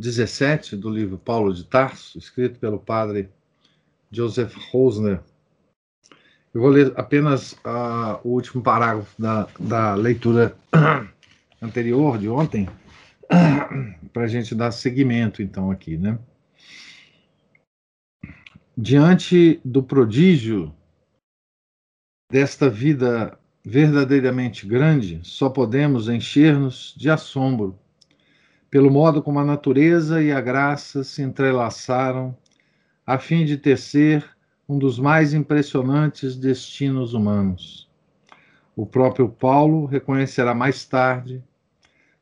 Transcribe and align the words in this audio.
17 0.00 0.76
do 0.76 0.88
livro 0.88 1.18
Paulo 1.18 1.52
de 1.52 1.62
Tarso, 1.62 2.18
escrito 2.18 2.58
pelo 2.58 2.78
padre 2.78 3.28
Joseph 4.10 4.56
Rosner. 4.72 5.20
Eu 6.52 6.62
vou 6.62 6.70
ler 6.70 6.92
apenas 6.96 7.52
uh, 7.52 8.18
o 8.24 8.30
último 8.30 8.62
parágrafo 8.62 9.20
da, 9.20 9.46
da 9.60 9.94
leitura 9.94 10.56
anterior, 11.60 12.18
de 12.18 12.28
ontem, 12.28 12.66
para 14.12 14.24
a 14.24 14.26
gente 14.26 14.54
dar 14.54 14.72
seguimento, 14.72 15.42
então, 15.42 15.70
aqui, 15.70 15.98
né? 15.98 16.18
Diante 18.76 19.60
do 19.62 19.82
prodígio 19.82 20.74
desta 22.32 22.70
vida 22.70 23.38
verdadeiramente 23.62 24.66
grande, 24.66 25.20
só 25.22 25.50
podemos 25.50 26.08
encher-nos 26.08 26.94
de 26.96 27.10
assombro 27.10 27.78
pelo 28.70 28.90
modo 28.90 29.22
como 29.22 29.38
a 29.40 29.44
natureza 29.44 30.22
e 30.22 30.30
a 30.30 30.40
graça 30.40 31.02
se 31.02 31.22
entrelaçaram 31.22 32.36
a 33.04 33.18
fim 33.18 33.44
de 33.44 33.56
tecer 33.56 34.24
um 34.68 34.78
dos 34.78 34.98
mais 34.98 35.34
impressionantes 35.34 36.36
destinos 36.36 37.12
humanos. 37.12 37.90
O 38.76 38.86
próprio 38.86 39.28
Paulo 39.28 39.84
reconhecerá 39.84 40.54
mais 40.54 40.84
tarde, 40.84 41.42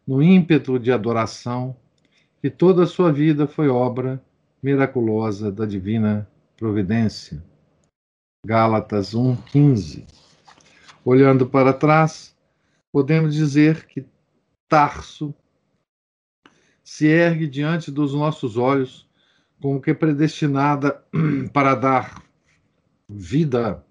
no 0.07 0.23
ímpeto 0.23 0.79
de 0.79 0.91
adoração, 0.91 1.77
que 2.41 2.49
toda 2.49 2.85
a 2.85 2.87
sua 2.87 3.13
vida 3.13 3.47
foi 3.47 3.69
obra 3.69 4.23
miraculosa 4.63 5.53
da 5.53 5.67
divina 5.67 6.27
providência. 6.57 7.43
Gálatas 8.47 9.15
1:15. 9.15 10.07
Olhando 11.05 11.47
para 11.47 11.75
trás, 11.75 12.35
podemos 12.91 13.35
dizer 13.35 13.87
que 13.87 14.07
Tarso 14.69 15.35
se 16.89 17.07
ergue 17.07 17.47
diante 17.47 17.91
dos 17.91 18.15
nossos 18.15 18.57
olhos 18.57 19.07
como 19.61 19.79
que 19.79 19.93
predestinada 19.93 21.05
para 21.53 21.75
dar 21.75 22.25
vida 23.07 23.85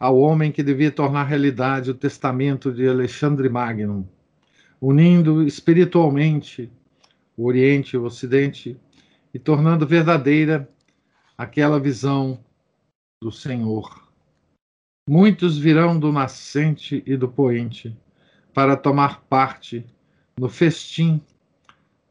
ao 0.00 0.18
homem 0.18 0.50
que 0.50 0.62
devia 0.62 0.90
tornar 0.90 1.24
realidade 1.24 1.90
o 1.90 1.94
testamento 1.94 2.72
de 2.72 2.88
Alexandre 2.88 3.50
Magno, 3.50 4.08
unindo 4.80 5.42
espiritualmente 5.42 6.72
o 7.36 7.44
Oriente 7.44 7.96
e 7.96 7.98
o 7.98 8.04
Ocidente 8.04 8.80
e 9.34 9.38
tornando 9.38 9.86
verdadeira 9.86 10.66
aquela 11.36 11.78
visão 11.78 12.42
do 13.22 13.30
Senhor. 13.30 14.10
Muitos 15.06 15.58
virão 15.58 16.00
do 16.00 16.10
nascente 16.10 17.02
e 17.04 17.14
do 17.14 17.28
poente 17.28 17.94
para 18.54 18.74
tomar 18.74 19.20
parte 19.24 19.84
no 20.40 20.48
festim 20.48 21.20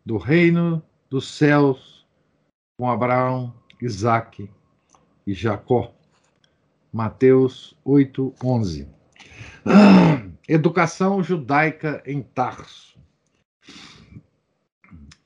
do 0.05 0.17
reino 0.17 0.83
dos 1.09 1.27
céus 1.27 2.05
com 2.77 2.89
Abraão, 2.89 3.53
Isaac 3.81 4.49
e 5.25 5.33
Jacó. 5.33 5.93
Mateus 6.91 7.75
8, 7.85 8.33
11. 8.43 8.87
Educação 10.47 11.23
judaica 11.23 12.03
em 12.05 12.21
Tarso. 12.21 12.99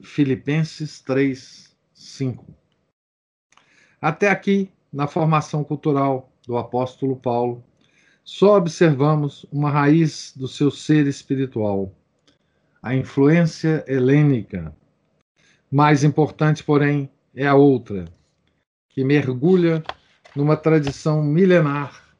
Filipenses 0.04 1.02
3, 1.02 1.76
5. 1.94 2.46
Até 4.00 4.30
aqui, 4.30 4.72
na 4.94 5.08
formação 5.08 5.64
cultural 5.64 6.32
do 6.46 6.58
apóstolo 6.58 7.16
Paulo, 7.16 7.64
só 8.24 8.58
observamos 8.58 9.46
uma 9.52 9.72
raiz 9.72 10.34
do 10.36 10.48
seu 10.48 10.70
ser 10.70 11.08
espiritual 11.08 11.92
a 12.86 12.94
influência 12.94 13.84
helênica. 13.88 14.72
Mais 15.72 16.04
importante, 16.04 16.64
porém, 16.64 17.10
é 17.36 17.48
a 17.48 17.56
outra, 17.56 18.06
que 18.90 19.04
mergulha 19.04 19.84
numa 20.36 20.56
tradição 20.56 21.24
milenar, 21.24 22.16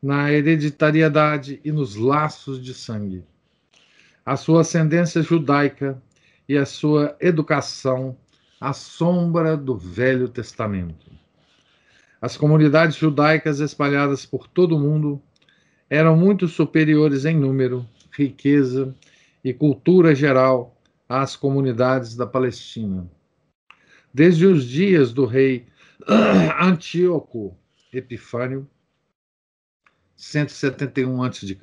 na 0.00 0.32
hereditariedade 0.32 1.60
e 1.64 1.72
nos 1.72 1.96
laços 1.96 2.62
de 2.62 2.72
sangue. 2.72 3.24
A 4.24 4.36
sua 4.36 4.60
ascendência 4.60 5.22
judaica 5.22 6.00
e 6.48 6.56
a 6.56 6.64
sua 6.64 7.16
educação 7.18 8.16
à 8.60 8.72
sombra 8.72 9.56
do 9.56 9.76
Velho 9.76 10.28
Testamento. 10.28 11.10
As 12.22 12.36
comunidades 12.36 12.94
judaicas 12.94 13.58
espalhadas 13.58 14.24
por 14.24 14.46
todo 14.46 14.76
o 14.76 14.80
mundo 14.80 15.20
eram 15.90 16.16
muito 16.16 16.46
superiores 16.46 17.24
em 17.24 17.36
número, 17.36 17.84
riqueza 18.12 18.94
e 19.44 19.52
cultura 19.52 20.14
geral 20.14 20.80
às 21.06 21.36
comunidades 21.36 22.16
da 22.16 22.26
Palestina. 22.26 23.08
Desde 24.12 24.46
os 24.46 24.64
dias 24.64 25.12
do 25.12 25.26
rei 25.26 25.66
Antíoco 26.58 27.54
Epifânio, 27.92 28.66
171 30.16 31.22
a.C., 31.22 31.58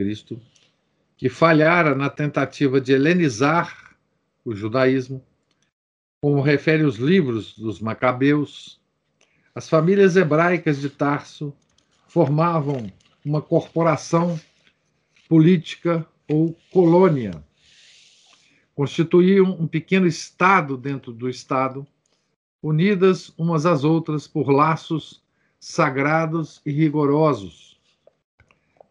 que 1.18 1.28
falhara 1.28 1.96
na 1.96 2.10
tentativa 2.10 2.80
de 2.80 2.94
helenizar 2.94 3.96
o 4.46 4.54
judaísmo, 4.54 5.24
como 6.22 6.42
refere 6.42 6.84
os 6.84 6.98
livros 6.98 7.58
dos 7.58 7.80
Macabeus, 7.80 8.80
as 9.56 9.68
famílias 9.68 10.16
hebraicas 10.16 10.80
de 10.80 10.90
Tarso 10.90 11.54
formavam 12.08 12.92
uma 13.26 13.42
corporação 13.42 14.40
política 15.28 16.06
ou 16.28 16.56
colônia 16.72 17.44
constituíam 18.82 19.52
um 19.60 19.68
pequeno 19.68 20.08
Estado 20.08 20.76
dentro 20.76 21.14
do 21.14 21.30
Estado, 21.30 21.86
unidas 22.64 23.32
umas 23.38 23.64
às 23.64 23.84
outras 23.84 24.26
por 24.28 24.50
laços 24.50 25.22
sagrados 25.60 26.60
e 26.66 26.72
rigorosos. 26.72 27.80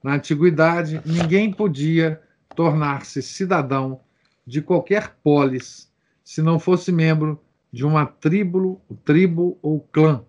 Na 0.00 0.14
antiguidade, 0.14 1.02
ninguém 1.04 1.52
podia 1.52 2.22
tornar-se 2.54 3.20
cidadão 3.20 4.00
de 4.46 4.62
qualquer 4.62 5.16
polis 5.24 5.92
se 6.22 6.40
não 6.40 6.60
fosse 6.60 6.92
membro 6.92 7.40
de 7.72 7.84
uma 7.84 8.06
tribo, 8.06 8.80
tribo 9.04 9.58
ou 9.60 9.80
clã, 9.80 10.24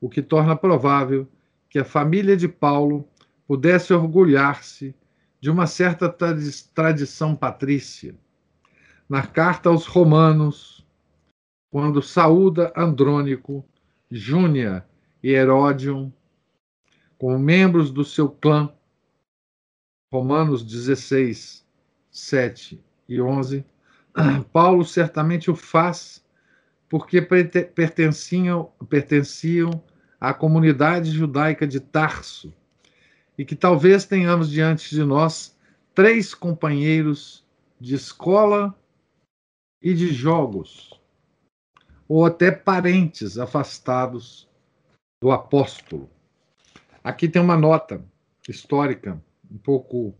o 0.00 0.08
que 0.08 0.20
torna 0.20 0.56
provável 0.56 1.28
que 1.70 1.78
a 1.78 1.84
família 1.84 2.36
de 2.36 2.48
Paulo 2.48 3.08
pudesse 3.46 3.94
orgulhar-se 3.94 4.92
de 5.40 5.48
uma 5.48 5.68
certa 5.68 6.12
tradição 6.74 7.36
patrícia 7.36 8.16
na 9.14 9.24
carta 9.24 9.68
aos 9.68 9.86
Romanos, 9.86 10.84
quando 11.70 12.02
saúda 12.02 12.72
Andrônico, 12.76 13.64
Júnia 14.10 14.84
e 15.22 15.30
Heródion 15.30 16.10
como 17.16 17.38
membros 17.38 17.92
do 17.92 18.04
seu 18.04 18.28
clã, 18.28 18.74
Romanos 20.12 20.64
16, 20.64 21.64
7 22.10 22.84
e 23.08 23.20
11, 23.20 23.64
Paulo 24.52 24.84
certamente 24.84 25.48
o 25.48 25.54
faz 25.54 26.20
porque 26.88 27.22
pertenciam, 27.22 28.72
pertenciam 28.88 29.70
à 30.20 30.34
comunidade 30.34 31.12
judaica 31.12 31.68
de 31.68 31.78
Tarso 31.78 32.52
e 33.38 33.44
que 33.44 33.54
talvez 33.54 34.06
tenhamos 34.06 34.50
diante 34.50 34.92
de 34.92 35.04
nós 35.04 35.56
três 35.94 36.34
companheiros 36.34 37.46
de 37.80 37.94
escola 37.94 38.76
e 39.84 39.92
de 39.92 40.14
jogos, 40.14 40.98
ou 42.08 42.24
até 42.24 42.50
parentes 42.50 43.36
afastados 43.36 44.48
do 45.20 45.30
apóstolo. 45.30 46.10
Aqui 47.02 47.28
tem 47.28 47.42
uma 47.42 47.56
nota 47.56 48.02
histórica, 48.48 49.22
um 49.50 49.58
pouco 49.58 50.14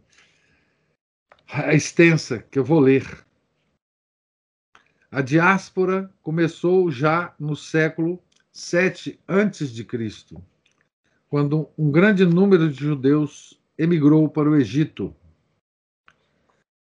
extensa, 1.72 2.40
que 2.40 2.58
eu 2.58 2.64
vou 2.64 2.78
ler. 2.78 3.24
A 5.10 5.22
diáspora 5.22 6.12
começou 6.20 6.90
já 6.90 7.34
no 7.40 7.56
século 7.56 8.22
7 8.52 9.18
antes 9.26 9.72
de 9.72 9.82
Cristo, 9.82 10.44
quando 11.30 11.70
um 11.78 11.90
grande 11.90 12.26
número 12.26 12.70
de 12.70 12.84
judeus 12.84 13.58
emigrou 13.78 14.28
para 14.28 14.50
o 14.50 14.56
Egito 14.56 15.16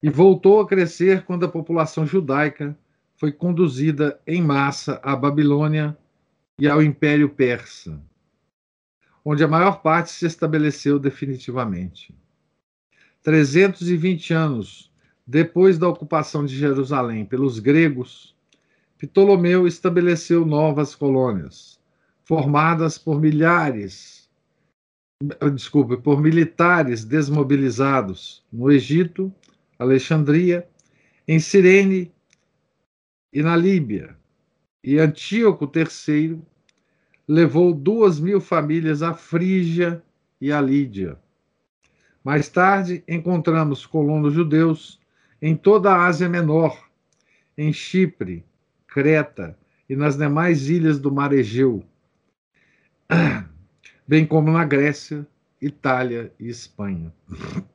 e 0.05 0.09
voltou 0.11 0.59
a 0.59 0.67
crescer 0.67 1.23
quando 1.23 1.45
a 1.45 1.49
população 1.49 2.05
judaica 2.05 2.77
foi 3.15 3.31
conduzida 3.31 4.21
em 4.27 4.39
massa 4.39 4.99
à 5.01 5.15
Babilônia 5.15 5.97
e 6.59 6.67
ao 6.67 6.79
Império 6.79 7.27
Persa, 7.27 7.99
onde 9.25 9.43
a 9.43 9.47
maior 9.47 9.81
parte 9.81 10.11
se 10.11 10.27
estabeleceu 10.27 10.99
definitivamente. 10.99 12.13
320 13.23 14.31
anos 14.31 14.91
depois 15.25 15.79
da 15.79 15.89
ocupação 15.89 16.45
de 16.45 16.55
Jerusalém 16.55 17.25
pelos 17.25 17.57
gregos, 17.57 18.35
Ptolomeu 18.99 19.65
estabeleceu 19.65 20.45
novas 20.45 20.93
colônias, 20.93 21.79
formadas 22.23 22.99
por 22.99 23.19
milhares, 23.19 24.29
desculpe, 25.51 25.97
por 25.97 26.21
militares 26.21 27.03
desmobilizados 27.03 28.43
no 28.53 28.71
Egito, 28.71 29.33
Alexandria, 29.77 30.67
em 31.27 31.39
Cirene 31.39 32.11
e 33.31 33.41
na 33.41 33.55
Líbia. 33.55 34.15
E 34.83 34.99
Antíoco 34.99 35.69
III 35.73 36.41
levou 37.27 37.73
duas 37.73 38.19
mil 38.19 38.39
famílias 38.39 39.01
à 39.01 39.13
Frígia 39.13 40.01
e 40.39 40.51
à 40.51 40.61
Lídia. 40.61 41.17
Mais 42.23 42.49
tarde, 42.49 43.03
encontramos 43.07 43.85
colonos 43.85 44.33
judeus 44.33 44.99
em 45.41 45.55
toda 45.55 45.91
a 45.91 46.05
Ásia 46.05 46.29
Menor, 46.29 46.89
em 47.57 47.71
Chipre, 47.71 48.43
Creta 48.87 49.57
e 49.89 49.95
nas 49.95 50.17
demais 50.17 50.69
ilhas 50.69 50.99
do 50.99 51.11
Mar 51.11 51.33
Egeu, 51.33 51.83
bem 54.07 54.25
como 54.25 54.51
na 54.51 54.63
Grécia, 54.63 55.27
Itália 55.61 56.31
e 56.39 56.47
Espanha. 56.47 57.13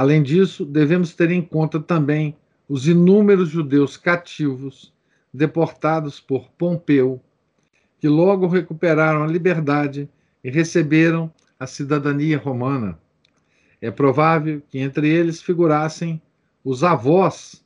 Além 0.00 0.22
disso, 0.22 0.64
devemos 0.64 1.14
ter 1.14 1.30
em 1.30 1.42
conta 1.42 1.78
também 1.78 2.34
os 2.66 2.88
inúmeros 2.88 3.50
judeus 3.50 3.98
cativos 3.98 4.94
deportados 5.30 6.18
por 6.18 6.48
Pompeu, 6.52 7.20
que 7.98 8.08
logo 8.08 8.46
recuperaram 8.46 9.22
a 9.22 9.26
liberdade 9.26 10.08
e 10.42 10.48
receberam 10.48 11.30
a 11.58 11.66
cidadania 11.66 12.38
romana. 12.38 12.98
É 13.78 13.90
provável 13.90 14.62
que 14.70 14.78
entre 14.78 15.06
eles 15.06 15.42
figurassem 15.42 16.18
os 16.64 16.82
avós 16.82 17.62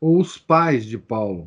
ou 0.00 0.18
os 0.18 0.38
pais 0.38 0.86
de 0.86 0.96
Paulo. 0.96 1.46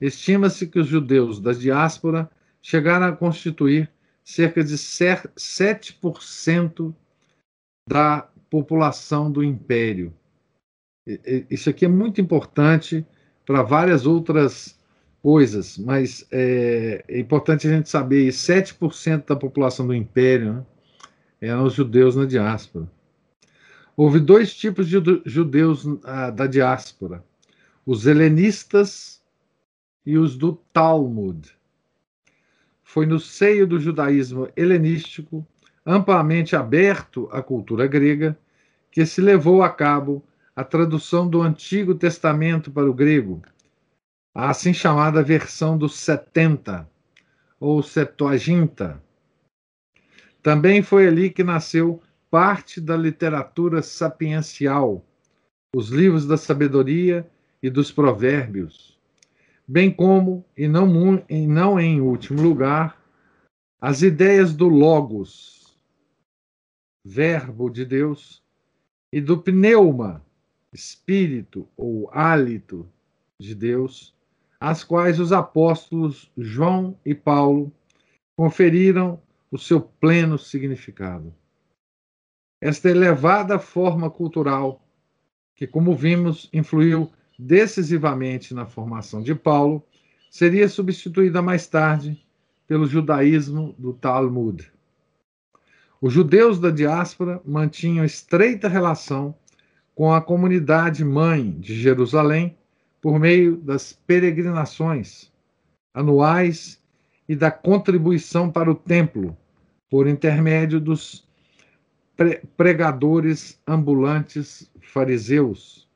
Estima-se 0.00 0.68
que 0.68 0.78
os 0.78 0.86
judeus 0.86 1.40
da 1.40 1.52
diáspora 1.52 2.30
chegaram 2.62 3.06
a 3.06 3.16
constituir 3.16 3.90
cerca 4.22 4.62
de 4.62 4.74
7% 4.74 6.94
da 7.88 8.28
população 8.54 9.32
do 9.32 9.42
império. 9.42 10.14
Isso 11.50 11.68
aqui 11.68 11.84
é 11.84 11.88
muito 11.88 12.20
importante 12.20 13.04
para 13.44 13.64
várias 13.64 14.06
outras 14.06 14.78
coisas, 15.20 15.76
mas 15.76 16.24
é, 16.30 17.04
é, 17.08 17.18
importante 17.18 17.66
a 17.66 17.70
gente 17.70 17.88
saber: 17.88 18.28
7% 18.28 19.26
da 19.26 19.34
população 19.34 19.84
do 19.88 19.92
império 19.92 20.54
né, 20.54 20.66
eram 21.40 21.64
os 21.64 21.74
judeus 21.74 22.14
na 22.14 22.26
diáspora. 22.26 22.88
Houve 23.96 24.20
dois 24.20 24.54
tipos 24.54 24.88
de 24.88 25.02
judeus 25.26 25.84
da 26.36 26.46
diáspora: 26.46 27.24
os 27.84 28.06
helenistas 28.06 29.20
e 30.06 30.16
os 30.16 30.36
do 30.36 30.52
Talmud. 30.72 31.50
Foi 32.84 33.04
no 33.04 33.18
seio 33.18 33.66
do 33.66 33.80
judaísmo 33.80 34.48
helenístico, 34.56 35.44
amplamente 35.84 36.54
aberto 36.54 37.28
à 37.32 37.42
cultura 37.42 37.88
grega, 37.88 38.38
que 38.94 39.04
se 39.04 39.20
levou 39.20 39.60
a 39.60 39.68
cabo 39.68 40.22
a 40.54 40.62
tradução 40.62 41.28
do 41.28 41.42
Antigo 41.42 41.96
Testamento 41.96 42.70
para 42.70 42.88
o 42.88 42.94
grego, 42.94 43.42
a 44.32 44.50
assim 44.50 44.72
chamada 44.72 45.20
versão 45.20 45.76
dos 45.76 45.96
70, 45.96 46.88
ou 47.58 47.82
Septuaginta. 47.82 49.02
Também 50.40 50.80
foi 50.80 51.08
ali 51.08 51.28
que 51.28 51.42
nasceu 51.42 52.00
parte 52.30 52.80
da 52.80 52.96
literatura 52.96 53.82
sapiencial, 53.82 55.04
os 55.74 55.88
livros 55.88 56.24
da 56.24 56.36
sabedoria 56.36 57.28
e 57.60 57.68
dos 57.68 57.90
provérbios, 57.90 58.96
bem 59.66 59.90
como, 59.90 60.44
e 60.56 60.68
não, 60.68 61.24
e 61.28 61.48
não 61.48 61.80
em 61.80 62.00
último 62.00 62.40
lugar, 62.40 62.96
as 63.80 64.02
ideias 64.02 64.54
do 64.54 64.68
Logos, 64.68 65.76
Verbo 67.04 67.68
de 67.68 67.84
Deus, 67.84 68.43
e 69.14 69.20
do 69.20 69.38
pneuma, 69.38 70.26
Espírito 70.72 71.68
ou 71.76 72.10
hálito 72.12 72.84
de 73.38 73.54
Deus, 73.54 74.12
as 74.58 74.82
quais 74.82 75.20
os 75.20 75.32
apóstolos 75.32 76.28
João 76.36 76.98
e 77.06 77.14
Paulo 77.14 77.72
conferiram 78.36 79.22
o 79.52 79.56
seu 79.56 79.80
pleno 79.80 80.36
significado. 80.36 81.32
Esta 82.60 82.90
elevada 82.90 83.56
forma 83.56 84.10
cultural, 84.10 84.84
que, 85.54 85.64
como 85.64 85.94
vimos, 85.94 86.50
influiu 86.52 87.08
decisivamente 87.38 88.52
na 88.52 88.66
formação 88.66 89.22
de 89.22 89.32
Paulo, 89.32 89.80
seria 90.28 90.68
substituída 90.68 91.40
mais 91.40 91.68
tarde 91.68 92.20
pelo 92.66 92.84
judaísmo 92.84 93.76
do 93.78 93.92
Talmud. 93.92 94.73
Os 96.04 96.12
judeus 96.12 96.60
da 96.60 96.70
diáspora 96.70 97.40
mantinham 97.46 98.04
estreita 98.04 98.68
relação 98.68 99.34
com 99.94 100.12
a 100.12 100.20
comunidade 100.20 101.02
mãe 101.02 101.50
de 101.52 101.74
Jerusalém 101.74 102.58
por 103.00 103.18
meio 103.18 103.56
das 103.56 103.94
peregrinações 103.94 105.32
anuais 105.94 106.78
e 107.26 107.34
da 107.34 107.50
contribuição 107.50 108.52
para 108.52 108.70
o 108.70 108.74
templo 108.74 109.34
por 109.88 110.06
intermédio 110.06 110.78
dos 110.78 111.26
pregadores 112.54 113.58
ambulantes 113.66 114.70
fariseus. 114.82 115.88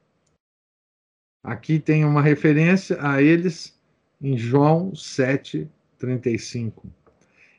Aqui 1.44 1.78
tem 1.78 2.06
uma 2.06 2.22
referência 2.22 2.96
a 2.98 3.20
eles 3.20 3.78
em 4.22 4.38
João 4.38 4.92
7:35. 4.94 6.86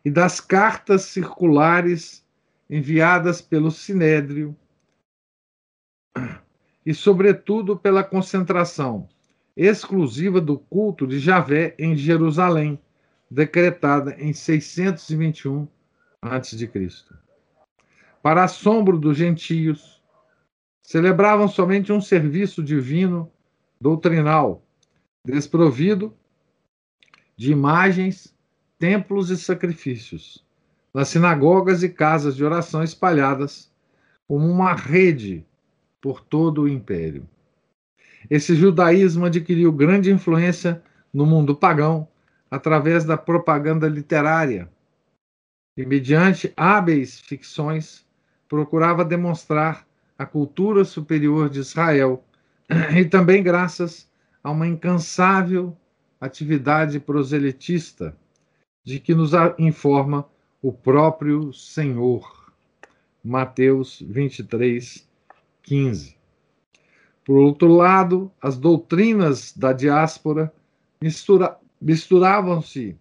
E 0.03 0.09
das 0.09 0.41
cartas 0.41 1.03
circulares 1.03 2.27
enviadas 2.69 3.41
pelo 3.41 3.71
Sinédrio 3.71 4.55
e 6.85 6.93
sobretudo 6.93 7.77
pela 7.77 8.03
concentração 8.03 9.07
exclusiva 9.55 10.39
do 10.39 10.57
culto 10.57 11.05
de 11.05 11.19
Javé 11.19 11.75
em 11.77 11.95
Jerusalém, 11.95 12.79
decretada 13.29 14.15
em 14.19 14.33
621 14.33 15.67
a.C 16.21 16.67
para 18.21 18.43
assombro 18.43 18.97
dos 18.97 19.17
gentios, 19.17 20.01
celebravam 20.83 21.47
somente 21.47 21.91
um 21.91 22.01
serviço 22.01 22.63
divino 22.63 23.31
doutrinal, 23.79 24.63
desprovido 25.25 26.13
de 27.37 27.51
imagens, 27.51 28.35
templos 28.77 29.29
e 29.29 29.37
sacrifícios, 29.37 30.45
nas 30.93 31.09
sinagogas 31.09 31.83
e 31.83 31.89
casas 31.89 32.35
de 32.35 32.43
oração 32.43 32.83
espalhadas 32.83 33.71
como 34.27 34.47
uma 34.47 34.73
rede 34.73 35.45
por 36.01 36.21
todo 36.21 36.63
o 36.63 36.67
império. 36.67 37.27
Esse 38.29 38.55
judaísmo 38.55 39.25
adquiriu 39.25 39.71
grande 39.71 40.11
influência 40.11 40.81
no 41.13 41.25
mundo 41.25 41.55
pagão 41.55 42.07
através 42.49 43.05
da 43.05 43.17
propaganda 43.17 43.87
literária 43.87 44.69
e, 45.77 45.85
mediante 45.85 46.51
hábeis 46.57 47.19
ficções, 47.19 48.05
procurava 48.47 49.05
demonstrar 49.05 49.87
a 50.17 50.25
cultura 50.25 50.83
superior 50.83 51.49
de 51.49 51.59
Israel 51.59 52.23
e 52.97 53.05
também 53.05 53.41
graças 53.41 54.09
a 54.43 54.51
uma 54.51 54.67
incansável 54.67 55.77
atividade 56.19 56.99
proselitista 56.99 58.15
de 58.83 58.99
que 58.99 59.15
nos 59.15 59.31
informa 59.57 60.27
o 60.61 60.71
próprio 60.73 61.53
Senhor. 61.53 62.53
Mateus 63.23 64.01
23, 64.01 65.07
15. 65.63 66.17
Por 67.25 67.37
outro 67.37 67.67
lado, 67.67 68.31
as 68.41 68.57
doutrinas 68.57 69.55
da 69.55 69.73
diáspora 69.73 70.53
mistura, 71.01 71.57
misturavam-se, 71.81 72.97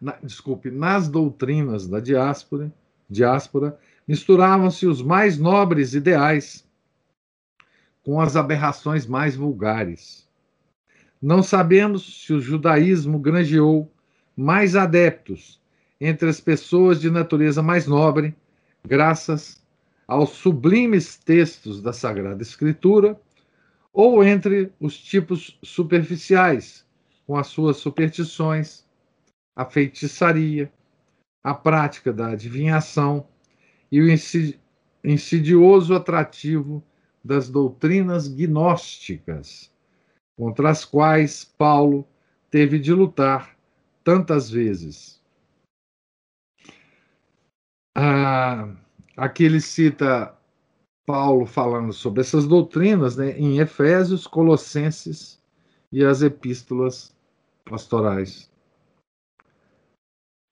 na, 0.00 0.12
desculpe, 0.22 0.70
nas 0.70 1.08
doutrinas 1.08 1.86
da 1.86 2.00
diáspora, 2.00 2.72
diáspora 3.10 3.78
misturavam-se 4.06 4.86
os 4.86 5.02
mais 5.02 5.38
nobres 5.38 5.92
ideais 5.92 6.66
com 8.02 8.20
as 8.20 8.36
aberrações 8.36 9.06
mais 9.06 9.36
vulgares. 9.36 10.26
Não 11.20 11.42
sabemos 11.42 12.24
se 12.24 12.32
o 12.32 12.40
judaísmo 12.40 13.18
granjeou 13.18 13.92
mais 14.36 14.76
adeptos 14.76 15.60
entre 16.00 16.28
as 16.28 16.40
pessoas 16.40 17.00
de 17.00 17.10
natureza 17.10 17.62
mais 17.62 17.86
nobre, 17.86 18.34
graças 18.86 19.62
aos 20.06 20.30
sublimes 20.30 21.16
textos 21.16 21.82
da 21.82 21.92
Sagrada 21.92 22.42
Escritura, 22.42 23.20
ou 23.92 24.22
entre 24.22 24.72
os 24.80 24.96
tipos 24.96 25.58
superficiais, 25.62 26.86
com 27.26 27.36
as 27.36 27.48
suas 27.48 27.78
superstições, 27.78 28.86
a 29.56 29.64
feitiçaria, 29.64 30.72
a 31.42 31.52
prática 31.52 32.12
da 32.12 32.28
adivinhação 32.28 33.26
e 33.90 34.00
o 34.00 34.06
insidioso 35.04 35.94
atrativo 35.94 36.82
das 37.24 37.48
doutrinas 37.48 38.28
gnósticas, 38.28 39.70
contra 40.36 40.70
as 40.70 40.84
quais 40.84 41.44
Paulo 41.44 42.06
teve 42.50 42.78
de 42.78 42.92
lutar 42.92 43.56
tantas 44.04 44.48
vezes. 44.48 45.17
Ah, 48.00 48.76
aqui 49.16 49.42
ele 49.42 49.60
cita 49.60 50.32
Paulo 51.04 51.44
falando 51.46 51.92
sobre 51.92 52.20
essas 52.20 52.46
doutrinas 52.46 53.16
né, 53.16 53.36
em 53.36 53.58
Efésios, 53.58 54.24
Colossenses 54.24 55.42
e 55.90 56.04
as 56.04 56.22
epístolas 56.22 57.12
pastorais. 57.64 58.48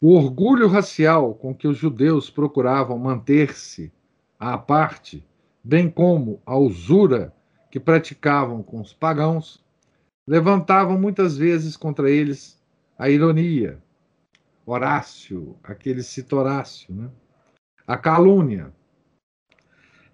O 0.02 0.16
orgulho 0.16 0.66
racial 0.66 1.36
com 1.36 1.54
que 1.54 1.68
os 1.68 1.78
judeus 1.78 2.28
procuravam 2.28 2.98
manter-se 2.98 3.92
à 4.40 4.58
parte, 4.58 5.24
bem 5.62 5.88
como 5.88 6.42
a 6.44 6.56
usura 6.56 7.32
que 7.70 7.78
praticavam 7.78 8.60
com 8.60 8.80
os 8.80 8.92
pagãos, 8.92 9.64
levantavam 10.26 10.98
muitas 10.98 11.36
vezes 11.36 11.76
contra 11.76 12.10
eles 12.10 12.60
a 12.98 13.08
ironia, 13.08 13.80
Horácio, 14.66 15.56
aquele 15.62 16.02
cita 16.02 16.34
Horácio, 16.34 16.92
né? 16.92 17.08
A 17.86 17.96
calúnia. 17.96 18.72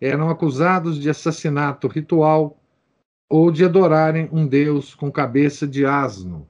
Eram 0.00 0.28
acusados 0.28 1.00
de 1.00 1.08
assassinato 1.08 1.88
ritual 1.88 2.60
ou 3.30 3.50
de 3.50 3.64
adorarem 3.64 4.28
um 4.32 4.46
deus 4.46 4.94
com 4.94 5.10
cabeça 5.10 5.66
de 5.66 5.86
asno. 5.86 6.46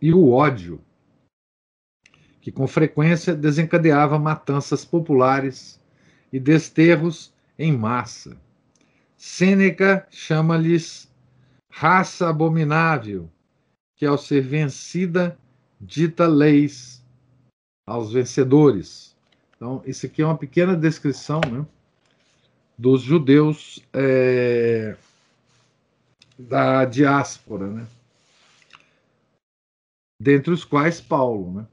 E 0.00 0.12
o 0.12 0.30
ódio, 0.30 0.80
que 2.40 2.52
com 2.52 2.66
frequência 2.66 3.34
desencadeava 3.34 4.18
matanças 4.18 4.84
populares 4.84 5.80
e 6.32 6.38
desterros 6.38 7.34
em 7.58 7.76
massa. 7.76 8.36
Sêneca 9.16 10.06
chama-lhes 10.10 11.10
raça 11.70 12.28
abominável, 12.28 13.28
que 13.96 14.06
ao 14.06 14.16
ser 14.16 14.42
vencida 14.42 15.38
dita 15.80 16.26
leis 16.26 17.04
aos 17.86 18.12
vencedores. 18.12 19.05
Então, 19.56 19.82
isso 19.86 20.04
aqui 20.06 20.20
é 20.20 20.26
uma 20.26 20.36
pequena 20.36 20.76
descrição 20.76 21.40
né, 21.50 21.66
dos 22.76 23.00
judeus 23.00 23.82
é, 23.92 24.96
da 26.38 26.84
diáspora, 26.84 27.66
né, 27.66 27.86
dentre 30.20 30.52
os 30.52 30.64
quais 30.64 31.00
Paulo. 31.00 31.52
Né. 31.52 31.66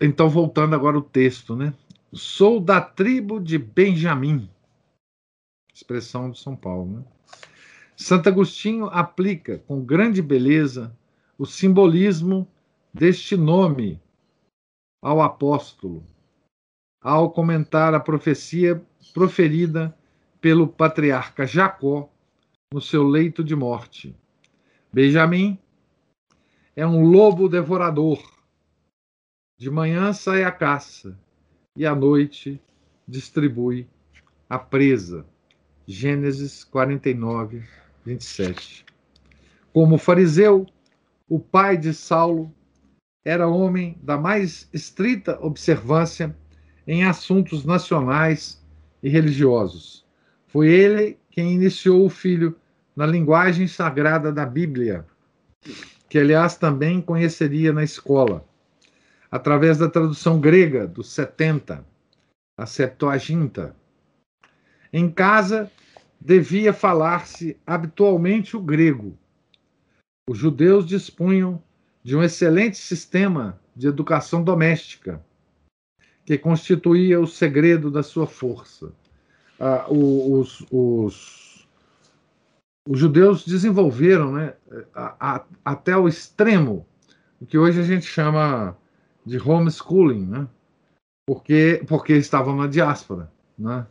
Então, 0.00 0.28
voltando 0.28 0.74
agora 0.74 0.96
ao 0.96 1.02
texto, 1.02 1.56
né? 1.56 1.72
Sou 2.12 2.60
da 2.60 2.78
tribo 2.78 3.40
de 3.40 3.56
Benjamim, 3.56 4.50
expressão 5.72 6.30
de 6.30 6.38
São 6.38 6.54
Paulo. 6.54 6.98
Né? 6.98 7.04
Santo 7.96 8.28
Agostinho 8.28 8.86
aplica 8.86 9.58
com 9.60 9.82
grande 9.82 10.20
beleza 10.20 10.94
o 11.38 11.46
simbolismo 11.46 12.46
deste 12.92 13.34
nome 13.34 14.01
ao 15.02 15.20
apóstolo, 15.20 16.04
ao 17.00 17.32
comentar 17.32 17.92
a 17.92 17.98
profecia 17.98 18.80
proferida 19.12 19.94
pelo 20.40 20.68
patriarca 20.68 21.44
Jacó 21.44 22.08
no 22.72 22.80
seu 22.80 23.02
leito 23.02 23.42
de 23.42 23.56
morte. 23.56 24.16
Benjamim 24.92 25.58
é 26.76 26.86
um 26.86 27.04
lobo 27.04 27.48
devorador. 27.48 28.22
De 29.58 29.68
manhã 29.68 30.12
sai 30.12 30.44
a 30.44 30.52
caça 30.52 31.18
e 31.76 31.84
à 31.84 31.94
noite 31.94 32.60
distribui 33.06 33.88
a 34.48 34.58
presa. 34.58 35.26
Gênesis 35.86 36.62
49, 36.62 37.64
27. 38.04 38.86
Como 39.72 39.98
fariseu, 39.98 40.66
o 41.28 41.40
pai 41.40 41.76
de 41.76 41.92
Saulo 41.92 42.54
era 43.24 43.46
homem 43.46 43.96
da 44.02 44.18
mais 44.18 44.68
estrita 44.72 45.38
observância 45.40 46.36
em 46.86 47.04
assuntos 47.04 47.64
nacionais 47.64 48.62
e 49.02 49.08
religiosos. 49.08 50.04
Foi 50.46 50.68
ele 50.68 51.18
quem 51.30 51.52
iniciou 51.52 52.04
o 52.04 52.10
filho 52.10 52.56
na 52.94 53.06
linguagem 53.06 53.66
sagrada 53.66 54.32
da 54.32 54.44
Bíblia, 54.44 55.06
que 56.08 56.18
aliás 56.18 56.56
também 56.56 57.00
conheceria 57.00 57.72
na 57.72 57.82
escola, 57.82 58.44
através 59.30 59.78
da 59.78 59.88
tradução 59.88 60.40
grega 60.40 60.86
dos 60.86 61.10
70, 61.12 61.84
a 62.58 62.66
Septuaginta. 62.66 63.74
Em 64.92 65.10
casa, 65.10 65.70
devia 66.20 66.72
falar-se 66.72 67.56
habitualmente 67.66 68.56
o 68.56 68.60
grego. 68.60 69.16
Os 70.28 70.36
judeus 70.36 70.84
dispunham 70.84 71.62
de 72.02 72.16
um 72.16 72.22
excelente 72.22 72.76
sistema 72.76 73.58
de 73.74 73.86
educação 73.86 74.42
doméstica, 74.42 75.24
que 76.24 76.38
constituía 76.38 77.20
o 77.20 77.26
segredo 77.26 77.90
da 77.90 78.02
sua 78.02 78.26
força. 78.26 78.92
Ah, 79.58 79.86
os, 79.88 80.64
os, 80.70 81.68
os, 82.88 82.98
judeus 82.98 83.44
desenvolveram 83.44 84.32
né, 84.32 84.54
a, 84.94 85.36
a, 85.36 85.44
até 85.64 85.96
o 85.96 86.08
extremo 86.08 86.86
o 87.42 87.46
que 87.46 87.58
hoje 87.58 87.80
a 87.80 87.82
gente 87.82 88.06
chama 88.06 88.76
de 89.26 89.36
homeschooling, 89.36 90.24
né? 90.26 90.46
porque, 91.26 91.82
porque 91.88 92.12
estavam 92.12 92.54
na 92.54 92.68
diáspora. 92.68 93.32
Né? 93.58 93.84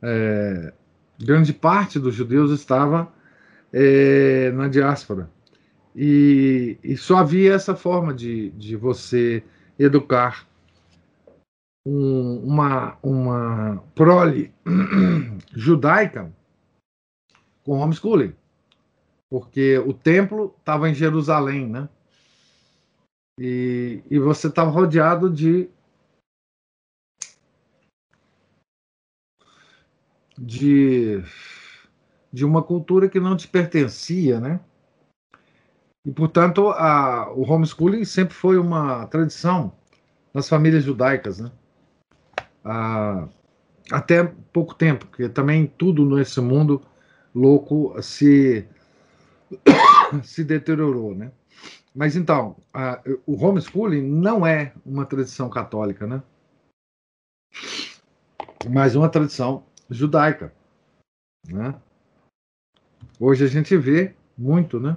É, 0.00 0.72
grande 1.18 1.52
parte 1.52 1.98
dos 1.98 2.14
judeus 2.14 2.50
estava 2.50 3.12
é, 3.70 4.50
na 4.52 4.68
diáspora. 4.68 5.28
E, 5.94 6.78
e, 6.82 6.96
só 6.96 7.18
havia 7.18 7.52
essa 7.52 7.76
forma 7.76 8.14
de, 8.14 8.50
de 8.52 8.76
você 8.76 9.44
educar 9.78 10.48
um, 11.86 12.38
uma, 12.38 12.96
uma 13.02 13.84
prole 13.94 14.54
judaica 15.54 16.32
com 17.64 17.78
homeschooling. 17.78 18.34
Porque 19.30 19.78
o 19.78 19.92
templo 19.92 20.54
estava 20.58 20.88
em 20.88 20.94
Jerusalém, 20.94 21.68
né? 21.68 21.88
E, 23.38 24.02
e 24.10 24.18
você 24.18 24.48
estava 24.48 24.70
rodeado 24.70 25.30
de 25.30 25.68
de, 30.38 31.22
de 32.32 32.44
uma 32.44 32.62
cultura 32.62 33.08
que 33.08 33.20
não 33.20 33.36
te 33.36 33.46
pertencia, 33.46 34.40
né? 34.40 34.60
E, 36.04 36.10
portanto, 36.10 36.68
a, 36.70 37.32
o 37.32 37.42
homeschooling 37.42 38.04
sempre 38.04 38.34
foi 38.34 38.58
uma 38.58 39.06
tradição 39.06 39.72
nas 40.34 40.48
famílias 40.48 40.82
judaicas, 40.82 41.38
né? 41.38 41.52
A, 42.64 43.28
até 43.90 44.24
pouco 44.52 44.74
tempo, 44.74 45.06
porque 45.06 45.28
também 45.28 45.66
tudo 45.66 46.04
nesse 46.16 46.40
mundo 46.40 46.82
louco 47.34 48.00
se, 48.02 48.66
se 50.24 50.44
deteriorou, 50.44 51.14
né? 51.14 51.30
Mas 51.94 52.16
então, 52.16 52.56
a, 52.72 53.00
o 53.26 53.36
homeschooling 53.44 54.02
não 54.02 54.46
é 54.46 54.72
uma 54.84 55.04
tradição 55.04 55.48
católica, 55.48 56.06
né? 56.06 56.22
Mas 58.70 58.94
uma 58.94 59.08
tradição 59.08 59.64
judaica. 59.90 60.52
Né? 61.46 61.74
Hoje 63.20 63.44
a 63.44 63.48
gente 63.48 63.76
vê 63.76 64.14
muito, 64.38 64.80
né? 64.80 64.96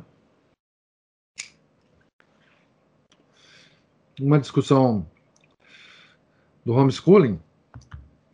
Uma 4.19 4.39
discussão 4.39 5.05
do 6.65 6.74
homeschooling 6.74 7.39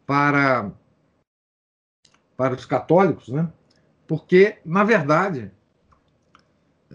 para, 0.06 0.72
para 2.38 2.54
os 2.54 2.66
católicos, 2.66 3.30
né? 3.30 3.52
Porque, 4.08 4.60
na 4.66 4.84
verdade, 4.84 5.52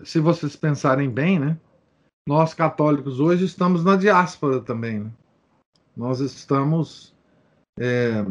se 0.05 0.21
vocês 0.21 0.55
pensarem 0.55 1.11
bem, 1.11 1.39
né? 1.39 1.59
Nós 2.29 2.53
católicos 2.53 3.21
hoje 3.21 3.45
estamos 3.45 3.85
na 3.85 3.97
diáspora 3.97 4.61
também. 4.61 5.01
Né? 5.01 5.11
Nós 5.97 6.19
estamos 6.19 7.15
é, 7.79 8.27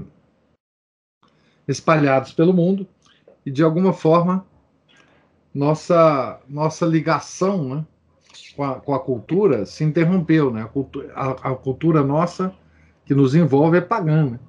espalhados 1.68 2.34
pelo 2.34 2.54
mundo 2.54 2.88
e 3.46 3.52
de 3.52 3.64
alguma 3.64 3.94
forma 3.94 4.46
nossa 5.54 6.42
nossa 6.50 6.86
ligação 6.86 7.76
né, 7.76 7.88
com 8.56 8.64
a, 8.64 8.80
com 8.80 8.94
a 8.94 9.00
cultura 9.00 9.66
se 9.66 9.84
interrompeu, 9.84 10.52
né? 10.52 10.64
A 10.64 10.68
cultura, 10.68 11.14
a, 11.14 11.52
a 11.52 11.56
cultura, 11.56 12.04
nossa 12.04 12.56
que 13.06 13.14
nos 13.14 13.36
envolve 13.36 13.78
é 13.78 13.82
pagã, 13.82 14.32
né? 14.32 14.40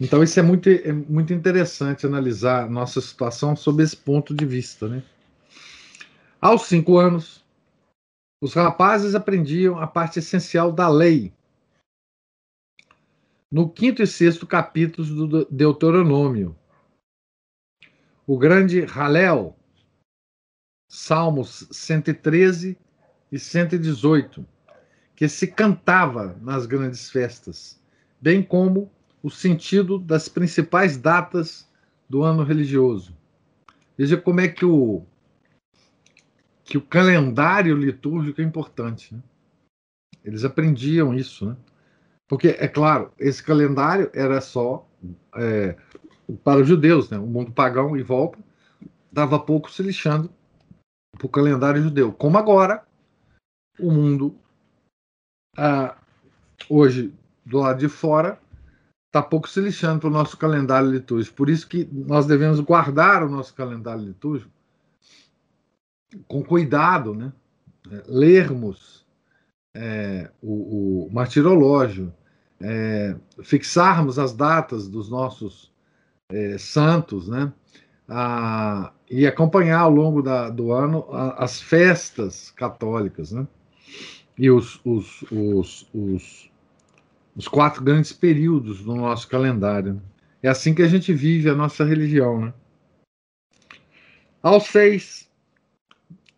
Então 0.00 0.22
isso 0.22 0.38
é 0.40 0.42
muito, 0.42 0.68
é 0.68 0.92
muito 0.92 1.32
interessante 1.32 2.04
analisar 2.04 2.68
nossa 2.68 3.00
situação 3.00 3.54
sob 3.54 3.82
esse 3.82 3.96
ponto 3.96 4.34
de 4.34 4.44
vista, 4.44 4.88
né? 4.88 5.02
Aos 6.40 6.62
cinco 6.62 6.98
anos, 6.98 7.44
os 8.42 8.52
rapazes 8.52 9.14
aprendiam 9.14 9.78
a 9.78 9.86
parte 9.86 10.18
essencial 10.18 10.72
da 10.72 10.88
lei. 10.88 11.32
No 13.50 13.70
quinto 13.70 14.02
e 14.02 14.06
sexto 14.06 14.46
capítulos 14.46 15.08
do 15.08 15.44
Deuteronômio, 15.46 16.56
o 18.26 18.38
grande 18.38 18.84
Halel, 18.84 19.56
Salmos 20.88 21.66
113 21.70 22.78
e 23.30 23.38
118, 23.38 24.46
que 25.14 25.28
se 25.28 25.46
cantava 25.46 26.36
nas 26.40 26.66
grandes 26.66 27.10
festas, 27.10 27.80
bem 28.20 28.42
como 28.42 28.90
o 29.22 29.30
sentido 29.30 29.98
das 29.98 30.28
principais 30.28 30.96
datas 30.96 31.68
do 32.08 32.22
ano 32.22 32.42
religioso. 32.42 33.16
Veja 33.96 34.16
como 34.16 34.40
é 34.40 34.48
que 34.48 34.64
o, 34.64 35.04
que 36.64 36.76
o 36.76 36.82
calendário 36.82 37.76
litúrgico 37.76 38.40
é 38.40 38.44
importante. 38.44 39.14
Né? 39.14 39.22
Eles 40.24 40.44
aprendiam 40.44 41.14
isso, 41.14 41.46
né? 41.46 41.56
Porque, 42.26 42.56
é 42.58 42.66
claro, 42.66 43.12
esse 43.18 43.42
calendário 43.42 44.10
era 44.14 44.40
só 44.40 44.88
é, 45.36 45.76
para 46.42 46.60
os 46.60 46.68
judeus, 46.68 47.10
né? 47.10 47.18
o 47.18 47.26
mundo 47.26 47.52
pagão 47.52 47.96
em 47.96 48.02
volta 48.02 48.38
dava 49.12 49.38
pouco 49.38 49.70
se 49.70 49.82
lixando 49.82 50.30
para 51.16 51.26
o 51.26 51.30
calendário 51.30 51.82
judeu. 51.82 52.12
Como 52.12 52.36
agora, 52.36 52.84
o 53.78 53.90
mundo, 53.90 54.36
ah, 55.56 55.96
hoje, 56.68 57.14
do 57.46 57.58
lado 57.58 57.78
de 57.78 57.88
fora, 57.88 58.40
está 59.06 59.22
pouco 59.22 59.48
se 59.48 59.60
lixando 59.60 60.00
para 60.00 60.08
o 60.08 60.12
nosso 60.12 60.36
calendário 60.36 60.90
litúrgico. 60.90 61.36
Por 61.36 61.48
isso 61.48 61.68
que 61.68 61.88
nós 61.92 62.26
devemos 62.26 62.58
guardar 62.58 63.22
o 63.22 63.28
nosso 63.28 63.54
calendário 63.54 64.02
litúrgico 64.02 64.50
com 66.26 66.42
cuidado, 66.42 67.14
né? 67.14 67.32
É, 67.90 68.02
lermos 68.06 69.06
é, 69.76 70.30
o, 70.40 71.06
o, 71.06 71.12
martirológio, 71.12 72.12
é, 72.60 73.14
fixarmos 73.42 74.18
as 74.18 74.32
datas 74.32 74.88
dos 74.88 75.10
nossos 75.10 75.73
é, 76.30 76.58
santos, 76.58 77.28
né? 77.28 77.52
A, 78.08 78.92
e 79.10 79.26
acompanhar 79.26 79.80
ao 79.80 79.90
longo 79.90 80.22
da, 80.22 80.50
do 80.50 80.72
ano 80.72 81.06
a, 81.10 81.44
as 81.44 81.60
festas 81.60 82.50
católicas, 82.50 83.32
né? 83.32 83.46
E 84.36 84.50
os, 84.50 84.80
os, 84.84 85.22
os, 85.30 85.88
os 85.94 86.50
os 87.36 87.48
quatro 87.48 87.82
grandes 87.82 88.12
períodos 88.12 88.82
do 88.82 88.94
nosso 88.94 89.28
calendário. 89.28 90.00
É 90.42 90.48
assim 90.48 90.74
que 90.74 90.82
a 90.82 90.88
gente 90.88 91.12
vive 91.12 91.48
a 91.48 91.54
nossa 91.54 91.84
religião. 91.84 92.46
Né? 92.46 92.54
Aos 94.42 94.64
seis, 94.64 95.30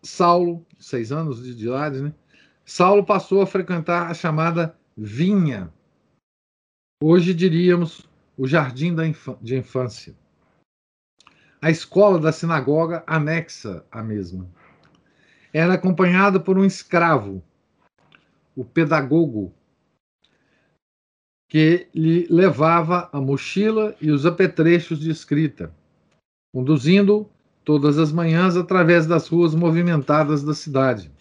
Saulo, 0.01 0.65
seis 0.79 1.11
anos 1.11 1.43
de 1.43 1.67
idade, 1.67 2.01
né? 2.01 2.13
Saulo 2.65 3.05
passou 3.05 3.41
a 3.41 3.47
frequentar 3.47 4.09
a 4.09 4.13
chamada 4.13 4.77
vinha. 4.95 5.71
Hoje 7.01 7.33
diríamos 7.33 8.09
o 8.37 8.47
jardim 8.47 8.95
de 9.41 9.57
infância. 9.57 10.15
A 11.59 11.71
escola 11.71 12.19
da 12.19 12.31
sinagoga 12.31 13.03
anexa 13.07 13.83
à 13.91 14.03
mesma. 14.03 14.47
Era 15.51 15.73
acompanhado 15.73 16.39
por 16.39 16.57
um 16.57 16.63
escravo, 16.63 17.43
o 18.55 18.63
pedagogo 18.63 19.53
que 21.49 21.87
lhe 21.95 22.27
levava 22.29 23.09
a 23.11 23.19
mochila 23.19 23.95
e 24.01 24.11
os 24.11 24.25
apetrechos 24.25 24.99
de 24.99 25.09
escrita, 25.09 25.73
conduzindo 26.53 27.29
todas 27.63 27.97
as 27.97 28.11
manhãs 28.11 28.55
através 28.55 29.07
das 29.07 29.27
ruas 29.27 29.55
movimentadas 29.55 30.43
da 30.43 30.53
cidade. 30.53 31.11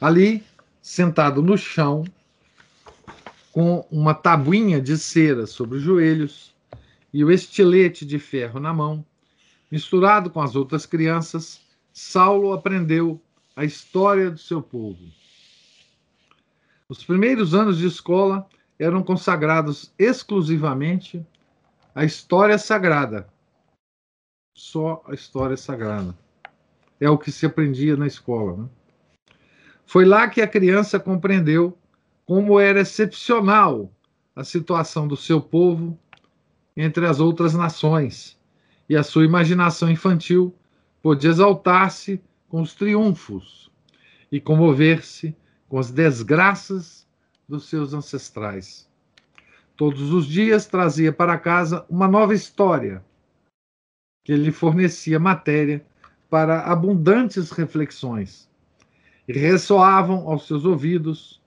Ali, 0.00 0.44
sentado 0.80 1.42
no 1.42 1.56
chão, 1.56 2.04
com 3.52 3.86
uma 3.90 4.14
tabuinha 4.14 4.80
de 4.80 4.96
cera 4.96 5.46
sobre 5.46 5.76
os 5.76 5.82
joelhos 5.84 6.54
e 7.12 7.22
o 7.22 7.30
estilete 7.30 8.06
de 8.06 8.18
ferro 8.18 8.58
na 8.58 8.72
mão, 8.72 9.04
misturado 9.70 10.30
com 10.30 10.40
as 10.40 10.56
outras 10.56 10.86
crianças, 10.86 11.60
Saulo 11.92 12.54
aprendeu 12.54 13.20
a 13.54 13.64
história 13.64 14.30
do 14.30 14.38
seu 14.38 14.62
povo. 14.62 15.04
Os 16.88 17.04
primeiros 17.04 17.54
anos 17.54 17.76
de 17.76 17.86
escola 17.86 18.48
eram 18.78 19.02
consagrados 19.02 19.92
exclusivamente 19.98 21.24
à 21.94 22.04
história 22.04 22.56
sagrada. 22.56 23.28
Só 24.56 25.02
a 25.06 25.14
história 25.14 25.56
sagrada. 25.56 26.16
É 26.98 27.08
o 27.10 27.18
que 27.18 27.30
se 27.30 27.44
aprendia 27.44 27.96
na 27.96 28.06
escola. 28.06 28.56
Né? 28.56 28.68
Foi 29.84 30.04
lá 30.04 30.28
que 30.28 30.40
a 30.40 30.48
criança 30.48 30.98
compreendeu 30.98 31.76
como 32.26 32.58
era 32.58 32.80
excepcional 32.80 33.92
a 34.34 34.44
situação 34.44 35.06
do 35.06 35.16
seu 35.16 35.40
povo 35.40 35.98
entre 36.76 37.06
as 37.06 37.20
outras 37.20 37.54
nações, 37.54 38.38
e 38.88 38.96
a 38.96 39.02
sua 39.02 39.24
imaginação 39.24 39.90
infantil 39.90 40.54
pôde 41.02 41.26
exaltar-se 41.26 42.20
com 42.48 42.62
os 42.62 42.74
triunfos 42.74 43.70
e 44.30 44.40
comover-se 44.40 45.36
com 45.68 45.78
as 45.78 45.90
desgraças 45.90 47.06
dos 47.48 47.68
seus 47.68 47.92
ancestrais. 47.92 48.88
Todos 49.76 50.12
os 50.12 50.26
dias 50.26 50.66
trazia 50.66 51.12
para 51.12 51.38
casa 51.38 51.84
uma 51.88 52.06
nova 52.06 52.34
história 52.34 53.04
que 54.24 54.34
lhe 54.34 54.52
fornecia 54.52 55.18
matéria 55.18 55.84
para 56.30 56.60
abundantes 56.62 57.50
reflexões. 57.50 58.48
E 59.28 59.32
ressoavam 59.32 60.28
aos 60.30 60.46
seus 60.46 60.64
ouvidos 60.64 61.41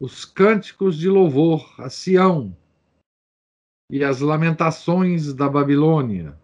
os 0.00 0.24
cânticos 0.24 0.96
de 0.96 1.08
louvor 1.08 1.74
a 1.78 1.90
Sião 1.90 2.56
e 3.90 4.04
as 4.04 4.20
lamentações 4.20 5.34
da 5.34 5.48
Babilônia. 5.48 6.38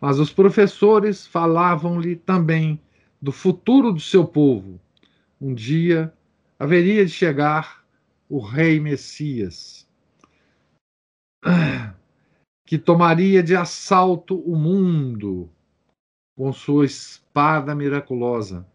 Mas 0.00 0.18
os 0.18 0.32
professores 0.32 1.26
falavam-lhe 1.26 2.16
também 2.16 2.80
do 3.20 3.30
futuro 3.30 3.92
do 3.92 4.00
seu 4.00 4.26
povo. 4.26 4.80
Um 5.40 5.54
dia 5.54 6.12
haveria 6.58 7.04
de 7.04 7.12
chegar 7.12 7.84
o 8.28 8.40
Rei 8.40 8.80
Messias, 8.80 9.88
que 12.66 12.78
tomaria 12.78 13.42
de 13.42 13.54
assalto 13.54 14.38
o 14.40 14.56
mundo 14.56 15.50
com 16.36 16.52
sua 16.52 16.86
espada 16.86 17.74
miraculosa, 17.74 18.66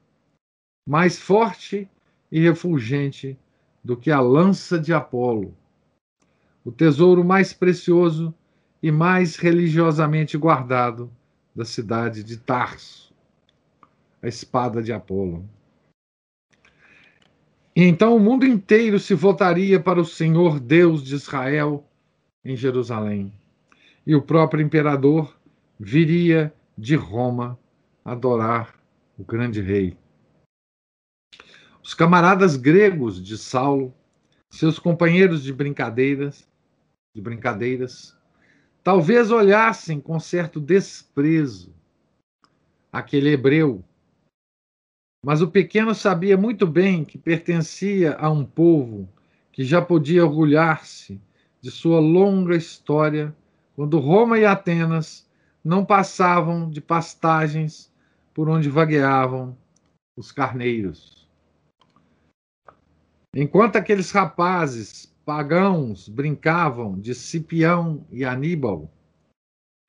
mais 0.87 1.17
forte 1.17 1.89
e 2.35 2.39
refulgente 2.41 3.39
do 3.81 3.95
que 3.95 4.11
a 4.11 4.19
lança 4.19 4.77
de 4.77 4.93
Apolo, 4.93 5.55
o 6.65 6.71
tesouro 6.71 7.23
mais 7.23 7.53
precioso 7.53 8.35
e 8.83 8.91
mais 8.91 9.37
religiosamente 9.37 10.37
guardado 10.37 11.09
da 11.55 11.63
cidade 11.63 12.25
de 12.25 12.35
Tarso, 12.35 13.13
a 14.21 14.27
espada 14.27 14.83
de 14.83 14.91
Apolo. 14.91 15.47
E 17.73 17.83
então 17.83 18.17
o 18.17 18.19
mundo 18.19 18.45
inteiro 18.45 18.99
se 18.99 19.13
voltaria 19.13 19.79
para 19.79 20.01
o 20.01 20.05
Senhor 20.05 20.59
Deus 20.59 21.01
de 21.01 21.15
Israel 21.15 21.85
em 22.43 22.53
Jerusalém. 22.53 23.31
E 24.05 24.13
o 24.13 24.21
próprio 24.21 24.61
imperador 24.61 25.33
viria 25.79 26.53
de 26.77 26.97
Roma 26.97 27.57
adorar 28.03 28.75
o 29.17 29.23
grande 29.23 29.61
rei. 29.61 29.97
Os 31.85 31.93
camaradas 31.93 32.57
gregos 32.57 33.23
de 33.23 33.37
Saulo, 33.37 33.93
seus 34.49 34.79
companheiros 34.79 35.43
de 35.43 35.53
brincadeiras, 35.53 36.49
de 37.15 37.21
brincadeiras, 37.21 38.17
talvez 38.83 39.29
olhassem 39.29 40.01
com 40.01 40.19
certo 40.19 40.59
desprezo 40.59 41.71
aquele 42.91 43.29
hebreu 43.29 43.85
mas 45.25 45.41
o 45.41 45.47
pequeno 45.47 45.95
sabia 45.95 46.37
muito 46.37 46.67
bem 46.67 47.03
que 47.03 47.17
pertencia 47.17 48.15
a 48.19 48.29
um 48.29 48.45
povo 48.45 49.09
que 49.51 49.63
já 49.63 49.81
podia 49.81 50.23
orgulhar-se 50.23 51.19
de 51.59 51.71
sua 51.71 51.99
longa 51.99 52.55
história, 52.55 53.35
quando 53.75 53.97
Roma 53.97 54.37
e 54.37 54.45
Atenas 54.45 55.27
não 55.63 55.83
passavam 55.83 56.69
de 56.69 56.79
pastagens 56.79 57.91
por 58.35 58.47
onde 58.47 58.69
vagueavam 58.69 59.57
os 60.15 60.31
carneiros. 60.31 61.24
Enquanto 63.37 63.75
aqueles 63.75 64.11
rapazes 64.11 65.13
pagãos 65.25 66.07
brincavam 66.07 66.97
de 66.97 67.13
Cipião 67.13 68.07
e 68.09 68.23
Aníbal, 68.23 68.89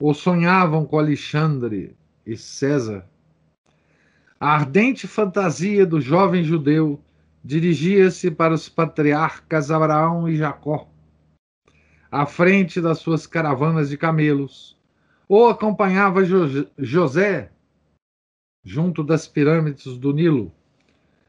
ou 0.03 0.13
sonhavam 0.13 0.85
com 0.85 0.99
Alexandre 0.99 1.97
e 2.27 2.37
César, 2.37 3.09
a 4.41 4.49
ardente 4.49 5.07
fantasia 5.07 5.87
do 5.87 6.01
jovem 6.01 6.43
judeu 6.43 7.01
dirigia-se 7.45 8.33
para 8.33 8.53
os 8.53 8.69
patriarcas 8.69 9.71
Abraão 9.71 10.29
e 10.29 10.35
Jacó, 10.35 10.91
à 12.11 12.27
frente 12.27 12.81
das 12.81 12.99
suas 12.99 13.29
caravanas 13.29 13.89
de 13.89 13.97
camelos, 13.97 14.77
ou 15.29 15.49
acompanhava 15.49 16.25
jo 16.25 16.67
José 16.77 17.53
junto 18.65 19.05
das 19.05 19.29
pirâmides 19.29 19.97
do 19.97 20.13
Nilo, 20.13 20.53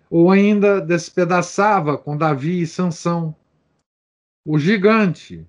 ou 0.10 0.32
ainda 0.32 0.80
despedaçava 0.80 1.98
com 1.98 2.18
Davi 2.18 2.62
e 2.62 2.68
Sansão 2.68 3.36
o 4.46 4.58
gigante 4.58 5.46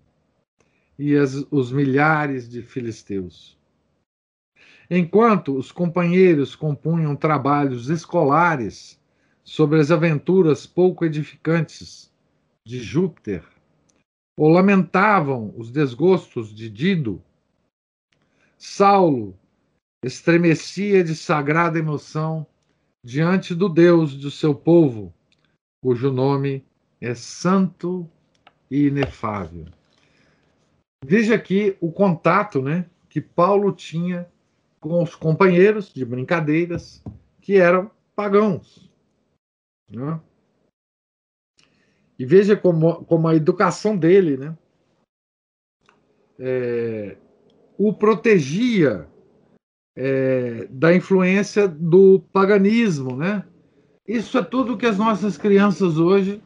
e 0.99 1.17
as, 1.17 1.47
os 1.51 1.71
milhares 1.71 2.49
de 2.49 2.63
filisteus. 2.63 3.57
Enquanto 4.91 5.57
os 5.57 5.71
companheiros 5.71 6.57
compunham 6.57 7.15
trabalhos 7.15 7.91
escolares 7.91 8.99
sobre 9.45 9.79
as 9.79 9.91
aventuras 9.91 10.67
pouco 10.67 11.05
edificantes 11.05 12.13
de 12.67 12.81
Júpiter, 12.81 13.45
ou 14.37 14.49
lamentavam 14.49 15.55
os 15.57 15.71
desgostos 15.71 16.55
de 16.55 16.69
Dido, 16.69 17.23
Saulo 18.57 19.39
estremecia 20.03 21.05
de 21.05 21.15
sagrada 21.15 21.79
emoção 21.79 22.47
diante 23.05 23.55
do 23.55 23.69
Deus 23.69 24.15
do 24.15 24.31
seu 24.31 24.55
povo, 24.55 25.13
cujo 25.83 26.13
nome 26.13 26.65
é 27.01 27.15
santo 27.15 28.09
e 28.71 28.87
inefável. 28.87 29.67
Veja 31.05 31.35
aqui 31.35 31.77
o 31.81 31.93
contato 31.93 32.61
né, 32.61 32.89
que 33.09 33.21
Paulo 33.21 33.73
tinha 33.73 34.29
com 34.81 35.03
os 35.03 35.15
companheiros 35.15 35.93
de 35.93 36.05
brincadeiras 36.05 37.03
que 37.41 37.57
eram 37.57 37.91
pagãos. 38.15 38.91
Né? 39.89 40.21
E 42.19 42.27
veja 42.27 42.57
como, 42.57 43.05
como 43.05 43.29
a 43.29 43.35
educação 43.35 43.97
dele 43.97 44.37
né, 44.37 44.59
é, 46.39 47.17
o 47.77 47.93
protegia 47.93 49.09
é, 50.01 50.69
da 50.71 50.95
influência 50.95 51.67
do 51.67 52.21
paganismo. 52.33 53.17
Né? 53.17 53.45
Isso 54.07 54.39
é 54.39 54.43
tudo 54.45 54.79
que 54.79 54.87
as 54.87 54.97
nossas 54.97 55.37
crianças 55.37 55.99
hoje 55.99 56.41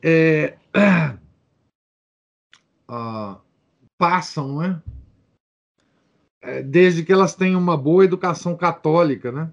é, 0.00 0.56
ah, 2.88 3.40
passam, 3.98 4.58
né? 4.58 4.82
É, 6.42 6.62
desde 6.62 7.04
que 7.04 7.12
elas 7.12 7.34
tenham 7.34 7.60
uma 7.60 7.76
boa 7.76 8.04
educação 8.04 8.56
católica, 8.56 9.30
né? 9.30 9.52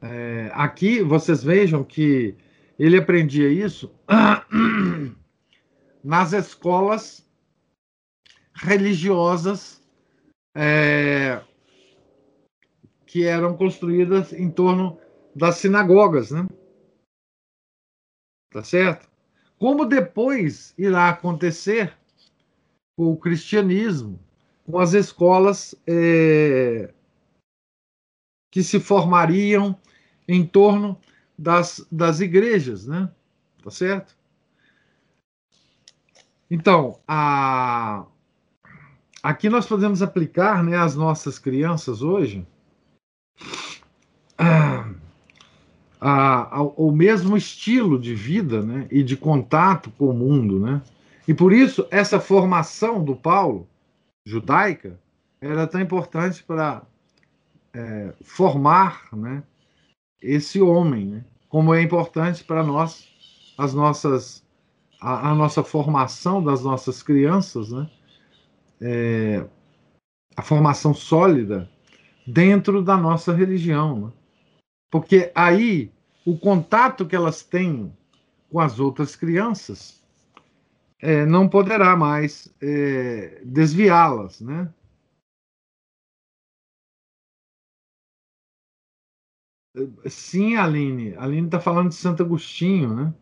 É, 0.00 0.52
aqui 0.54 1.02
vocês 1.02 1.42
vejam 1.42 1.82
que 1.82 2.36
ele 2.78 2.96
aprendia 2.96 3.48
isso 3.50 3.92
nas 6.04 6.32
escolas 6.32 7.26
religiosas 8.54 9.77
é, 10.54 11.42
que 13.06 13.24
eram 13.24 13.56
construídas 13.56 14.32
em 14.32 14.50
torno 14.50 14.98
das 15.34 15.56
sinagogas, 15.56 16.30
né? 16.30 16.46
Tá 18.50 18.62
certo? 18.62 19.08
Como 19.58 19.84
depois 19.84 20.74
irá 20.78 21.08
acontecer 21.08 21.96
com 22.96 23.12
o 23.12 23.16
cristianismo, 23.16 24.18
com 24.64 24.78
as 24.78 24.92
escolas 24.92 25.74
é, 25.86 26.92
que 28.50 28.62
se 28.62 28.80
formariam 28.80 29.78
em 30.26 30.46
torno 30.46 31.00
das, 31.36 31.86
das 31.90 32.20
igrejas, 32.20 32.86
né? 32.86 33.12
Tá 33.62 33.70
certo? 33.70 34.16
Então, 36.50 36.98
a, 37.06 38.06
aqui 39.22 39.48
nós 39.48 39.66
podemos 39.66 40.02
aplicar 40.02 40.62
né, 40.62 40.76
às 40.76 40.94
nossas 40.94 41.38
crianças 41.38 42.02
hoje 42.02 42.46
a, 46.00 46.58
a, 46.58 46.62
o 46.62 46.92
mesmo 46.92 47.36
estilo 47.36 47.98
de 47.98 48.14
vida 48.14 48.62
né, 48.62 48.86
e 48.90 49.02
de 49.02 49.16
contato 49.16 49.90
com 49.92 50.10
o 50.10 50.14
mundo. 50.14 50.60
Né? 50.60 50.80
E 51.26 51.34
por 51.34 51.52
isso, 51.52 51.86
essa 51.90 52.20
formação 52.20 53.02
do 53.02 53.16
Paulo, 53.16 53.68
judaica, 54.24 54.98
era 55.40 55.66
tão 55.66 55.80
importante 55.80 56.42
para 56.42 56.82
é, 57.72 58.12
formar 58.22 59.08
né, 59.12 59.42
esse 60.20 60.60
homem, 60.60 61.06
né? 61.06 61.24
como 61.48 61.74
é 61.74 61.82
importante 61.82 62.44
para 62.44 62.62
nós 62.62 63.08
as 63.56 63.74
nossas 63.74 64.44
a, 65.00 65.30
a, 65.30 65.34
nossa 65.34 65.62
formação 65.62 66.42
das 66.42 66.62
nossas 66.62 67.02
crianças, 67.02 67.70
né? 67.70 67.88
É, 68.80 69.44
a 70.36 70.42
formação 70.42 70.94
sólida 70.94 71.68
dentro 72.26 72.82
da 72.82 72.96
nossa 72.96 73.32
religião, 73.32 74.06
né? 74.06 74.12
porque 74.90 75.32
aí 75.34 75.92
o 76.24 76.38
contato 76.38 77.06
que 77.06 77.16
elas 77.16 77.42
têm 77.42 77.92
com 78.50 78.60
as 78.60 78.78
outras 78.78 79.16
crianças 79.16 80.02
é, 81.00 81.24
não 81.24 81.48
poderá 81.48 81.96
mais 81.96 82.54
é, 82.60 83.42
desviá-las, 83.44 84.40
né? 84.40 84.72
Sim, 90.08 90.56
Aline. 90.56 91.14
Aline 91.16 91.46
está 91.46 91.60
falando 91.60 91.90
de 91.90 91.94
Santo 91.94 92.22
Agostinho, 92.22 92.94
né? 92.94 93.14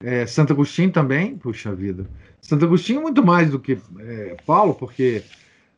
É, 0.00 0.26
Santo 0.26 0.52
Agostinho 0.52 0.92
também, 0.92 1.36
puxa 1.36 1.74
vida. 1.74 2.08
Santo 2.40 2.64
Agostinho 2.64 3.02
muito 3.02 3.24
mais 3.24 3.50
do 3.50 3.58
que 3.58 3.80
é, 3.98 4.36
Paulo, 4.46 4.74
porque 4.74 5.24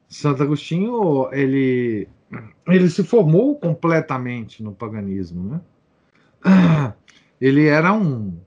Santo 0.09 0.43
Agostinho 0.43 1.33
ele, 1.33 2.07
ele 2.67 2.91
se 2.91 3.03
formou 3.03 3.59
completamente 3.59 4.63
no 4.63 4.73
paganismo, 4.73 5.45
né? 5.45 5.61
Ele 7.41 7.67
era 7.67 7.91
um, 7.95 8.39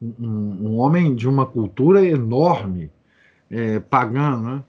um, 0.00 0.18
um 0.20 0.76
homem 0.78 1.14
de 1.14 1.28
uma 1.28 1.44
cultura 1.44 2.04
enorme, 2.06 2.88
é, 3.50 3.80
pagã, 3.80 4.36
né? 4.40 4.64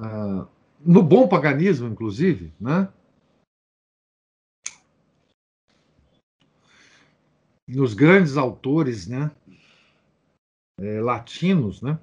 Ah, 0.00 0.46
no 0.84 1.02
bom 1.02 1.28
paganismo, 1.28 1.86
inclusive, 1.88 2.52
né? 2.60 2.88
Nos 7.68 7.94
grandes 7.94 8.36
autores 8.36 9.06
né, 9.06 9.30
é, 10.80 11.00
latinos, 11.00 11.82
né, 11.82 11.98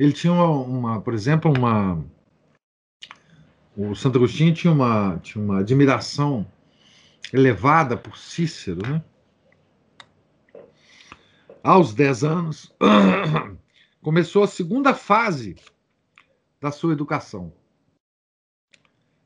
ele 0.00 0.14
tinha 0.14 0.32
uma, 0.32 0.48
uma, 0.48 1.00
por 1.02 1.12
exemplo, 1.12 1.52
uma. 1.54 2.02
O 3.76 3.94
Santo 3.94 4.16
Agostinho 4.16 4.54
tinha 4.54 4.72
uma, 4.72 5.18
tinha 5.18 5.44
uma 5.44 5.58
admiração 5.58 6.50
elevada 7.30 7.98
por 7.98 8.16
Cícero, 8.16 8.80
né? 8.80 9.04
Aos 11.62 11.92
10 11.92 12.24
anos, 12.24 12.74
começou 14.00 14.42
a 14.42 14.48
segunda 14.48 14.94
fase 14.94 15.56
da 16.58 16.72
sua 16.72 16.94
educação, 16.94 17.52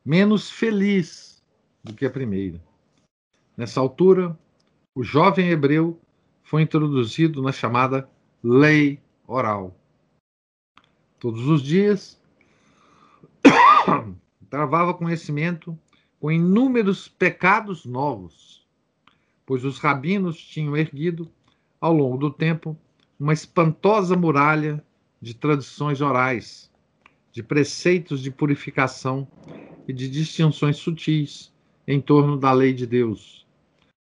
menos 0.05 0.51
feliz 0.51 1.41
do 1.85 1.95
que 1.95 2.05
a 2.05 2.11
primeira. 2.11 2.61
Nessa 3.57 3.79
altura, 3.79 4.37
o 4.95 5.03
jovem 5.03 5.51
hebreu 5.51 6.01
foi 6.45 6.63
introduzido 6.63 7.43
na 7.43 7.51
chamada 7.51 8.09
lei 8.43 9.01
oral. 9.27 9.77
Todos 11.19 11.49
os 11.49 11.63
dias, 11.63 12.21
travava 14.49 14.95
conhecimento 14.95 15.77
com 16.21 16.31
inúmeros 16.31 17.09
pecados 17.09 17.85
novos, 17.85 18.65
pois 19.45 19.65
os 19.65 19.79
rabinos 19.79 20.39
tinham 20.39 20.77
erguido, 20.77 21.29
ao 21.81 21.93
longo 21.93 22.17
do 22.17 22.31
tempo, 22.31 22.79
uma 23.19 23.33
espantosa 23.33 24.17
muralha 24.17 24.83
de 25.21 25.35
tradições 25.35 26.01
orais, 26.01 26.71
de 27.33 27.43
preceitos 27.43 28.23
de 28.23 28.31
purificação 28.31 29.27
e 29.89 29.93
de 29.93 30.09
distinções 30.09 30.77
sutis 30.77 31.53
em 31.87 32.01
torno 32.01 32.39
da 32.39 32.53
lei 32.53 32.73
de 32.73 32.87
Deus 32.87 33.44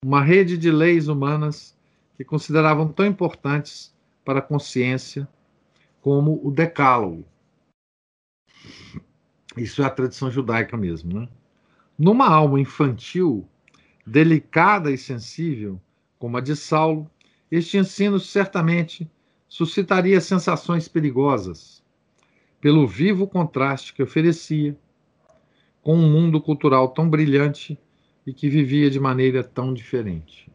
uma 0.06 0.22
rede 0.22 0.56
de 0.56 0.70
leis 0.70 1.08
humanas 1.08 1.76
que 2.16 2.24
consideravam 2.24 2.88
tão 2.88 3.08
importantes 3.08 3.92
para 4.24 4.38
a 4.38 4.42
consciência 4.42 5.28
como 6.00 6.40
o 6.44 6.52
Decálogo. 6.52 7.26
Isso 9.58 9.82
é 9.82 9.86
a 9.86 9.90
tradição 9.90 10.30
judaica 10.30 10.78
mesmo, 10.78 11.22
né? 11.22 11.28
Numa 11.98 12.30
alma 12.30 12.60
infantil, 12.60 13.50
delicada 14.06 14.92
e 14.92 14.98
sensível, 14.98 15.82
como 16.20 16.38
a 16.38 16.42
de 16.42 16.56
Saulo, 16.56 17.10
este 17.50 17.76
ensino 17.76 18.20
certamente 18.20 19.10
suscitaria 19.48 20.22
sensações 20.22 20.88
perigosas, 20.88 21.84
pelo 22.62 22.86
vivo 22.86 23.28
contraste 23.28 23.92
que 23.92 24.04
oferecia 24.04 24.78
com 25.82 25.96
um 25.96 26.12
mundo 26.12 26.40
cultural 26.40 26.90
tão 26.90 27.10
brilhante 27.10 27.76
e 28.26 28.34
que 28.34 28.50
vivia 28.50 28.90
de 28.90 29.00
maneira 29.00 29.44
tão 29.44 29.74
diferente. 29.74 30.52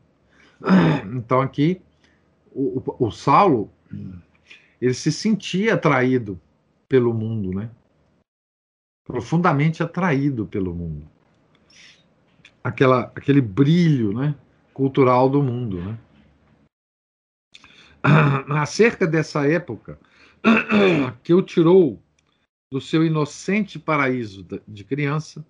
Então, 1.15 1.41
aqui, 1.41 1.81
o, 2.53 2.79
o, 2.79 3.07
o 3.07 3.11
Saulo, 3.11 3.71
ele 4.81 4.95
se 4.95 5.11
sentia 5.11 5.75
atraído 5.75 6.41
pelo 6.89 7.13
mundo, 7.15 7.51
né? 7.53 7.71
Profundamente 9.07 9.83
atraído 9.83 10.47
pelo 10.47 10.75
mundo. 10.75 11.09
Aquela, 12.63 13.13
aquele 13.15 13.41
brilho, 13.41 14.13
né? 14.13 14.35
Cultural 14.73 15.29
do 15.29 15.43
mundo, 15.43 15.81
né? 15.83 15.99
Acerca 18.61 19.07
dessa 19.07 19.47
época 19.47 19.99
que 21.23 21.35
o 21.35 21.43
tirou 21.43 22.03
do 22.73 22.81
seu 22.81 23.05
inocente 23.05 23.79
paraíso 23.79 24.47
de 24.67 24.85
criança, 24.85 25.45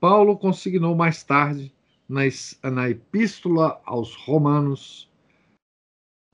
Paulo 0.00 0.36
consignou 0.36 0.94
mais 0.94 1.22
tarde 1.22 1.72
na, 2.08 2.22
na 2.70 2.88
Epístola 2.88 3.80
aos 3.84 4.14
Romanos, 4.14 5.10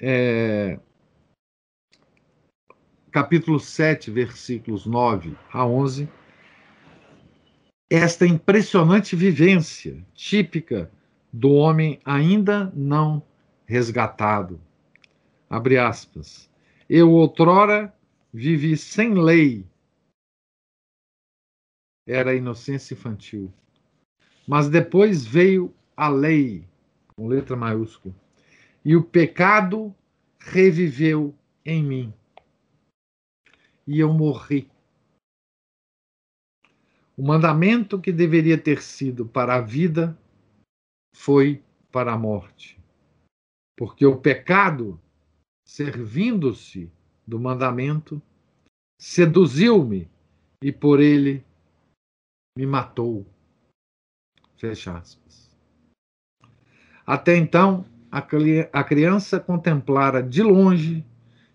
é, 0.00 0.79
capítulo 3.11 3.61
7, 3.61 4.11
versículos 4.11 4.87
9 4.87 5.37
a 5.53 5.64
11, 5.64 6.09
esta 7.88 8.27
impressionante 8.27 9.14
vivência 9.14 10.05
típica 10.14 10.90
do 11.33 11.53
homem 11.53 12.00
ainda 12.05 12.72
não 12.74 13.22
resgatado. 13.66 14.61
Abre 15.48 15.79
aspas. 15.79 16.50
Eu 16.88 17.12
outrora 17.12 17.94
vivi 18.33 18.77
sem 18.77 19.14
lei. 19.14 19.64
Era 22.06 22.30
a 22.30 22.34
inocência 22.34 22.94
infantil. 22.94 23.52
Mas 24.46 24.68
depois 24.68 25.24
veio 25.24 25.74
a 25.96 26.08
lei, 26.08 26.66
com 27.16 27.28
letra 27.28 27.56
maiúscula, 27.56 28.14
e 28.84 28.94
o 28.94 29.02
pecado 29.02 29.94
reviveu 30.38 31.34
em 31.64 31.82
mim 31.82 32.14
e 33.86 34.00
eu 34.00 34.12
morri. 34.12 34.70
O 37.16 37.22
mandamento 37.22 38.00
que 38.00 38.10
deveria 38.10 38.58
ter 38.58 38.82
sido 38.82 39.26
para 39.26 39.56
a 39.56 39.60
vida 39.60 40.18
foi 41.14 41.62
para 41.92 42.12
a 42.12 42.18
morte. 42.18 42.78
Porque 43.76 44.04
o 44.04 44.16
pecado, 44.16 45.00
servindo-se 45.66 46.90
do 47.26 47.38
mandamento, 47.38 48.20
seduziu-me 49.00 50.08
e 50.62 50.72
por 50.72 51.00
ele 51.00 51.44
me 52.56 52.66
matou. 52.66 53.26
Fecha 54.56 54.96
aspas. 54.96 55.50
Até 57.04 57.36
então, 57.36 57.84
a 58.10 58.84
criança 58.84 59.40
contemplara 59.40 60.22
de 60.22 60.42
longe 60.42 61.04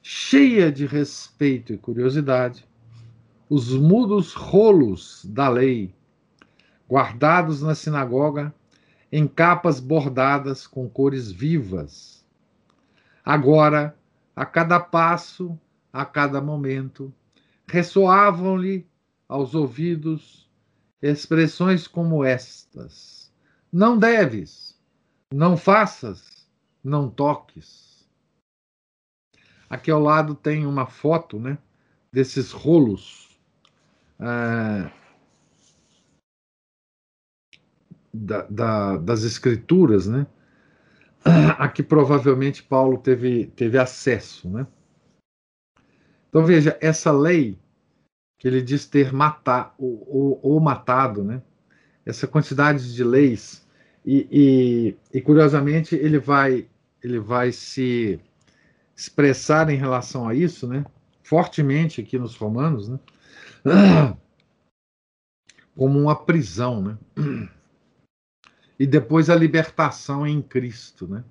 cheia 0.01 0.69
de 0.69 0.85
respeito 0.85 1.71
e 1.71 1.77
curiosidade, 1.77 2.67
os 3.49 3.73
mudos 3.73 4.33
rolos 4.33 5.25
da 5.25 5.47
lei, 5.47 5.95
guardados 6.87 7.61
na 7.61 7.73
sinagoga 7.73 8.53
em 9.11 9.25
capas 9.25 9.79
bordadas 9.79 10.67
com 10.67 10.89
cores 10.89 11.31
vivas. 11.31 12.25
Agora, 13.23 13.97
a 14.35 14.45
cada 14.45 14.79
passo, 14.79 15.57
a 15.91 16.05
cada 16.05 16.41
momento, 16.41 17.13
ressoavam-lhe 17.65 18.85
aos 19.27 19.55
ouvidos 19.55 20.48
expressões 21.01 21.87
como 21.87 22.23
estas: 22.23 23.31
Não 23.71 23.97
deves, 23.97 24.79
não 25.33 25.55
faças, 25.55 26.47
não 26.83 27.09
toques 27.09 27.89
Aqui 29.69 29.91
ao 29.91 30.01
lado 30.01 30.33
tem 30.33 30.65
uma 30.65 30.87
foto 30.87 31.39
né, 31.39 31.57
desses 32.11 32.51
rolos 32.51 33.39
é, 34.19 34.91
da, 38.11 38.41
da, 38.47 38.97
das 38.97 39.23
escrituras, 39.23 40.07
né? 40.07 40.25
A 41.59 41.67
que 41.67 41.83
provavelmente 41.83 42.63
Paulo 42.63 42.97
teve, 42.97 43.47
teve 43.47 43.77
acesso, 43.77 44.49
né? 44.49 44.65
Então 46.29 46.43
veja, 46.43 46.77
essa 46.81 47.11
lei 47.11 47.59
que 48.39 48.47
ele 48.47 48.61
diz 48.61 48.85
ter 48.85 49.11
matar 49.11 49.75
ou, 49.77 50.07
ou, 50.09 50.39
ou 50.41 50.59
matado, 50.61 51.23
né? 51.23 51.43
Essa 52.05 52.25
quantidade 52.25 52.95
de 52.95 53.03
leis 53.03 53.67
e, 54.05 54.27
e, 54.31 55.17
e, 55.17 55.21
curiosamente 55.21 55.93
ele 55.93 56.17
vai 56.17 56.67
ele 57.03 57.19
vai 57.19 57.51
se 57.51 58.19
expressar 58.95 59.69
em 59.69 59.75
relação 59.75 60.27
a 60.27 60.33
isso, 60.33 60.67
né? 60.67 60.85
Fortemente 61.21 62.01
aqui 62.01 62.17
nos 62.17 62.35
Romanos, 62.35 62.87
né? 62.87 62.99
Como 65.75 65.99
uma 65.99 66.15
prisão, 66.15 66.81
né? 66.81 66.97
E 68.79 68.87
depois 68.87 69.29
a 69.29 69.35
libertação 69.35 70.25
em 70.25 70.41
Cristo, 70.41 71.07
né? 71.07 71.23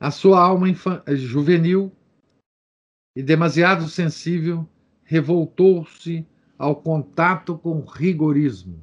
A 0.00 0.10
sua 0.10 0.40
alma 0.40 0.66
juvenil 1.14 1.92
e 3.14 3.22
demasiado 3.22 3.88
sensível 3.88 4.68
revoltou-se 5.04 6.26
ao 6.58 6.76
contato 6.76 7.58
com 7.58 7.80
rigorismo. 7.80 8.80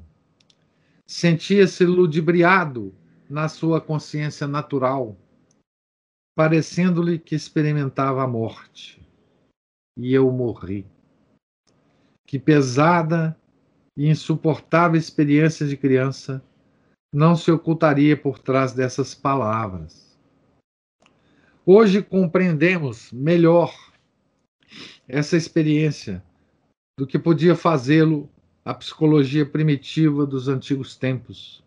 Sentia-se 1.07 1.85
ludibriado 1.85 2.93
na 3.29 3.47
sua 3.47 3.79
consciência 3.81 4.47
natural 4.47 5.17
parecendo-lhe 6.39 7.19
que 7.19 7.35
experimentava 7.35 8.23
a 8.23 8.27
morte. 8.27 9.05
E 9.97 10.13
eu 10.13 10.31
morri. 10.31 10.85
Que 12.25 12.39
pesada 12.39 13.37
e 13.97 14.07
insuportável 14.07 14.97
experiência 14.97 15.67
de 15.67 15.75
criança 15.75 16.41
não 17.13 17.35
se 17.35 17.51
ocultaria 17.51 18.15
por 18.15 18.39
trás 18.39 18.71
dessas 18.71 19.13
palavras. 19.13 20.17
Hoje 21.65 22.01
compreendemos 22.01 23.11
melhor 23.11 23.88
essa 25.09 25.35
experiência 25.35 26.23
do 26.97 27.07
que 27.07 27.17
podia 27.17 27.55
fazê-lo 27.55 28.29
a 28.63 28.75
psicologia 28.75 29.43
primitiva 29.43 30.23
dos 30.23 30.47
antigos 30.47 30.95
tempos, 30.95 31.63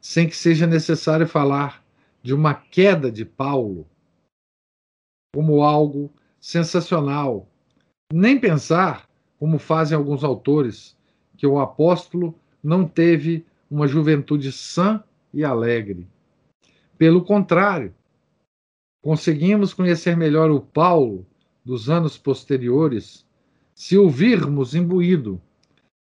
sem 0.00 0.28
que 0.28 0.36
seja 0.36 0.64
necessário 0.64 1.26
falar 1.26 1.84
de 2.22 2.32
uma 2.32 2.54
queda 2.54 3.10
de 3.10 3.24
Paulo 3.24 3.84
como 5.34 5.62
algo 5.62 6.12
sensacional. 6.40 7.48
Nem 8.12 8.38
pensar, 8.38 9.08
como 9.40 9.58
fazem 9.58 9.96
alguns 9.96 10.22
autores, 10.22 10.96
que 11.36 11.46
o 11.46 11.58
apóstolo 11.58 12.38
não 12.62 12.86
teve 12.86 13.44
uma 13.68 13.88
juventude 13.88 14.52
sã 14.52 15.02
e 15.34 15.44
alegre. 15.44 16.06
Pelo 16.96 17.24
contrário, 17.24 17.92
conseguimos 19.02 19.74
conhecer 19.74 20.16
melhor 20.16 20.50
o 20.50 20.60
Paulo 20.60 21.26
dos 21.68 21.90
anos 21.90 22.16
posteriores 22.16 23.26
se 23.74 23.98
ouvirmos 23.98 24.74
imbuído 24.74 25.40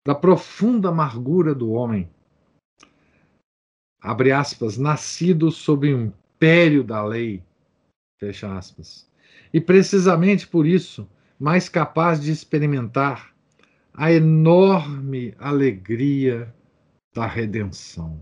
da 0.05 0.15
profunda 0.15 0.89
amargura 0.89 1.55
do 1.55 1.71
homem. 1.71 2.11
Abre 4.01 4.33
aspas, 4.33 4.77
nascido 4.77 5.53
sob 5.53 5.95
o 5.95 6.01
império 6.03 6.83
da 6.83 7.05
lei. 7.05 7.43
Fecha 8.19 8.59
aspas 8.59 9.11
e 9.53 9.61
precisamente 9.61 10.49
por 10.49 10.67
isso 10.67 11.09
mais 11.39 11.69
capaz 11.69 12.21
de 12.21 12.33
experimentar 12.33 13.33
a 13.95 14.11
enorme 14.11 15.35
alegria 15.39 16.53
da 17.15 17.27
redenção. 17.27 18.21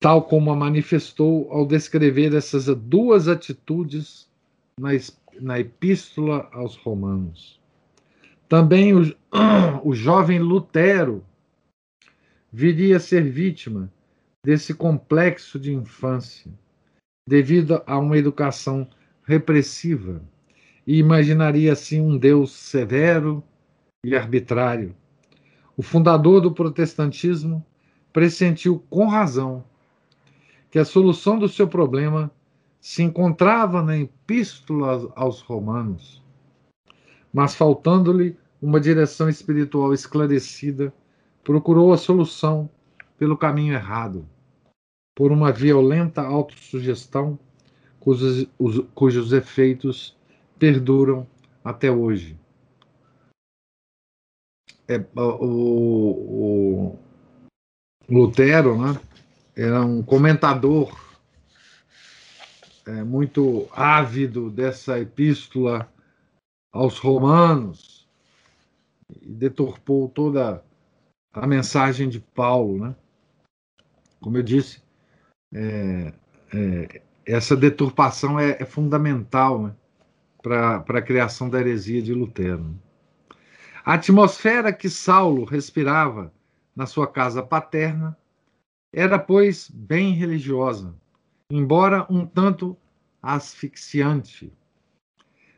Tal 0.00 0.22
como 0.22 0.50
a 0.52 0.56
manifestou 0.56 1.50
ao 1.50 1.66
descrever 1.66 2.34
essas 2.34 2.66
duas 2.66 3.26
atitudes 3.26 4.28
na, 4.78 4.90
na 5.40 5.58
Epístola 5.58 6.48
aos 6.52 6.76
Romanos. 6.76 7.60
Também 8.48 8.94
o, 8.94 9.02
o 9.82 9.94
jovem 9.94 10.38
Lutero 10.38 11.24
viria 12.52 12.96
a 12.96 13.00
ser 13.00 13.22
vítima 13.22 13.92
desse 14.44 14.72
complexo 14.72 15.58
de 15.58 15.74
infância 15.74 16.50
devido 17.28 17.82
a 17.86 17.98
uma 17.98 18.16
educação 18.16 18.88
repressiva 19.24 20.22
e 20.86 20.98
imaginaria 20.98 21.72
assim 21.72 22.00
um 22.00 22.16
Deus 22.16 22.52
severo 22.52 23.44
e 24.02 24.16
arbitrário. 24.16 24.96
O 25.76 25.82
fundador 25.82 26.40
do 26.40 26.52
protestantismo 26.52 27.64
pressentiu 28.10 28.82
com 28.88 29.06
razão 29.06 29.62
que 30.70 30.78
a 30.78 30.84
solução 30.84 31.38
do 31.38 31.48
seu 31.48 31.66
problema 31.66 32.30
se 32.80 33.02
encontrava 33.02 33.82
na 33.82 33.98
Epístola 33.98 35.12
aos 35.16 35.40
Romanos, 35.40 36.22
mas 37.32 37.54
faltando-lhe 37.54 38.36
uma 38.60 38.80
direção 38.80 39.28
espiritual 39.28 39.92
esclarecida, 39.92 40.92
procurou 41.42 41.92
a 41.92 41.96
solução 41.98 42.68
pelo 43.16 43.36
caminho 43.36 43.74
errado. 43.74 44.26
por 45.14 45.32
uma 45.32 45.50
violenta 45.50 46.22
autossugestão 46.22 47.36
cujos, 47.98 48.46
cujos 48.94 49.32
efeitos 49.32 50.16
perduram 50.56 51.26
até 51.64 51.90
hoje. 51.90 52.38
É, 54.86 55.04
o, 55.16 56.94
o 56.94 56.98
Lutero 58.08 58.80
né, 58.80 58.98
era 59.58 59.84
um 59.84 60.04
comentador 60.04 60.96
é, 62.86 63.02
muito 63.02 63.68
ávido 63.72 64.50
dessa 64.50 65.00
epístola 65.00 65.92
aos 66.72 66.98
Romanos 66.98 68.08
e 69.20 69.34
deturpou 69.34 70.08
toda 70.08 70.64
a 71.32 71.44
mensagem 71.44 72.08
de 72.08 72.20
Paulo, 72.20 72.86
né? 72.86 72.96
Como 74.20 74.36
eu 74.36 74.42
disse, 74.44 74.80
é, 75.52 76.12
é, 76.54 77.02
essa 77.26 77.56
deturpação 77.56 78.38
é, 78.38 78.58
é 78.60 78.64
fundamental 78.64 79.60
né, 79.60 79.74
para 80.40 80.76
a 80.76 81.02
criação 81.02 81.50
da 81.50 81.58
heresia 81.58 82.00
de 82.00 82.14
Lutero. 82.14 82.78
A 83.84 83.94
atmosfera 83.94 84.72
que 84.72 84.88
Saulo 84.88 85.44
respirava 85.44 86.32
na 86.76 86.86
sua 86.86 87.08
casa 87.08 87.42
paterna 87.42 88.16
era, 88.92 89.18
pois, 89.18 89.70
bem 89.70 90.12
religiosa, 90.12 90.94
embora 91.50 92.06
um 92.10 92.26
tanto 92.26 92.76
asfixiante. 93.22 94.52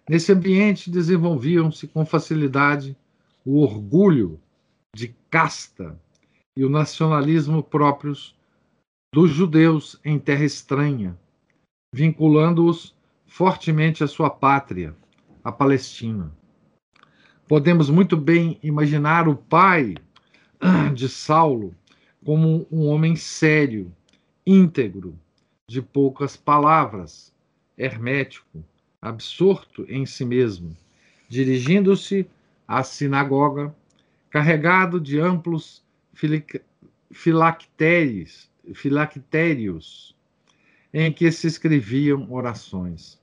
Nesse 0.08 0.32
ambiente 0.32 0.90
desenvolviam-se 0.90 1.86
com 1.86 2.04
facilidade 2.04 2.96
o 3.44 3.60
orgulho 3.62 4.40
de 4.94 5.14
casta 5.30 5.98
e 6.56 6.64
o 6.64 6.68
nacionalismo 6.68 7.62
próprios 7.62 8.36
dos 9.14 9.30
judeus 9.30 10.00
em 10.04 10.18
terra 10.18 10.44
estranha, 10.44 11.18
vinculando-os 11.94 12.94
fortemente 13.26 14.02
à 14.02 14.08
sua 14.08 14.30
pátria, 14.30 14.94
a 15.42 15.52
Palestina. 15.52 16.32
Podemos 17.48 17.88
muito 17.88 18.16
bem 18.16 18.58
imaginar 18.62 19.28
o 19.28 19.36
pai 19.36 19.94
de 20.94 21.08
Saulo 21.08 21.74
como 22.24 22.66
um 22.70 22.86
homem 22.86 23.16
sério, 23.16 23.92
íntegro, 24.46 25.18
de 25.66 25.80
poucas 25.80 26.36
palavras, 26.36 27.32
hermético, 27.78 28.64
absorto 29.00 29.84
em 29.88 30.04
si 30.04 30.24
mesmo, 30.24 30.76
dirigindo-se 31.28 32.28
à 32.66 32.82
sinagoga, 32.82 33.74
carregado 34.28 35.00
de 35.00 35.18
amplos 35.18 35.82
filactérios, 37.12 38.50
filactérios 38.74 40.16
em 40.92 41.12
que 41.12 41.30
se 41.30 41.46
escreviam 41.46 42.30
orações. 42.30 43.20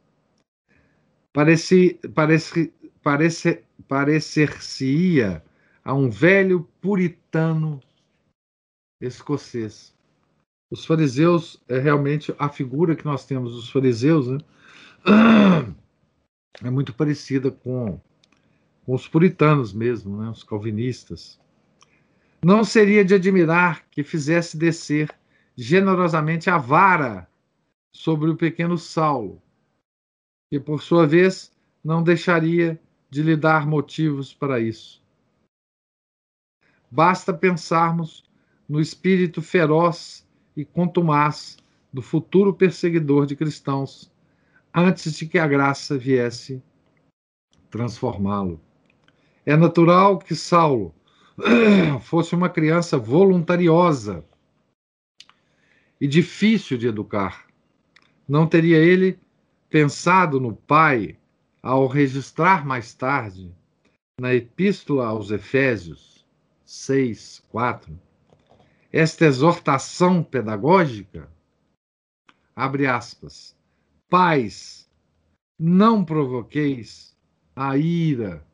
Parece, 1.33 1.99
parece, 2.15 2.73
parece, 3.03 3.61
parecer-se-ia 3.87 5.43
a 5.83 5.93
um 5.93 6.09
velho 6.09 6.67
puritano 6.81 7.79
escocês. 8.99 9.95
Os 10.69 10.85
fariseus 10.85 11.61
é 11.67 11.79
realmente 11.79 12.33
a 12.37 12.49
figura 12.49 12.95
que 12.95 13.05
nós 13.05 13.25
temos 13.25 13.53
dos 13.53 13.69
fariseus, 13.69 14.27
né? 14.27 14.37
É 16.63 16.71
muito 16.71 16.91
parecida 16.91 17.51
com, 17.51 18.01
com 18.83 18.95
os 18.95 19.07
puritanos 19.07 19.71
mesmo, 19.71 20.19
né? 20.19 20.27
Os 20.27 20.43
calvinistas. 20.43 21.39
Não 22.43 22.63
seria 22.63 23.05
de 23.05 23.13
admirar 23.13 23.85
que 23.91 24.03
fizesse 24.03 24.57
descer 24.57 25.15
generosamente 25.55 26.49
a 26.49 26.57
vara 26.57 27.29
sobre 27.91 28.31
o 28.31 28.35
pequeno 28.35 28.75
Saulo, 28.75 29.39
que 30.49 30.59
por 30.59 30.81
sua 30.81 31.05
vez 31.05 31.51
não 31.83 32.01
deixaria 32.01 32.79
de 33.09 33.21
lhe 33.21 33.35
dar 33.35 33.67
motivos 33.67 34.33
para 34.33 34.59
isso. 34.59 35.01
Basta 36.89 37.33
pensarmos 37.33 38.26
no 38.67 38.81
espírito 38.81 39.41
feroz 39.41 40.27
e 40.55 40.65
contumaz 40.65 41.57
do 41.91 42.01
futuro 42.01 42.53
perseguidor 42.53 43.25
de 43.25 43.35
cristãos, 43.35 44.11
antes 44.73 45.13
de 45.13 45.25
que 45.25 45.39
a 45.39 45.47
graça 45.47 45.97
viesse 45.97 46.61
transformá-lo. 47.69 48.59
É 49.45 49.55
natural 49.55 50.19
que 50.19 50.35
Saulo 50.35 50.93
fosse 52.01 52.35
uma 52.35 52.49
criança 52.49 52.97
voluntariosa 52.97 54.25
e 55.99 56.07
difícil 56.07 56.77
de 56.77 56.87
educar. 56.87 57.47
Não 58.27 58.45
teria 58.45 58.77
ele 58.77 59.19
pensado 59.69 60.39
no 60.39 60.55
pai 60.55 61.17
ao 61.61 61.87
registrar 61.87 62.65
mais 62.65 62.93
tarde, 62.93 63.53
na 64.19 64.33
Epístola 64.33 65.07
aos 65.07 65.31
Efésios 65.31 66.25
6, 66.65 67.43
4, 67.49 68.06
esta 68.91 69.25
exortação 69.25 70.23
pedagógica, 70.23 71.29
abre 72.55 72.87
aspas, 72.87 73.55
pais, 74.09 74.89
não 75.59 76.03
provoqueis 76.03 77.15
a 77.55 77.77
ira, 77.77 78.45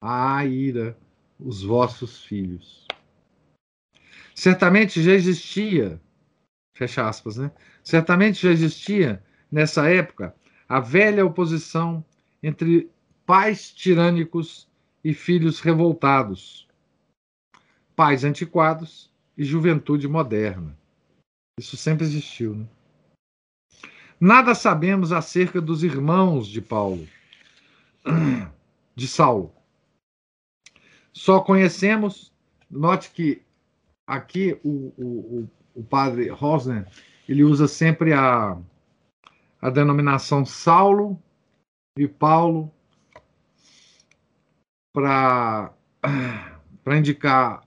a 0.00 0.44
ira, 0.44 0.96
os 1.38 1.62
vossos 1.62 2.24
filhos. 2.24 2.86
Certamente 4.34 5.02
já 5.02 5.12
existia, 5.12 6.00
fecha 6.74 7.08
aspas, 7.08 7.36
né? 7.36 7.50
Certamente 7.82 8.42
já 8.42 8.50
existia 8.50 9.22
nessa 9.50 9.88
época 9.88 10.34
a 10.68 10.80
velha 10.80 11.26
oposição 11.26 12.04
entre 12.42 12.90
pais 13.26 13.72
tirânicos 13.72 14.68
e 15.04 15.12
filhos 15.12 15.60
revoltados, 15.60 16.68
pais 17.94 18.24
antiquados 18.24 19.10
e 19.36 19.44
juventude 19.44 20.06
moderna. 20.08 20.76
Isso 21.58 21.76
sempre 21.76 22.04
existiu. 22.04 22.54
Né? 22.54 22.66
Nada 24.20 24.54
sabemos 24.54 25.12
acerca 25.12 25.60
dos 25.60 25.82
irmãos 25.82 26.46
de 26.46 26.60
Paulo, 26.60 27.08
de 28.94 29.08
Saulo. 29.08 29.52
Só 31.12 31.40
conhecemos, 31.40 32.32
note 32.70 33.10
que 33.10 33.42
aqui 34.06 34.58
o, 34.64 34.92
o, 34.96 35.48
o 35.74 35.84
padre 35.84 36.28
Rosner 36.28 36.88
ele 37.28 37.44
usa 37.44 37.68
sempre 37.68 38.12
a, 38.12 38.58
a 39.60 39.70
denominação 39.70 40.44
Saulo 40.44 41.20
e 41.98 42.08
Paulo 42.08 42.72
para 44.94 45.72
indicar 46.96 47.62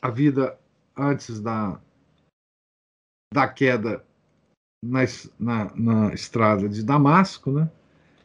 a 0.00 0.10
vida 0.10 0.58
antes 0.96 1.40
da, 1.40 1.80
da 3.32 3.48
queda 3.48 4.04
na, 4.84 5.00
na, 5.38 5.74
na 5.74 6.14
estrada 6.14 6.68
de 6.68 6.84
Damasco, 6.84 7.50
né? 7.50 7.70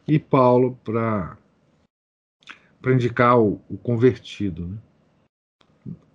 e 0.06 0.18
Paulo 0.18 0.78
para 0.84 1.36
indicar 2.86 3.38
o, 3.38 3.60
o 3.68 3.76
convertido. 3.76 4.66
Né? 4.66 4.78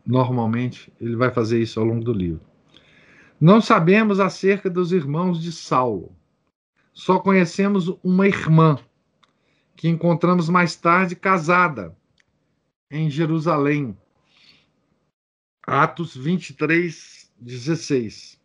Normalmente 0.05 0.93
ele 0.99 1.15
vai 1.15 1.31
fazer 1.31 1.61
isso 1.61 1.79
ao 1.79 1.85
longo 1.85 2.03
do 2.03 2.13
livro. 2.13 2.41
Não 3.39 3.61
sabemos 3.61 4.19
acerca 4.19 4.69
dos 4.69 4.91
irmãos 4.91 5.41
de 5.41 5.51
Saulo. 5.51 6.11
Só 6.93 7.19
conhecemos 7.19 7.87
uma 8.03 8.27
irmã, 8.27 8.77
que 9.75 9.87
encontramos 9.87 10.49
mais 10.49 10.75
tarde 10.75 11.15
casada 11.15 11.95
em 12.91 13.09
Jerusalém. 13.09 13.97
Atos 15.71 16.17
23, 16.17 17.31
16. 17.39 18.41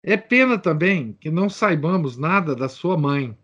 É 0.00 0.16
pena 0.16 0.56
também 0.56 1.12
que 1.14 1.28
não 1.28 1.50
saibamos 1.50 2.16
nada 2.16 2.54
da 2.54 2.68
sua 2.68 2.96
mãe, 2.96 3.36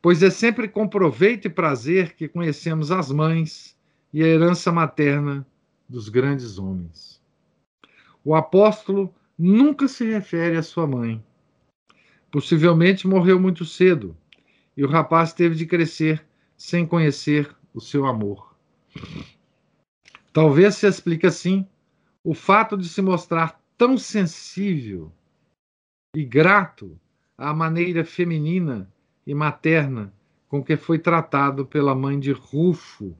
pois 0.00 0.22
é 0.22 0.30
sempre 0.30 0.66
com 0.66 0.88
proveito 0.88 1.46
e 1.46 1.50
prazer 1.50 2.14
que 2.14 2.26
conhecemos 2.26 2.90
as 2.90 3.12
mães 3.12 3.76
e 4.10 4.22
a 4.22 4.26
herança 4.26 4.72
materna 4.72 5.46
dos 5.86 6.08
grandes 6.08 6.58
homens. 6.58 7.22
O 8.24 8.34
apóstolo 8.34 9.14
nunca 9.38 9.86
se 9.86 10.06
refere 10.06 10.56
à 10.56 10.62
sua 10.62 10.86
mãe. 10.86 11.22
Possivelmente 12.30 13.06
morreu 13.06 13.38
muito 13.38 13.66
cedo 13.66 14.16
e 14.74 14.82
o 14.82 14.88
rapaz 14.88 15.34
teve 15.34 15.54
de 15.54 15.66
crescer 15.66 16.26
sem 16.56 16.86
conhecer 16.86 17.54
o 17.74 17.80
seu 17.80 18.06
amor. 18.06 18.56
Talvez 20.36 20.74
se 20.74 20.86
explique 20.86 21.26
assim 21.26 21.66
o 22.22 22.34
fato 22.34 22.76
de 22.76 22.86
se 22.90 23.00
mostrar 23.00 23.58
tão 23.74 23.96
sensível 23.96 25.10
e 26.14 26.22
grato 26.26 27.00
à 27.38 27.54
maneira 27.54 28.04
feminina 28.04 28.86
e 29.26 29.34
materna 29.34 30.12
com 30.46 30.62
que 30.62 30.76
foi 30.76 30.98
tratado 30.98 31.64
pela 31.64 31.94
mãe 31.94 32.20
de 32.20 32.32
Rufo. 32.32 33.16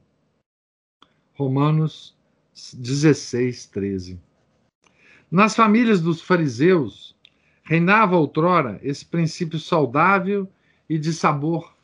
Romanos 1.33 2.15
16, 2.53 3.65
13. 3.65 4.21
Nas 5.31 5.55
famílias 5.55 5.99
dos 5.99 6.21
fariseus, 6.21 7.17
reinava 7.63 8.15
outrora 8.15 8.79
esse 8.83 9.03
princípio 9.03 9.57
saudável 9.57 10.47
e 10.87 10.99
de 10.99 11.11
sabor 11.11 11.75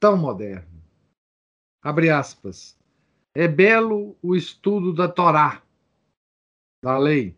tão 0.00 0.16
moderno. 0.16 0.82
Abre 1.82 2.08
aspas. 2.08 2.82
É 3.36 3.48
belo 3.48 4.16
o 4.22 4.36
estudo 4.36 4.92
da 4.92 5.08
Torá, 5.08 5.60
da 6.84 6.96
lei, 6.96 7.36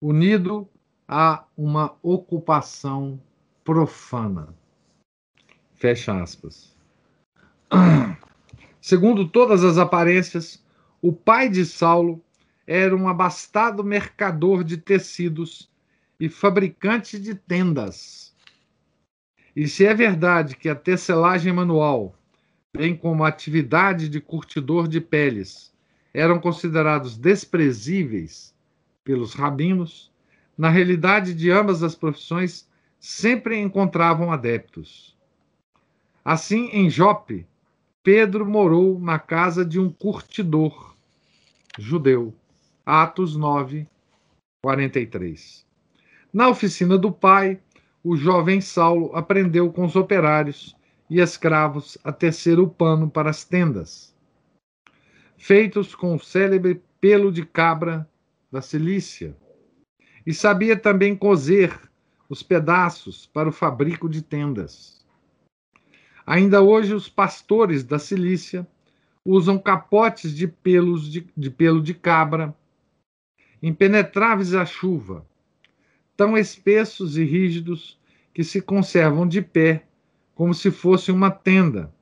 unido 0.00 0.66
a 1.06 1.44
uma 1.54 1.94
ocupação 2.02 3.20
profana. 3.62 4.54
Fecha 5.74 6.22
aspas. 6.22 6.74
Segundo 8.80 9.28
todas 9.28 9.62
as 9.62 9.76
aparências, 9.76 10.64
o 11.02 11.12
pai 11.12 11.50
de 11.50 11.66
Saulo 11.66 12.24
era 12.66 12.96
um 12.96 13.08
abastado 13.08 13.84
mercador 13.84 14.64
de 14.64 14.78
tecidos 14.78 15.70
e 16.18 16.30
fabricante 16.30 17.20
de 17.20 17.34
tendas. 17.34 18.34
E 19.54 19.68
se 19.68 19.84
é 19.84 19.92
verdade 19.92 20.56
que 20.56 20.70
a 20.70 20.74
tecelagem 20.74 21.52
manual, 21.52 22.16
bem 22.74 22.96
como 22.96 23.22
a 23.22 23.28
atividade 23.28 24.08
de 24.08 24.18
curtidor 24.18 24.88
de 24.88 24.98
peles, 24.98 25.72
eram 26.14 26.40
considerados 26.40 27.18
desprezíveis 27.18 28.54
pelos 29.04 29.34
rabinos, 29.34 30.10
na 30.56 30.70
realidade 30.70 31.34
de 31.34 31.50
ambas 31.50 31.82
as 31.82 31.94
profissões 31.94 32.66
sempre 32.98 33.58
encontravam 33.58 34.32
adeptos. 34.32 35.16
Assim, 36.24 36.70
em 36.72 36.88
Jope, 36.88 37.46
Pedro 38.02 38.46
morou 38.46 38.98
na 38.98 39.18
casa 39.18 39.64
de 39.64 39.78
um 39.78 39.90
curtidor 39.90 40.96
judeu. 41.78 42.34
Atos 42.86 43.36
9, 43.36 43.86
43. 44.62 45.66
Na 46.32 46.48
oficina 46.48 46.96
do 46.96 47.12
pai, 47.12 47.60
o 48.02 48.16
jovem 48.16 48.60
Saulo 48.60 49.14
aprendeu 49.14 49.70
com 49.72 49.84
os 49.84 49.94
operários 49.94 50.74
e 51.12 51.20
escravos 51.20 51.98
a 52.02 52.10
tecer 52.10 52.58
o 52.58 52.66
pano 52.66 53.10
para 53.10 53.28
as 53.28 53.44
tendas, 53.44 54.16
feitos 55.36 55.94
com 55.94 56.14
o 56.14 56.18
célebre 56.18 56.82
pelo 56.98 57.30
de 57.30 57.44
cabra 57.44 58.08
da 58.50 58.62
Cilícia, 58.62 59.36
e 60.26 60.32
sabia 60.32 60.74
também 60.74 61.14
cozer 61.14 61.78
os 62.30 62.42
pedaços 62.42 63.26
para 63.26 63.46
o 63.46 63.52
fabrico 63.52 64.08
de 64.08 64.22
tendas. 64.22 65.06
Ainda 66.24 66.62
hoje, 66.62 66.94
os 66.94 67.10
pastores 67.10 67.84
da 67.84 67.98
Cilícia 67.98 68.66
usam 69.22 69.58
capotes 69.58 70.34
de, 70.34 70.48
pelos 70.48 71.12
de, 71.12 71.28
de 71.36 71.50
pelo 71.50 71.82
de 71.82 71.92
cabra, 71.92 72.56
impenetráveis 73.62 74.54
à 74.54 74.64
chuva, 74.64 75.26
tão 76.16 76.38
espessos 76.38 77.18
e 77.18 77.24
rígidos 77.24 78.00
que 78.32 78.42
se 78.42 78.62
conservam 78.62 79.28
de 79.28 79.42
pé, 79.42 79.86
como 80.34 80.54
se 80.54 80.70
fosse 80.70 81.10
uma 81.10 81.30
tenda. 81.30 81.92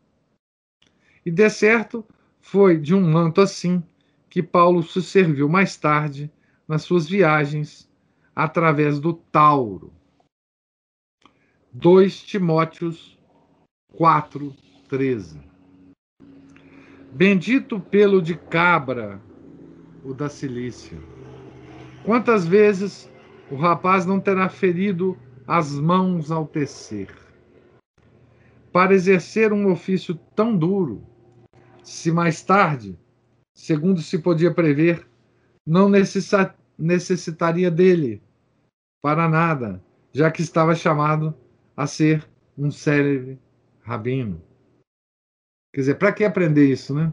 E 1.25 1.31
de 1.31 1.49
certo 1.51 2.05
foi 2.41 2.79
de 2.79 2.95
um 2.95 3.11
manto 3.11 3.41
assim 3.41 3.83
que 4.29 4.43
Paulo 4.43 4.83
se 4.83 5.03
serviu 5.03 5.49
mais 5.49 5.77
tarde 5.77 6.31
nas 6.67 6.83
suas 6.83 7.09
viagens 7.09 7.91
através 8.35 8.99
do 8.99 9.13
Tauro. 9.13 9.93
2 11.73 12.23
Timóteos 12.23 13.19
4, 13.93 14.55
13. 14.89 15.41
Bendito 17.13 17.81
pelo 17.81 18.23
de 18.23 18.37
cabra, 18.37 19.21
o 20.05 20.15
da 20.15 20.29
Cilícia. 20.29 20.99
Quantas 22.05 22.47
vezes 22.47 23.11
o 23.51 23.57
rapaz 23.57 24.07
não 24.07 24.21
terá 24.21 24.49
ferido 24.49 25.19
as 25.47 25.73
mãos 25.73 26.31
ao 26.31 26.47
tecer? 26.47 27.09
Para 28.73 28.95
exercer 28.95 29.53
um 29.53 29.71
ofício 29.71 30.15
tão 30.35 30.57
duro, 30.57 31.05
se 31.83 32.13
mais 32.13 32.43
tarde, 32.43 32.97
segundo 33.53 34.01
se 34.01 34.19
podia 34.19 34.55
prever, 34.55 35.09
não 35.67 35.91
necessitaria 36.79 37.71
dele 37.71 38.23
para 39.03 39.29
nada, 39.29 39.83
já 40.13 40.31
que 40.31 40.43
estava 40.43 40.75
chamado 40.75 41.35
a 41.77 41.87
ser 41.87 42.29
um 42.57 42.71
célebre 42.71 43.39
rabino. 43.83 44.41
Quer 45.73 45.81
dizer, 45.81 45.95
para 45.97 46.13
que 46.13 46.25
aprender 46.25 46.67
isso, 46.67 46.95
né? 46.95 47.13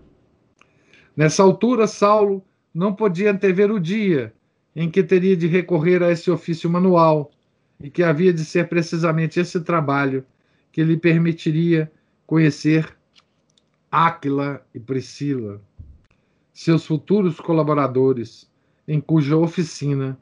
Nessa 1.16 1.42
altura, 1.42 1.88
Saulo 1.88 2.44
não 2.74 2.94
podia 2.94 3.32
antever 3.32 3.72
o 3.72 3.80
dia 3.80 4.34
em 4.76 4.92
que 4.92 5.02
teria 5.02 5.36
de 5.36 5.48
recorrer 5.48 6.04
a 6.04 6.12
esse 6.12 6.30
ofício 6.30 6.70
manual 6.70 7.32
e 7.80 7.90
que 7.90 8.04
havia 8.04 8.32
de 8.32 8.46
ser 8.46 8.68
precisamente 8.70 9.40
esse 9.40 9.60
trabalho 9.62 10.24
que 10.78 10.84
lhe 10.84 10.96
permitiria 10.96 11.92
conhecer 12.28 12.96
Áquila 13.92 14.64
e 14.76 14.80
Priscila, 14.80 15.60
seus 16.54 16.86
futuros 16.86 17.40
colaboradores, 17.40 18.48
em 18.88 19.02
cuja 19.02 19.36
oficina 19.36 20.16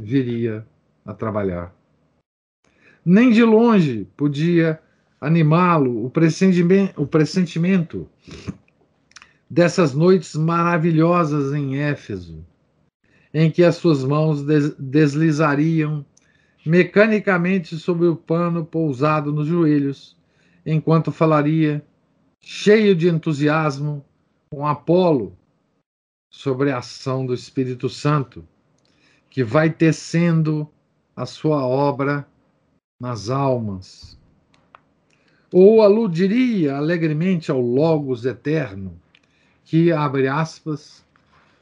viria 0.00 0.66
a 1.04 1.12
trabalhar. 1.12 1.74
Nem 3.04 3.30
de 3.30 3.44
longe 3.44 4.08
podia 4.16 4.80
animá-lo 5.20 6.06
o 6.06 6.08
pressentimento, 6.08 7.02
o 7.02 7.06
pressentimento 7.06 8.08
dessas 9.50 9.92
noites 9.92 10.34
maravilhosas 10.34 11.52
em 11.52 11.76
Éfeso, 11.76 12.42
em 13.34 13.50
que 13.50 13.62
as 13.62 13.76
suas 13.76 14.02
mãos 14.02 14.42
des 14.42 14.74
deslizariam 14.78 16.06
mecanicamente 16.64 17.76
sobre 17.76 18.06
o 18.06 18.16
pano 18.16 18.64
pousado 18.64 19.32
nos 19.32 19.46
joelhos, 19.46 20.16
enquanto 20.64 21.10
falaria, 21.10 21.84
cheio 22.40 22.94
de 22.94 23.08
entusiasmo, 23.08 24.04
com 24.50 24.66
Apolo 24.66 25.36
sobre 26.30 26.70
a 26.70 26.78
ação 26.78 27.24
do 27.24 27.34
Espírito 27.34 27.88
Santo, 27.88 28.46
que 29.28 29.44
vai 29.44 29.70
tecendo 29.70 30.68
a 31.14 31.24
sua 31.26 31.66
obra 31.66 32.26
nas 33.00 33.30
almas. 33.30 34.18
Ou 35.52 35.82
aludiria 35.82 36.76
alegremente 36.76 37.50
ao 37.50 37.60
Logos 37.60 38.24
eterno, 38.24 39.00
que, 39.64 39.90
abre 39.90 40.28
aspas, 40.28 41.04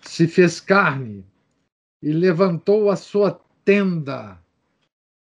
se 0.01 0.27
fez 0.27 0.61
carne 0.61 1.25
e 2.03 2.13
levantou 2.13 2.91
a 2.91 2.97
sua 2.97 3.41
tenda 3.65 4.39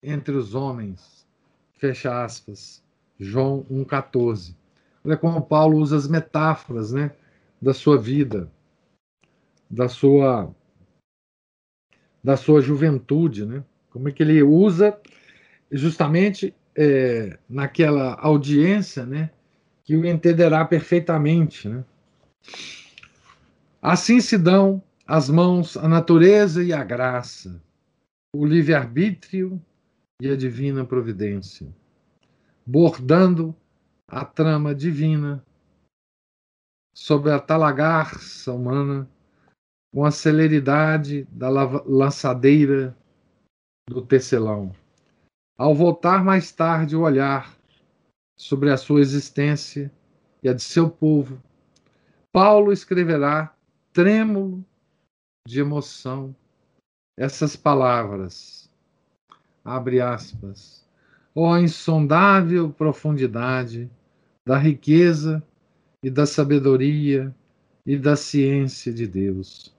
entre 0.02 0.34
os 0.34 0.54
homens. 0.54 1.26
Fecha 1.74 2.24
aspas. 2.24 2.82
João 3.18 3.64
1,14. 3.70 4.54
Olha 5.04 5.16
como 5.16 5.42
Paulo 5.42 5.78
usa 5.78 5.96
as 5.96 6.08
metáforas 6.08 6.92
né, 6.92 7.12
da 7.60 7.72
sua 7.72 7.98
vida, 7.98 8.50
da 9.68 9.88
sua, 9.88 10.54
da 12.22 12.36
sua 12.36 12.60
juventude, 12.60 13.46
né? 13.46 13.64
Como 13.90 14.08
é 14.08 14.12
que 14.12 14.22
ele 14.22 14.42
usa 14.42 14.98
justamente 15.70 16.54
é, 16.76 17.38
naquela 17.48 18.14
audiência, 18.14 19.04
né, 19.04 19.30
que 19.84 19.96
o 19.96 20.06
entenderá 20.06 20.64
perfeitamente. 20.64 21.68
Né? 21.68 21.84
Assim 23.82 24.20
se 24.20 24.38
dão 24.38 24.82
as 25.06 25.28
mãos 25.28 25.76
a 25.76 25.88
natureza 25.88 26.62
e 26.62 26.72
a 26.72 26.84
graça, 26.84 27.60
o 28.34 28.46
livre-arbítrio 28.46 29.60
e 30.20 30.28
a 30.28 30.36
divina 30.36 30.84
providência, 30.84 31.66
bordando 32.66 33.56
a 34.06 34.24
trama 34.24 34.74
divina 34.74 35.44
sobre 36.94 37.32
a 37.32 37.40
talagarça 37.40 38.52
humana 38.52 39.08
com 39.92 40.04
a 40.04 40.10
celeridade 40.10 41.26
da 41.30 41.48
lançadeira 41.48 42.96
do 43.88 44.04
tecelão. 44.04 44.72
Ao 45.56 45.74
voltar 45.74 46.22
mais 46.22 46.52
tarde 46.52 46.94
o 46.94 47.00
olhar 47.00 47.56
sobre 48.38 48.70
a 48.70 48.76
sua 48.76 49.00
existência 49.00 49.90
e 50.42 50.48
a 50.48 50.52
de 50.52 50.62
seu 50.62 50.90
povo, 50.90 51.42
Paulo 52.32 52.72
escreverá, 52.72 53.54
trêmulo 53.92 54.64
de 55.46 55.60
emoção, 55.60 56.34
essas 57.18 57.56
palavras. 57.56 58.59
Abre 59.64 60.00
aspas. 60.00 60.86
Ó 61.34 61.52
oh, 61.52 61.58
insondável 61.58 62.70
profundidade 62.70 63.90
da 64.46 64.58
riqueza 64.58 65.42
e 66.02 66.10
da 66.10 66.26
sabedoria 66.26 67.34
e 67.86 67.96
da 67.96 68.16
ciência 68.16 68.92
de 68.92 69.06
Deus. 69.06 69.74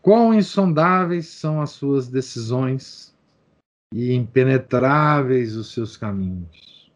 Quão 0.00 0.32
insondáveis 0.32 1.26
são 1.26 1.60
as 1.60 1.70
suas 1.70 2.08
decisões 2.08 3.14
e 3.92 4.12
impenetráveis 4.14 5.56
os 5.56 5.72
seus 5.72 5.96
caminhos. 5.96 6.90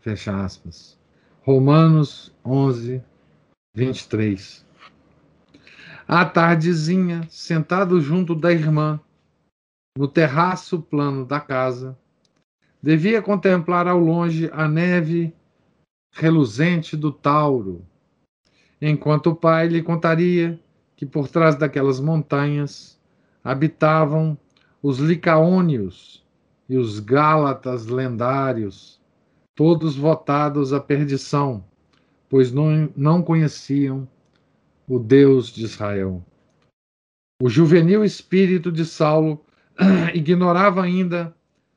Fecha 0.00 0.44
aspas. 0.44 0.98
Romanos 1.42 2.34
11, 2.44 3.02
23. 3.74 4.64
À 6.08 6.24
tardezinha, 6.24 7.26
sentado 7.28 8.00
junto 8.00 8.34
da 8.34 8.52
irmã, 8.52 9.00
no 9.96 10.06
terraço 10.06 10.80
plano 10.80 11.24
da 11.24 11.40
casa, 11.40 11.98
devia 12.82 13.22
contemplar 13.22 13.88
ao 13.88 13.98
longe 13.98 14.50
a 14.52 14.68
neve 14.68 15.34
reluzente 16.12 16.96
do 16.96 17.10
Tauro, 17.10 17.84
enquanto 18.80 19.30
o 19.30 19.36
pai 19.36 19.68
lhe 19.68 19.82
contaria 19.82 20.60
que 20.94 21.06
por 21.06 21.28
trás 21.28 21.56
daquelas 21.56 21.98
montanhas 21.98 23.00
habitavam 23.42 24.36
os 24.82 24.98
Licaônios 24.98 26.24
e 26.68 26.76
os 26.76 27.00
Gálatas 27.00 27.86
lendários, 27.86 29.00
todos 29.54 29.96
votados 29.96 30.72
à 30.72 30.80
perdição, 30.80 31.64
pois 32.28 32.52
não, 32.52 32.90
não 32.96 33.22
conheciam 33.22 34.06
o 34.88 34.98
Deus 34.98 35.48
de 35.48 35.64
Israel. 35.64 36.22
O 37.42 37.48
juvenil 37.48 38.04
espírito 38.04 38.72
de 38.72 38.84
Saulo 38.84 39.45
ignorava 40.14 40.82
ainda 40.82 41.34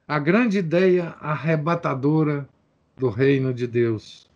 a 0.07 0.17
grande 0.19 0.57
ideia 0.57 1.15
arrebatadora 1.19 2.47
do 2.97 3.09
reino 3.09 3.53
de 3.53 3.67
Deus, 3.67 4.29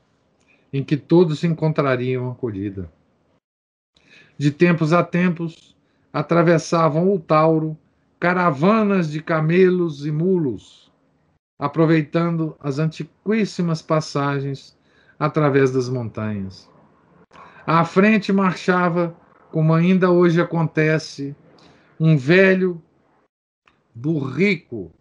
em 0.72 0.84
que 0.84 0.96
todos 0.96 1.44
encontrariam 1.44 2.32
acolhida. 2.32 2.92
De 4.38 4.52
tempos 4.52 4.94
a 4.94 5.04
tempos, 5.04 5.76
atravessavam 6.12 7.14
o 7.14 7.20
Tauro 7.20 7.78
caravanas 8.20 9.12
de 9.12 9.22
camelos 9.22 10.06
e 10.06 10.12
mulos, 10.12 10.90
aproveitando 11.60 12.56
as 12.60 12.80
antiquíssimas 12.80 13.82
passagens 13.82 14.78
através 15.20 15.72
das 15.72 15.90
montanhas. 15.90 16.70
À 17.66 17.84
frente 17.84 18.32
marchava, 18.32 19.16
como 19.52 19.74
ainda 19.74 20.10
hoje 20.10 20.40
acontece, 20.40 21.36
um 22.00 22.16
velho 22.16 22.82
burrico 23.94 24.92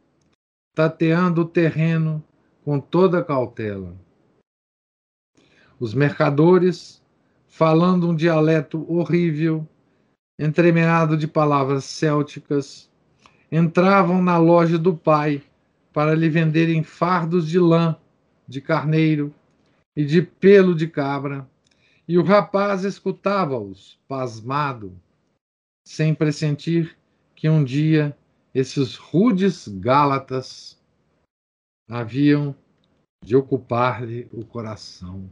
tateando 0.74 1.42
o 1.42 1.48
terreno 1.48 2.22
com 2.64 2.80
toda 2.80 3.24
cautela. 3.24 3.96
Os 5.78 5.94
mercadores, 5.94 7.02
falando 7.48 8.08
um 8.08 8.14
dialeto 8.14 8.84
horrível, 8.90 9.66
entremeado 10.38 11.16
de 11.16 11.26
palavras 11.26 11.84
célticas, 11.84 12.90
entravam 13.50 14.22
na 14.22 14.38
loja 14.38 14.78
do 14.78 14.96
pai 14.96 15.42
para 15.92 16.14
lhe 16.14 16.28
venderem 16.28 16.82
fardos 16.82 17.48
de 17.48 17.58
lã, 17.58 17.96
de 18.48 18.60
carneiro 18.60 19.34
e 19.94 20.04
de 20.04 20.22
pelo 20.22 20.74
de 20.74 20.88
cabra, 20.88 21.48
e 22.08 22.18
o 22.18 22.22
rapaz 22.22 22.84
escutava-os, 22.84 23.98
pasmado, 24.08 24.98
sem 25.86 26.14
pressentir 26.14 26.96
que 27.34 27.48
um 27.48 27.62
dia 27.62 28.16
esses 28.54 28.96
rudes 28.96 29.66
Gálatas 29.66 30.78
haviam 31.88 32.54
de 33.24 33.36
ocupar-lhe 33.36 34.28
o 34.32 34.44
coração. 34.44 35.30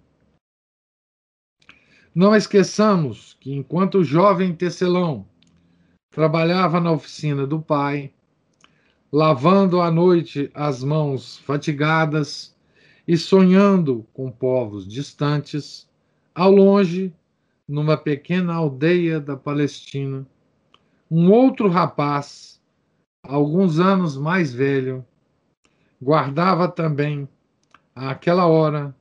Não 2.14 2.34
esqueçamos 2.34 3.36
que, 3.40 3.52
enquanto 3.52 3.98
o 3.98 4.04
jovem 4.04 4.54
tecelão 4.54 5.26
trabalhava 6.10 6.80
na 6.80 6.90
oficina 6.90 7.46
do 7.46 7.60
pai, 7.60 8.12
lavando 9.12 9.80
à 9.80 9.90
noite 9.90 10.50
as 10.54 10.82
mãos 10.82 11.38
fatigadas 11.38 12.56
e 13.06 13.16
sonhando 13.16 14.06
com 14.12 14.30
povos 14.30 14.86
distantes, 14.86 15.88
ao 16.34 16.50
longe, 16.50 17.12
numa 17.66 17.96
pequena 17.96 18.54
aldeia 18.54 19.20
da 19.20 19.36
Palestina, 19.36 20.26
um 21.10 21.30
outro 21.30 21.68
rapaz 21.68 22.59
alguns 23.22 23.78
anos 23.78 24.16
mais 24.16 24.52
velho, 24.52 25.04
guardava 26.00 26.68
também, 26.68 27.28
àquela 27.94 28.46
hora, 28.46 28.94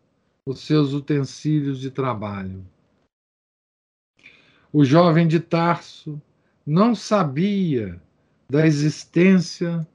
os 0.45 0.59
seus 0.59 0.93
utensílios 0.93 1.79
de 1.79 1.91
trabalho. 1.91 2.65
O 4.71 4.83
jovem 4.83 5.27
de 5.27 5.39
Tarso 5.39 6.21
não 6.65 6.93
sabia 6.93 8.01
da 8.49 8.65
existência 8.67 9.87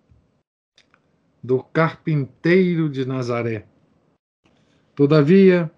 do 1.43 1.63
carpinteiro 1.63 2.89
de 2.89 3.05
Nazaré. 3.05 3.67
Todavia, 4.95 5.71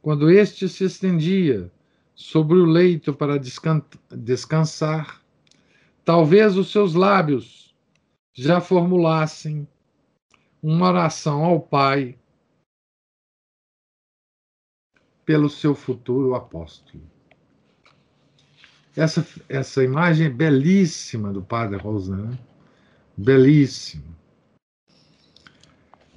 quando 0.00 0.30
este 0.30 0.68
se 0.68 0.84
estendia 0.84 1.70
sobre 2.14 2.58
o 2.58 2.64
leito 2.64 3.12
para 3.12 3.38
descansar, 4.10 5.20
talvez 6.04 6.56
os 6.56 6.70
seus 6.72 6.94
lábios 6.94 7.71
já 8.34 8.60
formulassem 8.60 9.68
uma 10.62 10.88
oração 10.88 11.44
ao 11.44 11.60
Pai 11.60 12.18
pelo 15.24 15.48
seu 15.48 15.74
futuro 15.74 16.34
apóstolo. 16.34 17.02
Essa, 18.96 19.26
essa 19.48 19.82
imagem 19.82 20.26
é 20.26 20.30
belíssima 20.30 21.32
do 21.32 21.42
Padre 21.42 21.78
Rosa, 21.78 22.14
né? 22.16 22.38
belíssima. 23.16 24.04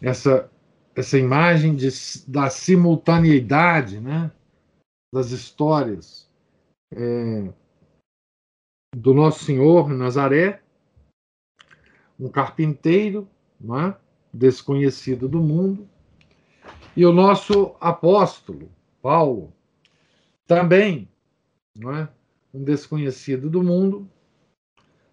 Essa, 0.01 0.51
essa 0.95 1.17
imagem 1.17 1.75
de, 1.75 1.87
da 2.27 2.49
simultaneidade 2.49 3.99
né? 3.99 4.31
das 5.13 5.31
histórias 5.31 6.29
é, 6.93 7.53
do 8.95 9.13
Nosso 9.13 9.45
Senhor 9.45 9.89
Nazaré 9.89 10.64
um 12.19 12.29
carpinteiro 12.29 13.27
é? 13.63 13.95
desconhecido 14.33 15.27
do 15.27 15.41
mundo, 15.41 15.87
e 16.95 17.05
o 17.05 17.11
nosso 17.11 17.75
apóstolo, 17.79 18.69
Paulo, 19.01 19.53
também 20.47 21.09
é? 21.77 22.07
um 22.53 22.63
desconhecido 22.63 23.49
do 23.49 23.61
mundo, 23.61 24.09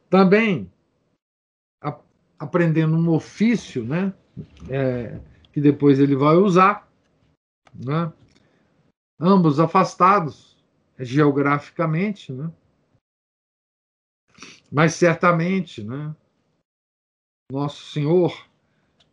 também 0.08 0.70
a, 1.82 1.98
aprendendo 2.38 2.96
um 2.96 3.08
ofício 3.10 3.84
né? 3.84 4.14
É, 4.70 5.20
que 5.52 5.60
depois 5.60 5.98
ele 5.98 6.16
vai 6.16 6.36
usar, 6.36 6.90
né? 7.74 8.12
ambos 9.20 9.60
afastados 9.60 10.56
geograficamente, 10.98 12.32
né? 12.32 12.50
mas 14.70 14.94
certamente 14.94 15.82
né? 15.82 16.14
Nosso 17.50 17.92
Senhor 17.92 18.46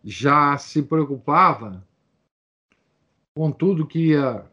já 0.04 0.58
se 0.58 0.82
preocupava 0.84 1.86
com 3.36 3.52
tudo 3.52 3.88
que 3.88 4.10
ia 4.10 4.46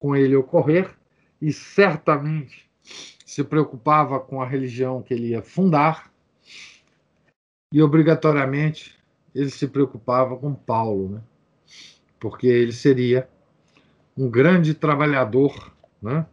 com 0.00 0.14
ele 0.14 0.36
ocorrer 0.36 0.96
e 1.40 1.52
certamente 1.52 2.68
se 3.26 3.44
preocupava 3.44 4.18
com 4.18 4.40
a 4.40 4.46
religião 4.46 5.02
que 5.02 5.14
ele 5.14 5.28
ia 5.28 5.42
fundar 5.42 6.12
e 7.72 7.82
obrigatoriamente 7.82 8.98
ele 9.34 9.50
se 9.50 9.68
preocupava 9.68 10.36
com 10.36 10.54
Paulo, 10.54 11.10
né? 11.10 11.22
porque 12.18 12.46
ele 12.46 12.72
seria 12.72 13.28
um 14.16 14.28
grande 14.28 14.74
trabalhador 14.74 15.72
né? 16.00 16.26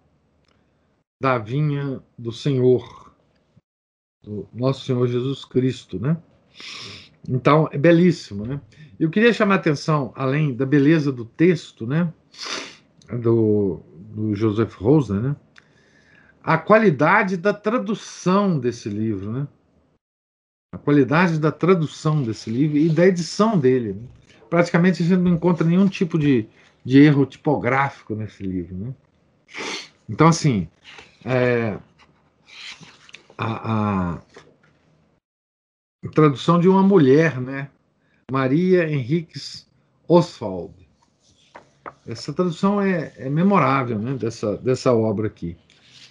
da 1.21 1.37
vinha 1.37 2.01
do 2.17 2.31
Senhor, 2.31 3.13
do 4.23 4.47
nosso 4.53 4.85
Senhor 4.85 5.05
Jesus 5.07 5.45
Cristo, 5.45 5.99
né? 5.99 6.17
Então, 7.27 7.67
é 7.71 7.77
belíssimo, 7.77 8.45
né? 8.45 8.61
Eu 8.99 9.09
queria 9.09 9.33
chamar 9.33 9.55
a 9.55 9.57
atenção, 9.57 10.13
além 10.15 10.53
da 10.53 10.65
beleza 10.65 11.11
do 11.11 11.25
texto, 11.25 11.85
né? 11.85 12.11
Do, 13.21 13.81
do 14.13 14.35
Joseph 14.35 14.75
Rosner, 14.75 15.21
né? 15.21 15.35
A 16.43 16.57
qualidade 16.57 17.37
da 17.37 17.53
tradução 17.53 18.59
desse 18.59 18.87
livro, 18.87 19.31
né? 19.31 19.47
A 20.71 20.77
qualidade 20.77 21.39
da 21.39 21.51
tradução 21.51 22.21
desse 22.21 22.49
livro 22.49 22.77
e 22.77 22.89
da 22.89 23.05
edição 23.05 23.57
dele. 23.57 23.93
Né? 23.93 24.07
Praticamente 24.49 25.01
a 25.01 25.05
gente 25.05 25.19
não 25.19 25.31
encontra 25.31 25.65
nenhum 25.65 25.87
tipo 25.87 26.19
de, 26.19 26.47
de 26.83 26.99
erro 26.99 27.25
tipográfico 27.25 28.13
nesse 28.13 28.43
livro, 28.43 28.75
né? 28.75 28.93
Então, 30.07 30.27
assim, 30.27 30.67
é, 31.23 31.77
a, 33.37 34.13
a 34.13 34.21
tradução 36.09 36.59
de 36.59 36.67
uma 36.67 36.83
mulher, 36.83 37.39
né? 37.39 37.69
Maria 38.31 38.89
Henriques 38.89 39.67
Oswald. 40.07 40.73
Essa 42.07 42.33
tradução 42.33 42.81
é, 42.81 43.13
é, 43.17 43.29
memorável, 43.29 43.99
né? 43.99 44.13
Dessa, 44.13 44.57
dessa 44.57 44.93
obra 44.93 45.27
aqui. 45.27 45.57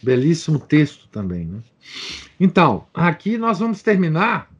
Belíssimo 0.02 0.58
texto 0.58 1.08
também, 1.08 1.46
né? 1.46 1.60
Então, 2.38 2.86
aqui 2.92 3.38
nós 3.38 3.58
vamos 3.58 3.82
terminar. 3.82 4.50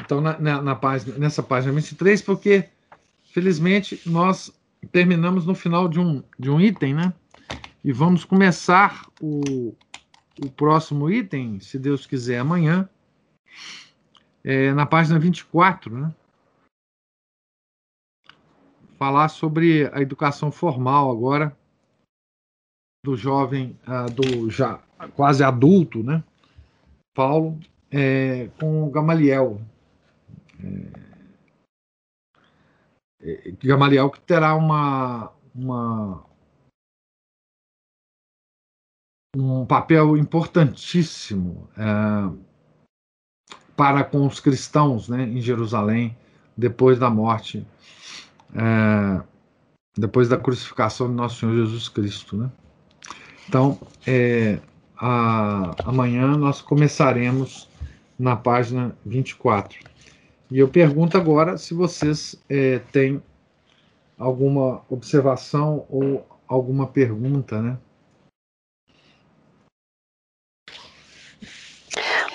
Então, 0.00 0.20
na, 0.20 0.38
na, 0.38 0.62
na 0.62 0.74
página, 0.74 1.18
nessa 1.18 1.42
página 1.42 1.72
23, 1.72 2.22
porque, 2.22 2.68
felizmente, 3.32 4.00
nós 4.06 4.52
terminamos 4.92 5.44
no 5.44 5.54
final 5.54 5.88
de 5.88 5.98
um, 5.98 6.22
de 6.38 6.50
um 6.50 6.60
item, 6.60 6.94
né? 6.94 7.12
E 7.84 7.92
vamos 7.92 8.24
começar 8.24 9.06
o, 9.20 9.74
o 10.40 10.50
próximo 10.50 11.10
item, 11.10 11.58
se 11.60 11.78
Deus 11.78 12.06
quiser, 12.06 12.38
amanhã, 12.38 12.88
é, 14.44 14.72
na 14.72 14.86
página 14.86 15.18
24, 15.18 15.98
né? 15.98 16.14
Falar 18.98 19.28
sobre 19.28 19.86
a 19.92 20.00
educação 20.00 20.50
formal 20.50 21.10
agora 21.10 21.56
do 23.04 23.16
jovem, 23.16 23.78
uh, 23.86 24.10
do 24.12 24.50
já 24.50 24.82
quase 25.14 25.44
adulto, 25.44 26.02
né? 26.02 26.22
Paulo, 27.14 27.58
é, 27.90 28.48
com 28.60 28.90
Gamaliel. 28.90 29.60
É, 33.20 33.48
é, 33.48 33.52
Gamaliel 33.62 34.10
que 34.10 34.20
terá 34.20 34.54
uma, 34.54 35.32
uma 35.54 36.24
um 39.36 39.66
papel 39.66 40.16
importantíssimo 40.16 41.68
é, 41.76 42.47
para 43.78 44.02
com 44.02 44.26
os 44.26 44.40
cristãos 44.40 45.08
né, 45.08 45.22
em 45.22 45.40
Jerusalém 45.40 46.16
depois 46.56 46.98
da 46.98 47.08
morte, 47.08 47.64
é, 48.52 49.22
depois 49.96 50.28
da 50.28 50.36
crucificação 50.36 51.06
de 51.06 51.14
nosso 51.14 51.38
Senhor 51.38 51.54
Jesus 51.54 51.88
Cristo. 51.88 52.36
Né? 52.36 52.50
Então, 53.48 53.78
é, 54.04 54.58
a, 54.96 55.76
amanhã 55.84 56.36
nós 56.36 56.60
começaremos 56.60 57.68
na 58.18 58.34
página 58.34 58.96
24. 59.06 59.78
E 60.50 60.58
eu 60.58 60.66
pergunto 60.66 61.16
agora 61.16 61.56
se 61.56 61.72
vocês 61.72 62.34
é, 62.48 62.80
têm 62.90 63.22
alguma 64.18 64.82
observação 64.88 65.86
ou 65.88 66.26
alguma 66.48 66.88
pergunta, 66.88 67.62
né? 67.62 67.78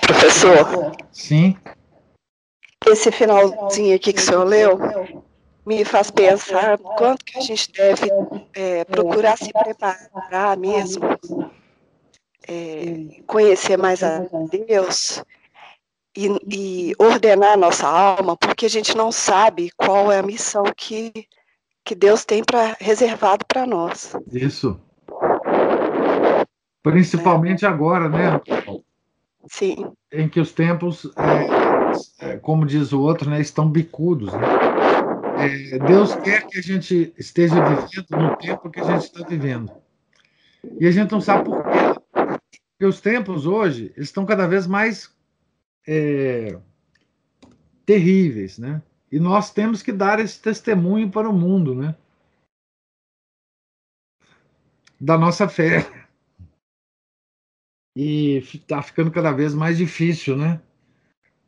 Professor. 0.06 0.92
Sim. 1.12 1.56
Esse 2.86 3.10
finalzinho 3.10 3.96
aqui 3.96 4.12
que 4.12 4.20
o 4.20 4.22
senhor 4.22 4.44
leu 4.44 4.78
me 5.66 5.84
faz 5.84 6.10
pensar 6.10 6.78
quanto 6.78 7.24
que 7.24 7.38
a 7.38 7.40
gente 7.40 7.72
deve 7.72 8.10
é, 8.52 8.84
procurar 8.84 9.38
se 9.38 9.50
preparar 9.52 10.56
mesmo, 10.58 11.18
é, 12.46 13.22
conhecer 13.26 13.78
mais 13.78 14.02
a 14.02 14.20
Deus 14.68 15.22
e, 16.16 16.28
e, 16.48 16.92
ordenar 16.98 17.52
a 17.52 17.56
nossa 17.56 17.88
alma, 17.88 18.36
porque 18.36 18.66
a 18.66 18.70
gente 18.70 18.96
não 18.96 19.10
sabe 19.10 19.70
qual 19.76 20.12
é 20.12 20.18
a 20.18 20.22
missão 20.22 20.64
que, 20.76 21.12
que 21.84 21.94
Deus 21.94 22.24
tem 22.24 22.44
para 22.44 22.76
reservado 22.78 23.44
para 23.46 23.66
nós. 23.66 24.14
Isso. 24.30 24.78
Principalmente 26.82 27.64
é. 27.64 27.68
agora, 27.68 28.08
né? 28.10 28.40
Sim. 29.48 29.92
Em 30.12 30.28
que 30.28 30.40
os 30.40 30.52
tempos, 30.52 31.10
é, 31.16 32.26
é, 32.26 32.36
como 32.38 32.66
diz 32.66 32.92
o 32.92 33.00
outro, 33.00 33.28
né, 33.28 33.40
estão 33.40 33.68
bicudos. 33.68 34.32
Né? 34.32 34.40
É, 35.38 35.78
Deus 35.78 36.14
quer 36.16 36.46
que 36.46 36.58
a 36.58 36.62
gente 36.62 37.12
esteja 37.18 37.54
vivendo 37.54 38.22
no 38.22 38.36
tempo 38.36 38.70
que 38.70 38.80
a 38.80 38.84
gente 38.84 39.04
está 39.04 39.26
vivendo. 39.26 39.70
E 40.80 40.86
a 40.86 40.90
gente 40.90 41.12
não 41.12 41.20
sabe 41.20 41.44
por 41.44 41.62
quê. 41.62 41.70
Porque 42.72 42.86
os 42.86 43.00
tempos 43.00 43.46
hoje 43.46 43.92
estão 43.96 44.24
cada 44.24 44.46
vez 44.46 44.66
mais 44.66 45.14
é, 45.86 46.58
terríveis, 47.84 48.58
né? 48.58 48.82
E 49.12 49.20
nós 49.20 49.52
temos 49.52 49.82
que 49.82 49.92
dar 49.92 50.18
esse 50.18 50.40
testemunho 50.40 51.10
para 51.10 51.28
o 51.28 51.32
mundo, 51.32 51.74
né? 51.74 51.94
Da 55.00 55.18
nossa 55.18 55.48
fé 55.48 56.03
e 57.96 58.38
está 58.38 58.82
ficando 58.82 59.10
cada 59.10 59.32
vez 59.32 59.54
mais 59.54 59.78
difícil, 59.78 60.36
né? 60.36 60.60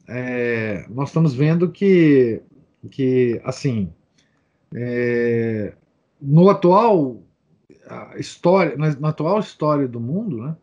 É, 0.09 0.87
nós 0.89 1.09
estamos 1.09 1.35
vendo 1.35 1.71
que, 1.71 2.41
que 2.91 3.41
assim, 3.45 3.93
é, 4.75 5.75
no 6.21 6.49
atual 6.49 7.23
história, 8.17 8.77
na, 8.77 8.95
na, 8.97 9.09
atual 9.09 9.41
história 9.41 9.89
do 9.89 10.01
mundo, 10.01 10.43
né? 10.43 10.57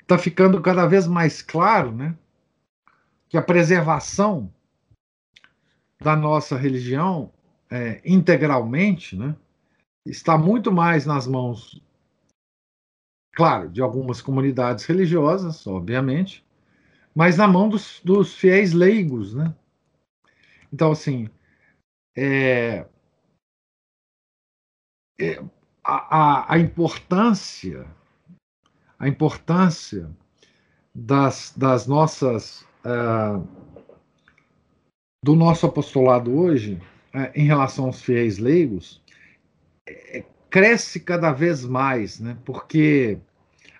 Está 0.00 0.14
é, 0.16 0.18
ficando 0.18 0.60
cada 0.60 0.86
vez 0.86 1.06
mais 1.06 1.40
claro, 1.40 1.92
né? 1.92 2.16
Que 3.28 3.38
a 3.38 3.42
preservação 3.42 4.52
da 6.02 6.14
nossa 6.14 6.56
religião 6.56 7.32
é, 7.70 8.02
integralmente, 8.04 9.16
né? 9.16 9.34
Está 10.04 10.36
muito 10.36 10.70
mais 10.70 11.06
nas 11.06 11.26
mãos 11.26 11.82
claro, 13.34 13.68
de 13.68 13.82
algumas 13.82 14.22
comunidades 14.22 14.84
religiosas, 14.84 15.66
obviamente, 15.66 16.44
mas 17.14 17.36
na 17.36 17.46
mão 17.46 17.68
dos, 17.68 18.00
dos 18.04 18.34
fiéis 18.34 18.72
leigos, 18.72 19.34
né? 19.34 19.54
Então, 20.72 20.92
assim, 20.92 21.28
é, 22.16 22.86
é, 25.20 25.42
a, 25.84 26.54
a, 26.54 26.58
importância, 26.58 27.86
a 28.98 29.06
importância 29.06 30.10
das, 30.94 31.52
das 31.56 31.86
nossas, 31.86 32.62
uh, 32.84 33.46
do 35.24 35.36
nosso 35.36 35.66
apostolado 35.66 36.36
hoje, 36.36 36.80
uh, 37.14 37.30
em 37.34 37.46
relação 37.46 37.86
aos 37.86 38.02
fiéis 38.02 38.38
leigos, 38.38 39.02
é, 39.86 40.24
cresce 40.54 41.00
cada 41.00 41.32
vez 41.32 41.64
mais, 41.64 42.20
né? 42.20 42.38
porque 42.44 43.18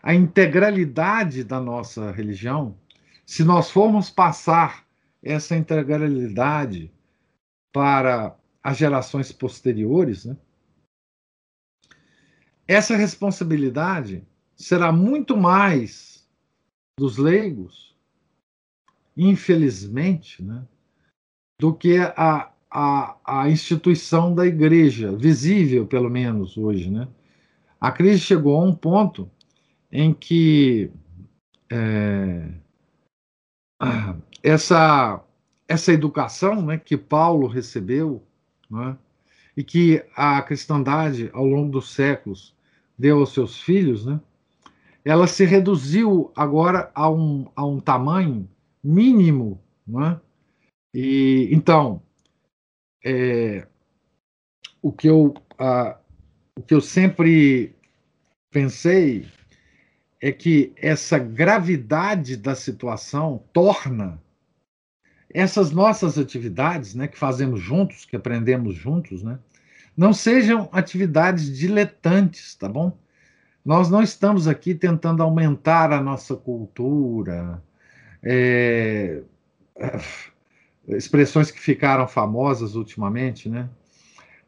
a 0.02 0.12
integralidade 0.12 1.44
da 1.44 1.60
nossa 1.60 2.10
religião, 2.10 2.76
se 3.24 3.44
nós 3.44 3.70
formos 3.70 4.10
passar 4.10 4.84
essa 5.22 5.54
integralidade 5.54 6.90
para 7.72 8.36
as 8.60 8.76
gerações 8.76 9.30
posteriores, 9.30 10.24
né? 10.24 10.36
essa 12.66 12.96
responsabilidade 12.96 14.26
será 14.56 14.90
muito 14.90 15.36
mais 15.36 16.28
dos 16.98 17.18
leigos, 17.18 17.96
infelizmente, 19.16 20.42
né? 20.42 20.66
do 21.60 21.72
que 21.72 21.98
a, 21.98 22.52
a, 22.76 23.16
a 23.24 23.48
instituição 23.48 24.34
da 24.34 24.44
igreja, 24.44 25.16
visível 25.16 25.86
pelo 25.86 26.10
menos 26.10 26.58
hoje. 26.58 26.90
Né? 26.90 27.06
A 27.80 27.92
crise 27.92 28.18
chegou 28.18 28.60
a 28.60 28.64
um 28.64 28.74
ponto 28.74 29.30
em 29.92 30.12
que 30.12 30.90
é, 31.70 32.48
essa, 34.42 35.22
essa 35.68 35.92
educação 35.92 36.62
né, 36.62 36.76
que 36.76 36.96
Paulo 36.96 37.46
recebeu 37.46 38.20
né, 38.68 38.98
e 39.56 39.62
que 39.62 40.04
a 40.16 40.42
cristandade, 40.42 41.30
ao 41.32 41.46
longo 41.46 41.70
dos 41.70 41.94
séculos, 41.94 42.56
deu 42.98 43.20
aos 43.20 43.32
seus 43.32 43.60
filhos, 43.60 44.04
né, 44.04 44.20
ela 45.04 45.28
se 45.28 45.44
reduziu 45.44 46.32
agora 46.34 46.90
a 46.92 47.08
um, 47.08 47.46
a 47.54 47.64
um 47.64 47.78
tamanho 47.78 48.48
mínimo. 48.82 49.60
Né, 49.86 50.18
e, 50.92 51.50
então, 51.52 52.02
é, 53.04 53.66
o, 54.80 54.90
que 54.90 55.08
eu, 55.08 55.34
a, 55.58 55.98
o 56.58 56.62
que 56.62 56.74
eu 56.74 56.80
sempre 56.80 57.74
pensei 58.50 59.26
é 60.20 60.32
que 60.32 60.72
essa 60.76 61.18
gravidade 61.18 62.36
da 62.36 62.54
situação 62.54 63.44
torna 63.52 64.18
essas 65.32 65.72
nossas 65.72 66.16
atividades, 66.16 66.94
né, 66.94 67.08
que 67.08 67.18
fazemos 67.18 67.60
juntos, 67.60 68.04
que 68.04 68.16
aprendemos 68.16 68.74
juntos, 68.76 69.22
né, 69.22 69.38
não 69.96 70.12
sejam 70.12 70.68
atividades 70.72 71.56
diletantes, 71.56 72.54
tá 72.54 72.68
bom? 72.68 72.96
Nós 73.64 73.90
não 73.90 74.02
estamos 74.02 74.46
aqui 74.46 74.74
tentando 74.74 75.22
aumentar 75.22 75.92
a 75.92 76.00
nossa 76.00 76.36
cultura, 76.36 77.62
é, 78.22 79.22
expressões 80.88 81.50
que 81.50 81.60
ficaram 81.60 82.06
famosas 82.06 82.74
ultimamente, 82.74 83.48
né? 83.48 83.68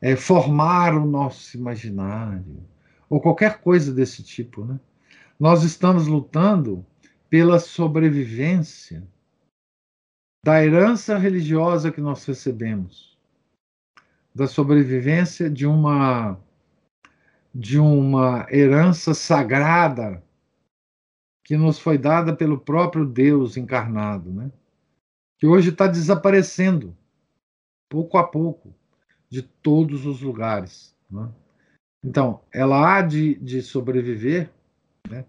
É, 0.00 0.14
formar 0.14 0.94
o 0.94 1.06
nosso 1.06 1.56
imaginário, 1.56 2.62
ou 3.08 3.20
qualquer 3.20 3.60
coisa 3.60 3.92
desse 3.92 4.22
tipo, 4.22 4.64
né? 4.64 4.78
Nós 5.38 5.62
estamos 5.62 6.06
lutando 6.06 6.84
pela 7.28 7.58
sobrevivência 7.58 9.06
da 10.44 10.64
herança 10.64 11.18
religiosa 11.18 11.90
que 11.90 12.00
nós 12.00 12.24
recebemos, 12.24 13.18
da 14.34 14.46
sobrevivência 14.46 15.50
de 15.50 15.66
uma 15.66 16.38
de 17.52 17.78
uma 17.78 18.46
herança 18.50 19.14
sagrada 19.14 20.22
que 21.42 21.56
nos 21.56 21.78
foi 21.78 21.96
dada 21.96 22.36
pelo 22.36 22.60
próprio 22.60 23.06
Deus 23.06 23.56
encarnado, 23.56 24.30
né? 24.30 24.50
Que 25.38 25.46
hoje 25.46 25.70
está 25.70 25.86
desaparecendo, 25.86 26.96
pouco 27.88 28.18
a 28.18 28.24
pouco, 28.24 28.74
de 29.28 29.42
todos 29.42 30.06
os 30.06 30.20
lugares. 30.20 30.94
Né? 31.10 31.28
Então, 32.04 32.40
ela 32.52 32.96
há 32.96 33.02
de, 33.02 33.34
de 33.36 33.62
sobreviver 33.62 34.50
né, 35.08 35.24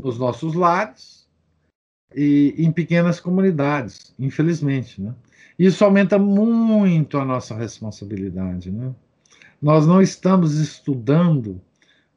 nos 0.00 0.18
nossos 0.18 0.54
lares 0.54 1.28
e 2.14 2.54
em 2.58 2.70
pequenas 2.72 3.20
comunidades, 3.20 4.14
infelizmente. 4.18 5.00
Né? 5.00 5.14
Isso 5.58 5.84
aumenta 5.84 6.18
muito 6.18 7.18
a 7.18 7.24
nossa 7.24 7.54
responsabilidade. 7.54 8.70
Né? 8.70 8.94
Nós 9.60 9.86
não 9.86 10.00
estamos 10.00 10.58
estudando 10.58 11.60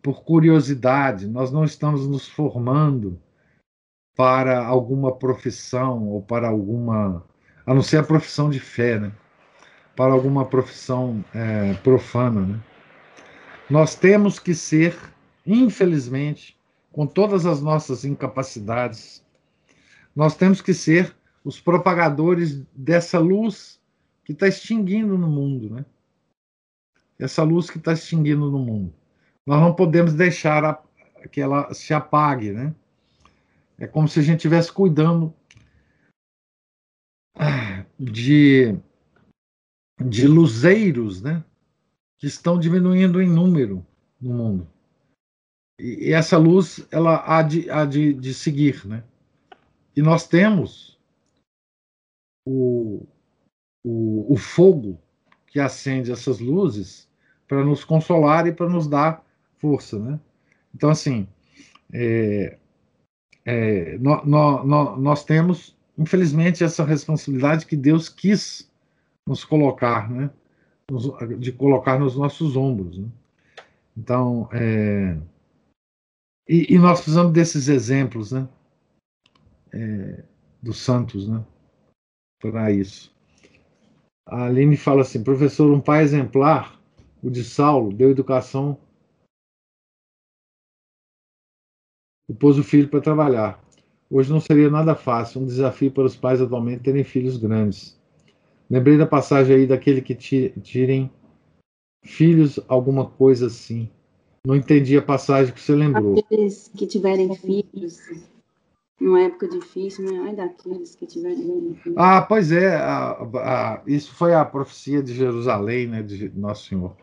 por 0.02 0.24
curiosidade, 0.24 1.28
nós 1.28 1.52
não 1.52 1.64
estamos 1.64 2.08
nos 2.08 2.28
formando 2.28 3.20
para 4.16 4.66
alguma 4.66 5.16
profissão 5.16 6.08
ou 6.08 6.22
para 6.22 6.48
alguma, 6.48 7.24
a 7.66 7.74
não 7.74 7.82
ser 7.82 7.98
a 7.98 8.04
profissão 8.04 8.50
de 8.50 8.60
fé, 8.60 9.00
né? 9.00 9.12
para 9.96 10.14
alguma 10.14 10.46
profissão 10.46 11.24
é, 11.34 11.74
profana. 11.76 12.42
Né? 12.42 12.60
Nós 13.70 13.96
temos 13.96 14.40
que 14.40 14.54
ser, 14.54 14.98
infelizmente, 15.46 16.58
com 16.92 17.08
todas 17.08 17.46
as 17.46 17.62
nossas 17.62 18.06
incapacidades, 18.06 19.24
nós 20.16 20.36
temos 20.36 20.62
que 20.62 20.74
ser 20.74 21.16
os 21.44 21.60
propagadores 21.60 22.62
dessa 22.74 23.20
luz 23.20 23.82
que 24.24 24.32
está 24.32 24.48
extinguindo 24.48 25.18
no 25.18 25.28
mundo, 25.28 25.70
né? 25.70 25.86
Essa 27.20 27.44
luz 27.44 27.70
que 27.70 27.78
está 27.78 27.94
extinguindo 27.94 28.50
no 28.50 28.60
mundo. 28.60 28.94
Nós 29.46 29.60
não 29.60 29.74
podemos 29.74 30.14
deixar 30.14 30.64
a, 30.64 30.80
que 31.32 31.42
ela 31.42 31.74
se 31.74 31.94
apague, 31.94 32.52
né? 32.52 32.74
É 33.84 33.88
como 33.88 34.08
se 34.08 34.18
a 34.18 34.24
gente 34.24 34.38
estivesse 34.38 34.72
cuidando 34.72 35.36
de, 38.00 38.80
de 40.00 40.26
luzeiros, 40.26 41.22
né? 41.22 41.44
Que 42.18 42.26
estão 42.26 42.58
diminuindo 42.58 43.22
em 43.22 43.28
número 43.28 43.86
no 44.22 44.34
mundo. 44.34 44.70
E, 45.78 46.08
e 46.08 46.14
essa 46.14 46.38
luz, 46.38 46.88
ela 46.92 47.26
há 47.28 47.42
de, 47.42 47.70
há 47.70 47.84
de, 47.84 48.14
de 48.14 48.34
seguir, 48.34 48.88
né? 48.88 49.04
E 49.94 50.02
nós 50.02 50.26
temos 50.26 50.98
o, 52.48 53.06
o, 53.84 54.34
o 54.34 54.38
fogo 54.38 54.98
que 55.46 55.60
acende 55.60 56.10
essas 56.10 56.40
luzes 56.40 57.10
para 57.50 57.66
nos 57.66 57.84
consolar 57.84 58.48
e 58.48 58.54
para 58.54 58.70
nos 58.70 58.88
dar 58.88 59.26
força, 59.58 60.00
né? 60.00 60.18
Então, 60.74 60.90
assim, 60.90 61.28
é, 61.92 62.58
é, 63.46 63.98
no, 63.98 64.24
no, 64.26 64.64
no, 64.64 64.98
nós 64.98 65.26
temos, 65.26 65.76
infelizmente, 65.98 66.64
essa 66.64 66.84
responsabilidade 66.84 67.66
que 67.66 67.76
Deus 67.76 68.08
quis 68.08 68.72
nos 69.28 69.44
colocar, 69.44 70.10
né? 70.10 70.30
Nos, 70.90 71.12
de 71.40 71.52
colocar 71.52 72.00
nos 72.00 72.16
nossos 72.16 72.56
ombros. 72.56 72.98
Né? 72.98 73.08
Então, 73.98 74.50
é, 74.52 75.18
e, 76.48 76.74
e, 76.74 76.78
nós 76.78 77.00
precisamos 77.00 77.32
desses 77.32 77.68
exemplos, 77.68 78.32
né? 78.32 78.48
É, 79.72 80.24
dos 80.62 80.78
santos, 80.78 81.28
né? 81.28 81.44
Para 82.42 82.72
isso. 82.72 83.14
A 84.26 84.46
Aline 84.46 84.78
fala 84.78 85.02
assim: 85.02 85.24
professor, 85.24 85.72
um 85.72 85.82
pai 85.82 86.04
exemplar, 86.04 86.80
o 87.22 87.30
de 87.30 87.44
Saulo, 87.44 87.94
deu 87.94 88.10
educação 88.10 88.78
e 92.30 92.34
pôs 92.34 92.58
o 92.58 92.64
filho 92.64 92.88
para 92.88 93.02
trabalhar. 93.02 93.64
Hoje 94.10 94.32
não 94.32 94.40
seria 94.40 94.70
nada 94.70 94.96
fácil, 94.96 95.42
um 95.42 95.46
desafio 95.46 95.92
para 95.92 96.04
os 96.04 96.16
pais 96.16 96.42
atualmente 96.42 96.84
terem 96.84 97.04
filhos 97.04 97.38
grandes. 97.38 98.00
Lembrei 98.70 98.98
da 98.98 99.06
passagem 99.06 99.56
aí 99.56 99.68
daquele 99.68 100.02
que 100.02 100.16
tirem 100.16 101.12
filhos, 102.04 102.60
alguma 102.68 103.06
coisa 103.06 103.48
assim. 103.48 103.90
Não 104.46 104.56
entendi 104.56 104.98
a 104.98 105.02
passagem 105.02 105.54
que 105.54 105.62
você 105.62 105.74
lembrou. 105.74 106.20
Aqueles 106.20 106.70
que 106.76 106.86
tiverem 106.86 107.34
filhos, 107.36 108.00
numa 109.00 109.22
época 109.22 109.48
difícil, 109.48 110.12
né? 110.12 110.20
Ai, 110.26 110.36
daqueles 110.36 110.96
que 110.96 111.06
tiverem 111.06 111.76
filhos. 111.82 111.98
Ah, 111.98 112.22
pois 112.22 112.52
é. 112.52 112.76
A, 112.76 113.12
a, 113.12 113.82
isso 113.88 114.14
foi 114.14 114.34
a 114.34 114.44
profecia 114.44 115.02
de 115.02 115.14
Jerusalém, 115.14 115.88
né? 115.88 116.04
De 116.04 116.30
Nosso 116.38 116.68
Senhor. 116.68 116.96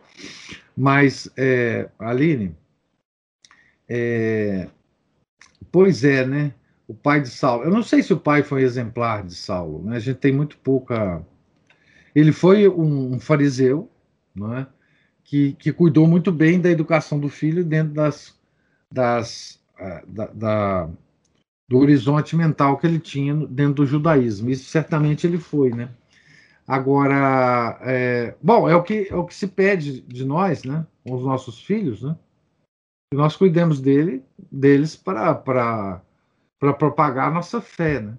Mas, 0.76 1.30
é, 1.36 1.88
Aline, 1.98 2.54
é, 3.88 4.68
Pois 5.72 6.04
é, 6.04 6.26
né? 6.26 6.54
O 6.86 6.94
pai 6.94 7.20
de 7.20 7.28
Saulo. 7.28 7.64
Eu 7.64 7.70
não 7.70 7.82
sei 7.82 8.02
se 8.02 8.12
o 8.12 8.18
pai 8.18 8.42
foi 8.42 8.62
exemplar 8.62 9.24
de 9.24 9.34
Saulo, 9.34 9.84
né? 9.84 9.96
A 9.96 10.00
gente 10.00 10.18
tem 10.18 10.32
muito 10.32 10.58
pouca. 10.58 11.24
Ele 12.14 12.32
foi 12.32 12.68
um, 12.68 13.14
um 13.14 13.20
fariseu, 13.20 13.88
não 14.34 14.56
é? 14.56 14.66
Que, 15.24 15.52
que 15.54 15.72
cuidou 15.72 16.06
muito 16.06 16.32
bem 16.32 16.60
da 16.60 16.70
educação 16.70 17.20
do 17.20 17.28
filho 17.28 17.64
dentro 17.64 17.94
das, 17.94 18.36
das 18.92 19.60
uh, 19.78 20.04
da, 20.08 20.26
da, 20.26 20.90
do 21.68 21.78
horizonte 21.78 22.34
mental 22.34 22.76
que 22.76 22.86
ele 22.86 22.98
tinha 22.98 23.34
dentro 23.46 23.74
do 23.74 23.86
judaísmo. 23.86 24.50
Isso 24.50 24.64
certamente 24.68 25.26
ele 25.26 25.38
foi, 25.38 25.70
né? 25.70 25.90
Agora, 26.66 27.78
é, 27.82 28.34
bom, 28.42 28.68
é 28.68 28.74
o 28.76 28.82
que 28.82 29.08
é 29.10 29.14
o 29.14 29.24
que 29.24 29.34
se 29.34 29.46
pede 29.46 30.00
de 30.02 30.24
nós, 30.24 30.64
né? 30.64 30.86
Com 31.04 31.14
os 31.14 31.24
nossos 31.24 31.60
filhos, 31.62 32.02
né? 32.02 32.16
Que 33.12 33.16
nós 33.16 33.34
cuidemos 33.34 33.80
dele, 33.80 34.22
deles 34.52 34.94
para 34.94 36.00
propagar 36.78 37.26
a 37.26 37.34
nossa 37.34 37.60
fé, 37.60 38.00
né? 38.00 38.16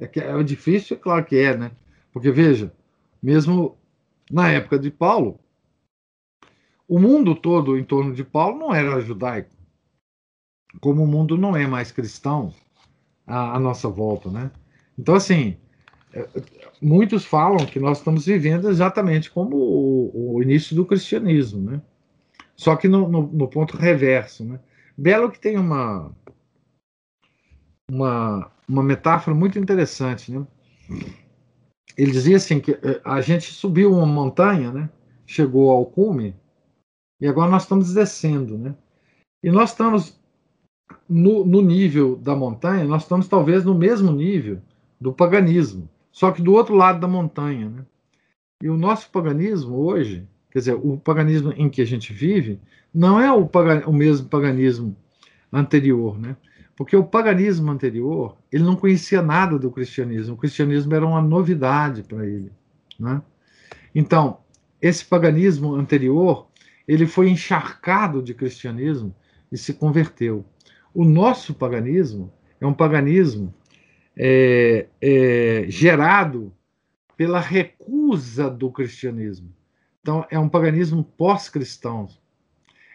É, 0.00 0.06
que 0.06 0.18
é 0.18 0.42
difícil, 0.42 0.96
é 0.96 1.00
claro 1.00 1.24
que 1.26 1.36
é, 1.36 1.54
né? 1.54 1.70
Porque 2.10 2.30
veja, 2.30 2.72
mesmo 3.22 3.76
na 4.30 4.50
época 4.50 4.78
de 4.78 4.90
Paulo, 4.90 5.38
o 6.88 6.98
mundo 6.98 7.34
todo 7.34 7.76
em 7.76 7.84
torno 7.84 8.14
de 8.14 8.24
Paulo 8.24 8.58
não 8.58 8.74
era 8.74 8.98
judaico. 9.00 9.50
Como 10.80 11.04
o 11.04 11.06
mundo 11.06 11.36
não 11.36 11.54
é 11.54 11.66
mais 11.66 11.92
cristão 11.92 12.54
à 13.26 13.60
nossa 13.60 13.90
volta, 13.90 14.30
né? 14.30 14.50
Então, 14.98 15.14
assim, 15.14 15.58
é, 16.14 16.26
muitos 16.80 17.26
falam 17.26 17.66
que 17.66 17.78
nós 17.78 17.98
estamos 17.98 18.24
vivendo 18.24 18.70
exatamente 18.70 19.30
como 19.30 19.54
o, 19.56 20.36
o 20.36 20.42
início 20.42 20.74
do 20.74 20.86
cristianismo, 20.86 21.70
né? 21.70 21.82
Só 22.56 22.76
que 22.76 22.88
no, 22.88 23.08
no, 23.08 23.22
no 23.22 23.48
ponto 23.48 23.76
reverso. 23.76 24.44
Né? 24.44 24.60
Belo 24.96 25.30
que 25.30 25.40
tem 25.40 25.58
uma, 25.58 26.14
uma, 27.90 28.50
uma 28.68 28.82
metáfora 28.82 29.36
muito 29.36 29.58
interessante. 29.58 30.32
Né? 30.32 30.46
Ele 31.96 32.12
dizia 32.12 32.36
assim 32.36 32.60
que 32.60 32.72
eh, 32.72 33.00
a 33.04 33.20
gente 33.20 33.52
subiu 33.52 33.92
uma 33.92 34.06
montanha, 34.06 34.72
né? 34.72 34.90
chegou 35.26 35.70
ao 35.70 35.86
cume, 35.86 36.34
e 37.20 37.26
agora 37.26 37.50
nós 37.50 37.62
estamos 37.62 37.94
descendo. 37.94 38.58
Né? 38.58 38.74
E 39.42 39.50
nós 39.50 39.70
estamos 39.70 40.20
no, 41.08 41.44
no 41.44 41.60
nível 41.60 42.16
da 42.16 42.34
montanha, 42.34 42.84
nós 42.84 43.02
estamos 43.02 43.28
talvez 43.28 43.64
no 43.64 43.74
mesmo 43.74 44.12
nível 44.12 44.60
do 45.00 45.12
paganismo, 45.12 45.88
só 46.10 46.30
que 46.30 46.42
do 46.42 46.52
outro 46.52 46.74
lado 46.74 47.00
da 47.00 47.08
montanha. 47.08 47.68
Né? 47.68 47.86
E 48.62 48.68
o 48.68 48.76
nosso 48.76 49.10
paganismo 49.10 49.76
hoje 49.76 50.28
Quer 50.54 50.60
dizer, 50.60 50.74
o 50.74 50.96
paganismo 50.96 51.52
em 51.56 51.68
que 51.68 51.82
a 51.82 51.84
gente 51.84 52.12
vive 52.12 52.60
não 52.94 53.20
é 53.20 53.32
o, 53.32 53.50
o 53.88 53.92
mesmo 53.92 54.28
paganismo 54.28 54.96
anterior, 55.52 56.16
né? 56.16 56.36
Porque 56.76 56.96
o 56.96 57.02
paganismo 57.02 57.72
anterior, 57.72 58.36
ele 58.52 58.62
não 58.62 58.76
conhecia 58.76 59.20
nada 59.20 59.58
do 59.58 59.68
cristianismo. 59.68 60.34
O 60.34 60.38
cristianismo 60.38 60.94
era 60.94 61.04
uma 61.04 61.20
novidade 61.20 62.04
para 62.04 62.24
ele, 62.24 62.52
né? 62.96 63.20
Então, 63.92 64.38
esse 64.80 65.04
paganismo 65.04 65.74
anterior, 65.74 66.46
ele 66.86 67.04
foi 67.04 67.30
encharcado 67.30 68.22
de 68.22 68.32
cristianismo 68.32 69.12
e 69.50 69.58
se 69.58 69.74
converteu. 69.74 70.44
O 70.94 71.04
nosso 71.04 71.52
paganismo 71.52 72.32
é 72.60 72.66
um 72.66 72.74
paganismo 72.74 73.52
é, 74.16 74.86
é, 75.00 75.64
gerado 75.66 76.52
pela 77.16 77.40
recusa 77.40 78.48
do 78.48 78.70
cristianismo. 78.70 79.52
Então, 80.04 80.26
é 80.30 80.38
um 80.38 80.50
paganismo 80.50 81.02
pós-cristão. 81.02 82.10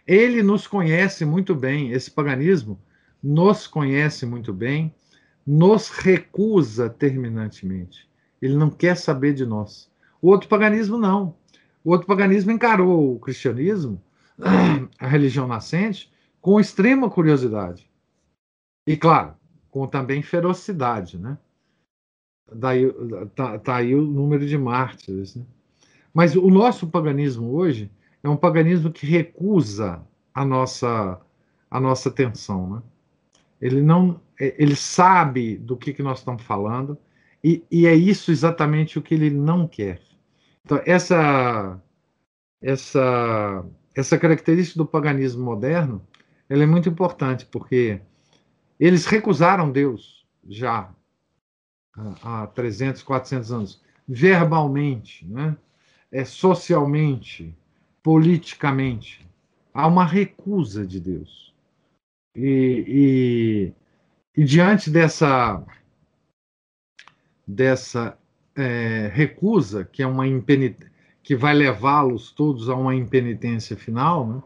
Ele 0.06 0.44
nos 0.44 0.68
conhece 0.68 1.26
muito 1.26 1.56
bem, 1.56 1.92
esse 1.92 2.12
paganismo 2.12 2.80
nos 3.22 3.66
conhece 3.66 4.28
muito 4.28 4.54
bem, 4.54 4.94
nos 5.44 5.90
recusa 5.90 6.88
terminantemente. 6.88 8.08
Ele 8.40 8.56
não 8.56 8.70
quer 8.70 8.96
saber 8.96 9.34
de 9.34 9.44
nós. 9.44 9.90
O 10.22 10.30
outro 10.30 10.48
paganismo 10.48 11.00
não. 11.00 11.36
O 11.84 11.90
outro 11.90 12.06
paganismo 12.06 12.52
encarou 12.52 13.16
o 13.16 13.20
cristianismo, 13.20 14.00
a 15.00 15.08
religião 15.08 15.48
nascente, 15.48 16.14
com 16.40 16.60
extrema 16.60 17.10
curiosidade. 17.10 17.90
E, 18.86 18.96
claro, 18.96 19.34
com 19.72 19.88
também 19.88 20.22
ferocidade, 20.22 21.18
né? 21.18 21.40
Daí 22.54 22.86
tá, 23.36 23.58
tá 23.58 23.78
aí 23.78 23.96
o 23.96 24.02
número 24.04 24.46
de 24.46 24.60
mártires, 24.60 25.36
né? 25.36 25.44
Mas 26.14 26.36
o 26.36 26.50
nosso 26.50 26.88
paganismo 26.88 27.52
hoje 27.54 27.92
é 28.24 28.30
um 28.30 28.38
paganismo 28.38 28.92
que 28.92 29.06
recusa 29.06 30.02
a 30.34 30.44
nossa 30.46 31.20
a 31.72 31.80
nossa 31.80 32.10
atenção, 32.10 32.70
né? 32.76 32.82
Ele 33.62 33.82
não, 33.82 34.20
é, 34.40 34.56
ele 34.58 34.76
sabe 34.76 35.56
do 35.58 35.78
que, 35.78 35.94
que 35.94 36.02
nós 36.02 36.20
estamos 36.20 36.42
falando 36.42 36.98
e, 37.44 37.64
e 37.70 37.86
é 37.86 37.94
isso 37.94 38.32
exatamente 38.32 38.98
o 38.98 39.02
que 39.04 39.14
ele 39.14 39.30
não 39.30 39.68
quer. 39.68 40.02
Então 40.66 40.82
essa 40.86 41.80
essa 42.62 43.66
essa 43.96 44.18
característica 44.18 44.78
do 44.78 44.86
paganismo 44.86 45.44
moderno, 45.44 46.02
ela 46.48 46.64
é 46.64 46.66
muito 46.66 46.90
importante, 46.90 47.46
porque 47.46 48.02
eles 48.80 49.06
recusaram 49.06 49.72
Deus 49.72 50.26
já 50.48 50.90
há 52.24 52.48
300, 52.48 53.04
400 53.04 53.52
anos, 53.52 53.82
verbalmente, 54.08 55.28
né? 55.28 55.56
É, 56.12 56.26
socialmente, 56.26 57.56
politicamente. 58.02 59.28
Há 59.74 59.88
uma 59.88 60.06
recusa 60.06 60.86
de 60.86 61.00
Deus. 61.00 61.54
E, 62.36 63.74
e, 64.36 64.42
e 64.42 64.44
diante 64.44 64.90
dessa, 64.90 65.64
dessa 67.46 68.18
é, 68.56 69.10
recusa, 69.14 69.86
que 69.86 70.02
é 70.02 70.08
uma 70.08 70.26
que 71.22 71.36
vai 71.36 71.54
levá-los 71.54 72.32
todos 72.32 72.70
a 72.70 72.76
uma 72.76 72.96
impenitência 72.96 73.78
final, 73.78 74.28
né? 74.28 74.44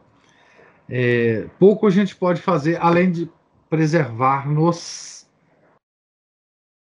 é, 0.90 1.48
pouco 1.60 1.88
a 1.88 1.90
gente 1.90 2.16
pode 2.16 2.42
fazer 2.42 2.78
além 2.82 3.12
de 3.12 3.30
preservar-nos 3.70 5.28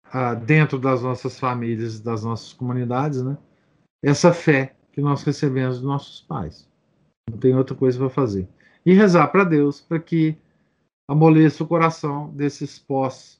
ah, 0.04 0.34
dentro 0.34 0.78
das 0.78 1.02
nossas 1.02 1.38
famílias, 1.38 2.00
das 2.00 2.24
nossas 2.24 2.52
comunidades, 2.52 3.22
né? 3.22 3.36
Essa 4.02 4.32
fé 4.32 4.74
que 4.92 5.00
nós 5.00 5.22
recebemos 5.22 5.76
dos 5.76 5.86
nossos 5.86 6.20
pais. 6.22 6.68
Não 7.30 7.38
tem 7.38 7.54
outra 7.54 7.76
coisa 7.76 7.98
para 7.98 8.10
fazer. 8.10 8.48
E 8.84 8.92
rezar 8.94 9.28
para 9.28 9.44
Deus 9.44 9.80
para 9.80 9.98
que 9.98 10.36
amoleça 11.08 11.62
o 11.64 11.66
coração 11.66 12.30
desses 12.30 12.78
pós 12.78 13.38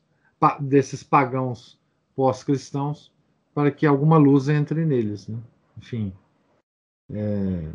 desses 0.61 1.03
pagãos 1.03 1.79
pós-cristãos 2.15 3.13
para 3.53 3.71
que 3.73 3.87
alguma 3.87 4.17
luz 4.17 4.49
entre 4.49 4.85
neles. 4.85 5.27
Né? 5.27 5.39
Enfim, 5.77 6.13
é, 7.13 7.69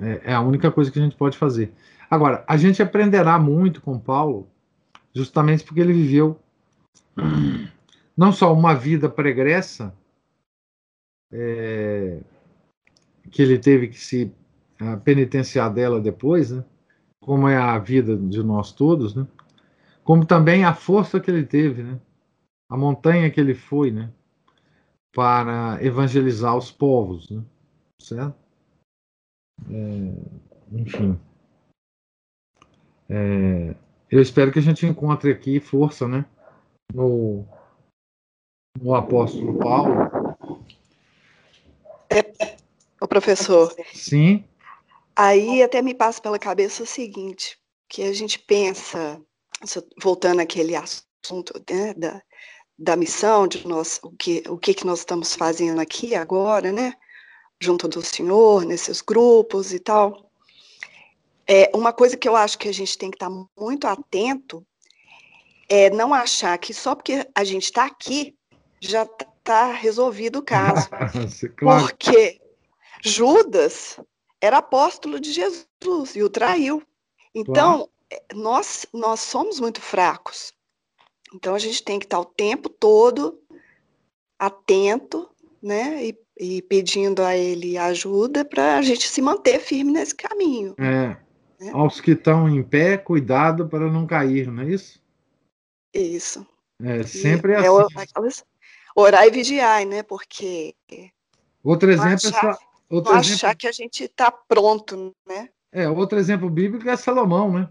é, 0.00 0.20
é, 0.24 0.34
a 0.34 0.40
única 0.40 0.70
coisa 0.70 0.90
que 0.90 0.98
a 0.98 1.02
gente 1.02 1.16
pode 1.16 1.36
fazer. 1.36 1.72
Agora, 2.10 2.44
a 2.46 2.56
gente 2.56 2.82
aprenderá 2.82 3.38
muito 3.38 3.80
com 3.80 3.98
Paulo, 3.98 4.48
justamente 5.14 5.64
porque 5.64 5.80
ele 5.80 5.92
viveu 5.92 6.38
não 8.16 8.32
só 8.32 8.52
uma 8.52 8.74
vida 8.74 9.08
pregressa, 9.08 9.94
é, 11.32 12.20
que 13.30 13.42
ele 13.42 13.58
teve 13.58 13.88
que 13.88 13.98
se 13.98 14.32
penitenciar 15.04 15.72
dela 15.72 16.00
depois, 16.00 16.50
né? 16.50 16.64
como 17.20 17.48
é 17.48 17.56
a 17.56 17.78
vida 17.78 18.16
de 18.16 18.42
nós 18.42 18.72
todos, 18.72 19.14
né? 19.14 19.26
como 20.04 20.24
também 20.24 20.64
a 20.64 20.74
força 20.74 21.18
que 21.18 21.30
ele 21.30 21.44
teve, 21.44 21.82
né? 21.82 22.00
a 22.70 22.76
montanha 22.76 23.30
que 23.30 23.40
ele 23.40 23.54
foi 23.54 23.90
né? 23.90 24.12
para 25.14 25.82
evangelizar 25.82 26.56
os 26.56 26.70
povos, 26.70 27.30
né? 27.30 27.42
certo? 28.00 28.36
É, 29.70 30.72
enfim. 30.72 31.18
É, 33.08 33.74
eu 34.10 34.20
espero 34.20 34.52
que 34.52 34.58
a 34.58 34.62
gente 34.62 34.86
encontre 34.86 35.30
aqui 35.30 35.58
força 35.58 36.06
né? 36.06 36.24
no, 36.94 37.46
no 38.80 38.94
apóstolo 38.94 39.58
Paulo 39.58 40.15
o 43.00 43.08
professor. 43.08 43.74
Sim. 43.94 44.44
Aí 45.14 45.62
até 45.62 45.80
me 45.80 45.94
passa 45.94 46.20
pela 46.20 46.38
cabeça 46.38 46.82
o 46.82 46.86
seguinte, 46.86 47.58
que 47.88 48.02
a 48.02 48.12
gente 48.12 48.38
pensa, 48.38 49.20
voltando 50.02 50.40
àquele 50.40 50.76
assunto 50.76 51.54
né, 51.70 51.94
da, 51.94 52.22
da 52.78 52.96
missão, 52.96 53.46
de 53.46 53.66
nós, 53.66 53.98
o 54.02 54.10
que, 54.10 54.42
o 54.48 54.58
que, 54.58 54.74
que 54.74 54.86
nós 54.86 55.00
estamos 55.00 55.34
fazendo 55.34 55.80
aqui 55.80 56.14
agora, 56.14 56.70
né? 56.70 56.94
Junto 57.58 57.88
do 57.88 58.02
Senhor, 58.02 58.64
nesses 58.64 59.00
grupos 59.00 59.72
e 59.72 59.78
tal. 59.78 60.30
É, 61.48 61.70
uma 61.74 61.92
coisa 61.92 62.16
que 62.16 62.28
eu 62.28 62.36
acho 62.36 62.58
que 62.58 62.68
a 62.68 62.74
gente 62.74 62.98
tem 62.98 63.10
que 63.10 63.16
estar 63.16 63.30
muito 63.58 63.86
atento 63.86 64.66
é 65.68 65.88
não 65.90 66.12
achar 66.12 66.58
que 66.58 66.74
só 66.74 66.94
porque 66.94 67.26
a 67.34 67.44
gente 67.44 67.64
está 67.64 67.86
aqui 67.86 68.36
já 68.80 69.04
está 69.04 69.26
resolvido 69.72 70.40
o 70.40 70.42
caso. 70.42 70.88
claro. 71.56 71.84
Porque 71.84 72.40
Judas 73.02 73.98
era 74.40 74.58
apóstolo 74.58 75.20
de 75.20 75.32
Jesus 75.32 76.14
e 76.14 76.22
o 76.22 76.30
traiu. 76.30 76.82
Então, 77.34 77.88
claro. 78.08 78.24
nós, 78.34 78.86
nós 78.92 79.20
somos 79.20 79.60
muito 79.60 79.80
fracos. 79.80 80.52
Então, 81.34 81.54
a 81.54 81.58
gente 81.58 81.82
tem 81.82 81.98
que 81.98 82.06
estar 82.06 82.20
o 82.20 82.24
tempo 82.24 82.68
todo 82.68 83.40
atento, 84.38 85.28
né? 85.62 86.04
E, 86.06 86.18
e 86.38 86.62
pedindo 86.62 87.22
a 87.22 87.36
ele 87.36 87.76
ajuda 87.76 88.44
para 88.44 88.76
a 88.76 88.82
gente 88.82 89.08
se 89.08 89.20
manter 89.20 89.60
firme 89.60 89.92
nesse 89.92 90.14
caminho. 90.14 90.74
É. 90.78 91.16
Né? 91.60 91.70
Aos 91.72 92.00
que 92.00 92.12
estão 92.12 92.48
em 92.48 92.62
pé, 92.62 92.96
cuidado 92.96 93.66
para 93.68 93.90
não 93.90 94.06
cair, 94.06 94.50
não 94.50 94.62
é 94.62 94.68
isso? 94.68 95.00
Isso. 95.92 96.46
É, 96.82 97.02
sempre 97.04 97.52
é, 97.52 97.56
assim. 97.56 97.66
É, 97.66 98.42
orar 98.96 99.26
e 99.26 99.30
vigiar, 99.30 99.84
né? 99.86 100.02
Porque. 100.02 100.74
Outro 101.62 101.90
exemplo 101.90 102.14
achar, 102.14 102.28
é 102.28 102.52
só, 102.54 102.58
outro 102.88 103.12
exemplo... 103.12 103.34
achar 103.34 103.54
que 103.54 103.66
a 103.68 103.72
gente 103.72 104.04
está 104.04 104.32
pronto, 104.32 105.14
né? 105.28 105.50
É, 105.70 105.88
outro 105.88 106.18
exemplo 106.18 106.48
bíblico 106.48 106.88
é 106.88 106.96
Salomão, 106.96 107.52
né? 107.52 107.68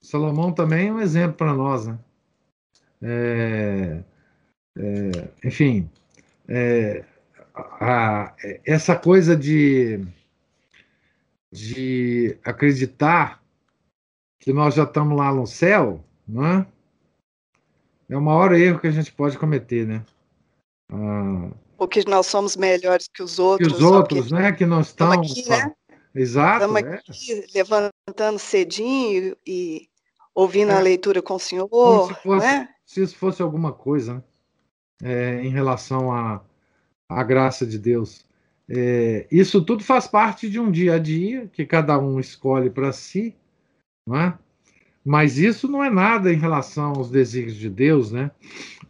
Salomão 0.00 0.52
também 0.52 0.88
é 0.88 0.92
um 0.92 1.00
exemplo 1.00 1.36
para 1.36 1.52
nós, 1.52 1.86
né? 1.86 1.98
É, 3.02 4.02
é, 4.76 5.28
enfim, 5.46 5.90
é, 6.48 7.04
a, 7.54 8.34
essa 8.64 8.96
coisa 8.96 9.36
de, 9.36 10.00
de 11.52 12.38
acreditar 12.44 13.42
que 14.38 14.52
nós 14.52 14.74
já 14.74 14.84
estamos 14.84 15.16
lá 15.16 15.32
no 15.32 15.46
céu, 15.46 16.04
não 16.26 16.46
é? 16.46 16.66
É 18.08 18.16
o 18.16 18.20
maior 18.20 18.52
erro 18.52 18.80
que 18.80 18.86
a 18.86 18.90
gente 18.90 19.12
pode 19.12 19.38
cometer, 19.38 19.86
né? 19.86 20.04
Ah, 20.92 21.50
Porque 21.78 22.04
nós 22.06 22.26
somos 22.26 22.56
melhores 22.56 23.08
que 23.12 23.22
os 23.22 23.38
outros. 23.38 23.68
Que 23.68 23.74
os 23.74 23.82
outros, 23.82 24.30
né? 24.30 24.52
Que 24.52 24.66
não 24.66 24.80
estão. 24.80 25.12
Aqui, 25.12 25.48
né? 25.48 25.72
Exato. 26.14 26.64
Estamos 26.64 26.82
é. 26.82 26.94
aqui 26.94 27.46
levantando 27.54 28.38
cedinho 28.38 29.36
e 29.46 29.88
ouvindo 30.34 30.72
é. 30.72 30.76
a 30.76 30.80
leitura 30.80 31.20
com 31.20 31.34
o 31.34 31.40
senhor. 31.40 31.68
Como 31.68 32.08
se, 32.08 32.22
fosse, 32.22 32.46
né? 32.46 32.68
se 32.86 33.02
isso 33.02 33.16
fosse 33.16 33.42
alguma 33.42 33.72
coisa, 33.72 34.14
né? 34.14 34.22
É, 35.02 35.42
em 35.42 35.50
relação 35.50 36.12
à, 36.12 36.40
à 37.08 37.22
graça 37.22 37.66
de 37.66 37.78
Deus. 37.78 38.24
É, 38.68 39.26
isso 39.30 39.62
tudo 39.62 39.84
faz 39.84 40.06
parte 40.06 40.48
de 40.48 40.58
um 40.58 40.70
dia 40.70 40.94
a 40.94 40.98
dia 40.98 41.48
que 41.52 41.66
cada 41.66 41.98
um 41.98 42.18
escolhe 42.18 42.70
para 42.70 42.92
si, 42.92 43.36
não 44.06 44.18
é? 44.18 44.38
Mas 45.04 45.36
isso 45.36 45.68
não 45.68 45.84
é 45.84 45.90
nada 45.90 46.32
em 46.32 46.36
relação 46.36 46.94
aos 46.94 47.10
desígnios 47.10 47.56
de 47.56 47.68
Deus, 47.68 48.10
né? 48.10 48.30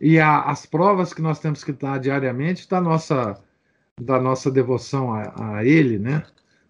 E 0.00 0.20
a, 0.20 0.42
as 0.42 0.64
provas 0.64 1.12
que 1.12 1.20
nós 1.20 1.40
temos 1.40 1.64
que 1.64 1.72
dar 1.72 1.98
diariamente 1.98 2.68
da 2.68 2.80
nossa, 2.80 3.36
da 4.00 4.20
nossa 4.20 4.50
devoção 4.50 5.12
a, 5.12 5.56
a 5.56 5.64
Ele, 5.64 5.98
né? 5.98 6.24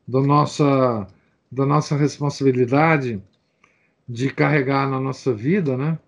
Da 0.08 0.20
nossa, 0.22 1.06
da 1.52 1.66
nossa 1.66 1.94
responsabilidade 1.96 3.22
de 4.08 4.30
carregar 4.32 4.88
na 4.88 4.98
nossa 4.98 5.34
vida, 5.34 5.76
né? 5.76 5.98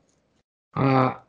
A, 0.75 1.23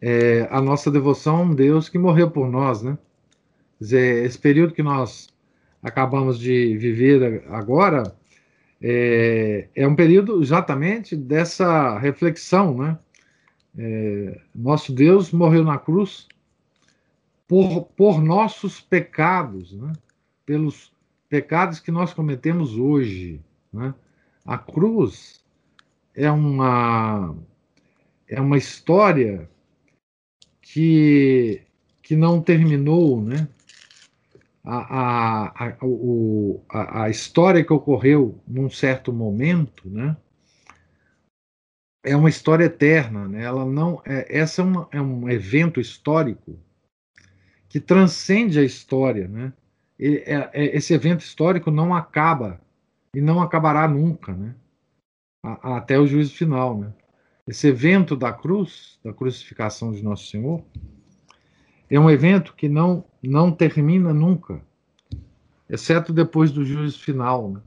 é, 0.00 0.48
a 0.50 0.60
nossa 0.60 0.90
devoção 0.90 1.36
a 1.36 1.40
um 1.42 1.54
Deus 1.54 1.88
que 1.88 1.98
morreu 1.98 2.30
por 2.30 2.50
nós, 2.50 2.82
né? 2.82 2.98
Quer 3.78 3.84
dizer, 3.84 4.24
esse 4.26 4.38
período 4.38 4.74
que 4.74 4.82
nós 4.82 5.28
acabamos 5.82 6.38
de 6.38 6.76
viver 6.76 7.44
agora 7.48 8.14
é, 8.82 9.68
é 9.74 9.86
um 9.86 9.94
período 9.94 10.42
exatamente 10.42 11.14
dessa 11.14 11.96
reflexão, 11.98 12.76
né? 12.76 12.98
É, 13.78 14.40
nosso 14.54 14.92
Deus 14.92 15.30
morreu 15.30 15.64
na 15.64 15.78
cruz 15.78 16.26
por, 17.48 17.84
por 17.96 18.22
nossos 18.22 18.80
pecados, 18.80 19.72
né? 19.72 19.92
pelos 20.44 20.92
pecados 21.28 21.80
que 21.80 21.90
nós 21.90 22.12
cometemos 22.12 22.76
hoje. 22.76 23.40
Né? 23.72 23.94
A 24.44 24.58
cruz 24.58 25.42
é 26.14 26.30
uma, 26.30 27.34
é 28.28 28.40
uma 28.40 28.58
história 28.58 29.48
que, 30.60 31.62
que 32.02 32.14
não 32.14 32.42
terminou, 32.42 33.22
né? 33.22 33.48
A, 34.64 35.64
a, 35.66 35.76
o, 35.82 36.64
a, 36.68 37.04
a 37.04 37.10
história 37.10 37.64
que 37.64 37.72
ocorreu 37.72 38.40
num 38.46 38.70
certo 38.70 39.12
momento, 39.12 39.88
né? 39.88 40.16
É 42.04 42.16
uma 42.16 42.28
história 42.28 42.64
eterna, 42.64 43.28
né? 43.28 43.44
Ela 43.44 43.64
não, 43.64 44.02
é, 44.04 44.26
essa 44.38 44.62
é, 44.62 44.64
uma, 44.64 44.88
é 44.92 45.00
um 45.00 45.28
evento 45.28 45.80
histórico 45.80 46.58
que 47.68 47.80
transcende 47.80 48.58
a 48.58 48.64
história, 48.64 49.28
né? 49.28 49.52
É, 49.98 50.50
é, 50.52 50.76
esse 50.76 50.92
evento 50.92 51.20
histórico 51.20 51.70
não 51.70 51.94
acaba 51.94 52.60
e 53.14 53.20
não 53.20 53.40
acabará 53.40 53.86
nunca, 53.86 54.32
né? 54.32 54.54
A, 55.44 55.78
até 55.78 55.98
o 55.98 56.06
juízo 56.06 56.34
final, 56.34 56.78
né? 56.78 56.92
Esse 57.46 57.68
evento 57.68 58.16
da 58.16 58.32
cruz, 58.32 59.00
da 59.04 59.12
crucificação 59.12 59.90
de 59.92 60.02
Nosso 60.02 60.26
Senhor, 60.28 60.64
é 61.90 61.98
um 61.98 62.10
evento 62.10 62.54
que 62.54 62.68
não, 62.68 63.04
não 63.28 63.52
termina 63.52 64.12
nunca. 64.12 64.60
exceto 65.68 66.12
depois 66.12 66.50
do 66.50 66.64
juízo 66.64 66.98
final. 66.98 67.50
Né? 67.50 67.60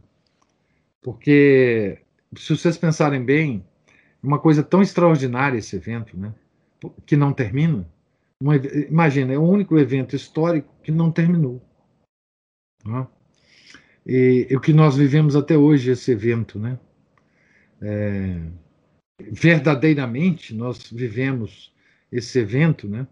Porque, 1.02 2.00
se 2.38 2.56
vocês 2.56 2.78
pensarem 2.78 3.24
bem, 3.24 3.66
uma 4.22 4.40
coisa 4.40 4.64
tão 4.64 4.82
extraordinária 4.82 5.58
esse 5.58 5.76
evento, 5.76 6.18
né? 6.18 6.34
que 7.06 7.16
não 7.16 7.34
termina. 7.34 7.88
Uma, 8.42 8.58
imagina, 8.58 9.34
é 9.34 9.38
o 9.38 9.44
único 9.44 9.78
evento 9.80 10.16
histórico 10.16 10.74
que 10.84 10.92
não 10.92 11.12
terminou. 11.12 11.62
Né? 12.86 13.08
E, 14.06 14.48
e, 14.50 14.56
o 14.56 14.60
que 14.60 14.74
nós 14.74 14.96
vivemos 14.96 15.36
até 15.36 15.58
hoje, 15.58 15.92
esse 15.92 16.12
evento, 16.12 16.60
né? 16.60 16.78
É, 17.82 18.40
verdadeiramente, 19.32 20.54
nós 20.54 20.92
vivemos 20.92 21.74
esse 22.12 22.40
evento, 22.40 22.88
né? 22.88 23.08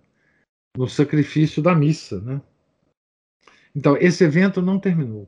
No 0.76 0.88
sacrifício 0.88 1.62
da 1.62 1.76
missa, 1.76 2.20
né? 2.22 2.42
Então, 3.76 3.98
esse 3.98 4.24
evento 4.24 4.62
não 4.62 4.80
terminou. 4.80 5.28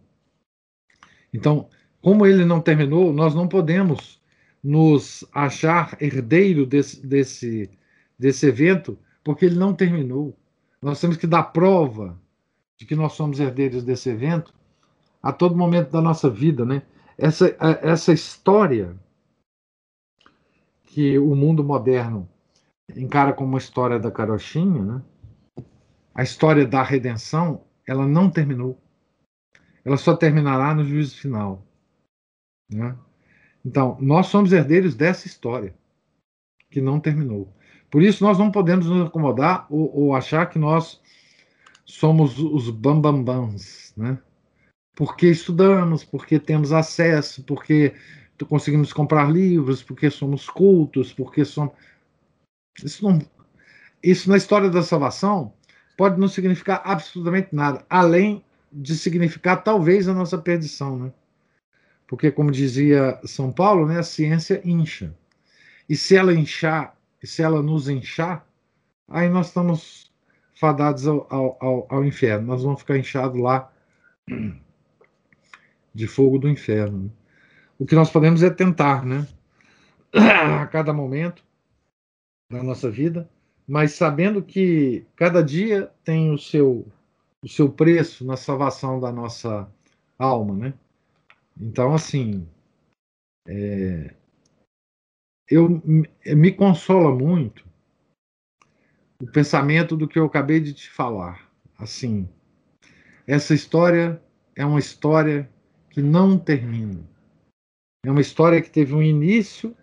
Então, 1.33 1.69
como 2.01 2.25
ele 2.25 2.45
não 2.45 2.61
terminou, 2.61 3.11
nós 3.11 3.33
não 3.33 3.47
podemos 3.47 4.21
nos 4.63 5.25
achar 5.31 5.97
herdeiro 6.01 6.65
desse, 6.65 7.05
desse, 7.05 7.69
desse 8.17 8.45
evento, 8.47 8.97
porque 9.23 9.45
ele 9.45 9.55
não 9.55 9.73
terminou. 9.73 10.37
Nós 10.81 10.99
temos 11.01 11.17
que 11.17 11.27
dar 11.27 11.43
prova 11.43 12.19
de 12.77 12.85
que 12.85 12.95
nós 12.95 13.13
somos 13.13 13.39
herdeiros 13.39 13.83
desse 13.83 14.09
evento 14.09 14.53
a 15.21 15.31
todo 15.31 15.57
momento 15.57 15.91
da 15.91 16.01
nossa 16.01 16.29
vida, 16.29 16.65
né? 16.65 16.83
Essa, 17.17 17.55
essa 17.81 18.13
história 18.13 18.95
que 20.83 21.17
o 21.17 21.35
mundo 21.35 21.63
moderno 21.63 22.29
encara 22.95 23.33
como 23.33 23.49
uma 23.49 23.57
história 23.57 23.99
da 23.99 24.11
carochinha, 24.11 24.83
né? 24.83 25.01
A 26.15 26.23
história 26.23 26.65
da 26.65 26.81
redenção, 26.81 27.65
ela 27.85 28.07
não 28.07 28.31
terminou. 28.31 28.81
Ela 29.83 29.97
só 29.97 30.15
terminará 30.15 30.73
no 30.73 30.85
juízo 30.85 31.17
final. 31.17 31.67
Né? 32.71 32.97
Então, 33.63 33.97
nós 33.99 34.27
somos 34.27 34.53
herdeiros 34.53 34.95
dessa 34.95 35.27
história 35.27 35.75
que 36.71 36.79
não 36.79 37.01
terminou. 37.01 37.53
Por 37.91 38.01
isso, 38.01 38.23
nós 38.23 38.37
não 38.37 38.49
podemos 38.49 38.85
nos 38.85 39.07
acomodar 39.07 39.67
ou, 39.69 39.93
ou 39.93 40.15
achar 40.15 40.49
que 40.49 40.57
nós 40.57 41.01
somos 41.85 42.39
os 42.39 42.69
bambambans, 42.69 43.93
né? 43.95 44.17
Porque 44.95 45.27
estudamos, 45.27 46.03
porque 46.03 46.39
temos 46.39 46.71
acesso, 46.71 47.43
porque 47.43 47.93
conseguimos 48.47 48.93
comprar 48.93 49.29
livros, 49.29 49.83
porque 49.83 50.09
somos 50.09 50.49
cultos, 50.49 51.13
porque 51.13 51.43
somos. 51.45 51.73
Isso, 52.83 53.03
não... 53.03 53.19
Isso 54.01 54.29
na 54.29 54.37
história 54.37 54.69
da 54.69 54.81
salvação 54.81 55.53
pode 55.95 56.19
não 56.19 56.27
significar 56.27 56.81
absolutamente 56.83 57.49
nada, 57.53 57.85
além 57.89 58.43
de 58.71 58.95
significar 58.95 59.63
talvez 59.63 60.07
a 60.07 60.13
nossa 60.13 60.37
perdição, 60.37 60.97
né? 60.97 61.13
Porque, 62.07 62.31
como 62.31 62.51
dizia 62.51 63.19
São 63.23 63.51
Paulo, 63.51 63.87
né, 63.87 63.99
a 63.99 64.03
ciência 64.03 64.61
incha. 64.63 65.15
E 65.89 65.95
se 65.95 66.15
ela 66.15 66.33
inchar, 66.33 66.95
se 67.23 67.41
ela 67.41 67.61
nos 67.61 67.89
inchar, 67.89 68.45
aí 69.07 69.29
nós 69.29 69.47
estamos 69.47 70.11
fadados 70.59 71.07
ao, 71.07 71.27
ao, 71.29 71.87
ao 71.89 72.05
inferno. 72.05 72.47
Nós 72.47 72.63
vamos 72.63 72.81
ficar 72.81 72.97
inchados 72.97 73.39
lá 73.39 73.71
de 75.93 76.07
fogo 76.07 76.37
do 76.37 76.49
inferno. 76.49 77.11
O 77.79 77.85
que 77.85 77.95
nós 77.95 78.09
podemos 78.11 78.43
é 78.43 78.49
tentar, 78.49 79.05
né? 79.05 79.27
A 80.13 80.65
cada 80.67 80.93
momento 80.93 81.43
da 82.51 82.61
nossa 82.63 82.89
vida, 82.89 83.29
mas 83.67 83.93
sabendo 83.93 84.43
que 84.43 85.05
cada 85.15 85.43
dia 85.43 85.91
tem 86.03 86.31
o 86.31 86.37
seu 86.37 86.85
o 87.43 87.47
seu 87.47 87.69
preço 87.69 88.25
na 88.25 88.35
salvação 88.35 88.99
da 88.99 89.11
nossa 89.11 89.71
alma, 90.17 90.55
né? 90.55 90.73
Então, 91.61 91.93
assim, 91.93 92.47
é, 93.47 94.15
eu 95.47 95.81
me 96.25 96.51
consola 96.51 97.15
muito 97.15 97.63
o 99.21 99.27
pensamento 99.27 99.95
do 99.95 100.07
que 100.07 100.17
eu 100.17 100.25
acabei 100.25 100.59
de 100.59 100.73
te 100.73 100.89
falar. 100.89 101.47
Assim, 101.77 102.27
essa 103.27 103.53
história 103.53 104.21
é 104.55 104.65
uma 104.65 104.79
história 104.79 105.49
que 105.91 106.01
não 106.01 106.37
termina. 106.39 107.07
É 108.05 108.11
uma 108.11 108.21
história 108.21 108.61
que 108.61 108.69
teve 108.69 108.93
um 108.93 109.03
início 109.03 109.75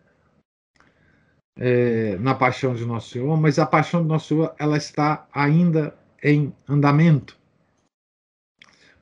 é, 1.57 2.17
na 2.19 2.35
paixão 2.35 2.75
de 2.75 2.85
Nosso 2.85 3.11
Senhor, 3.11 3.37
mas 3.37 3.59
a 3.59 3.67
paixão 3.67 4.03
de 4.03 4.09
Nosso 4.09 4.29
Senhor 4.29 4.55
ela 4.59 4.77
está 4.77 5.27
ainda 5.33 5.97
em 6.23 6.55
andamento. 6.69 7.37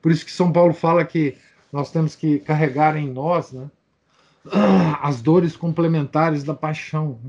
Por 0.01 0.11
isso 0.11 0.25
que 0.25 0.31
São 0.31 0.51
Paulo 0.51 0.73
fala 0.73 1.05
que 1.05 1.37
nós 1.71 1.91
temos 1.91 2.15
que 2.15 2.39
carregar 2.39 2.97
em 2.97 3.09
nós 3.09 3.51
né, 3.51 3.69
as 5.01 5.21
dores 5.21 5.55
complementares 5.55 6.43
da 6.43 6.53
paixão. 6.53 7.19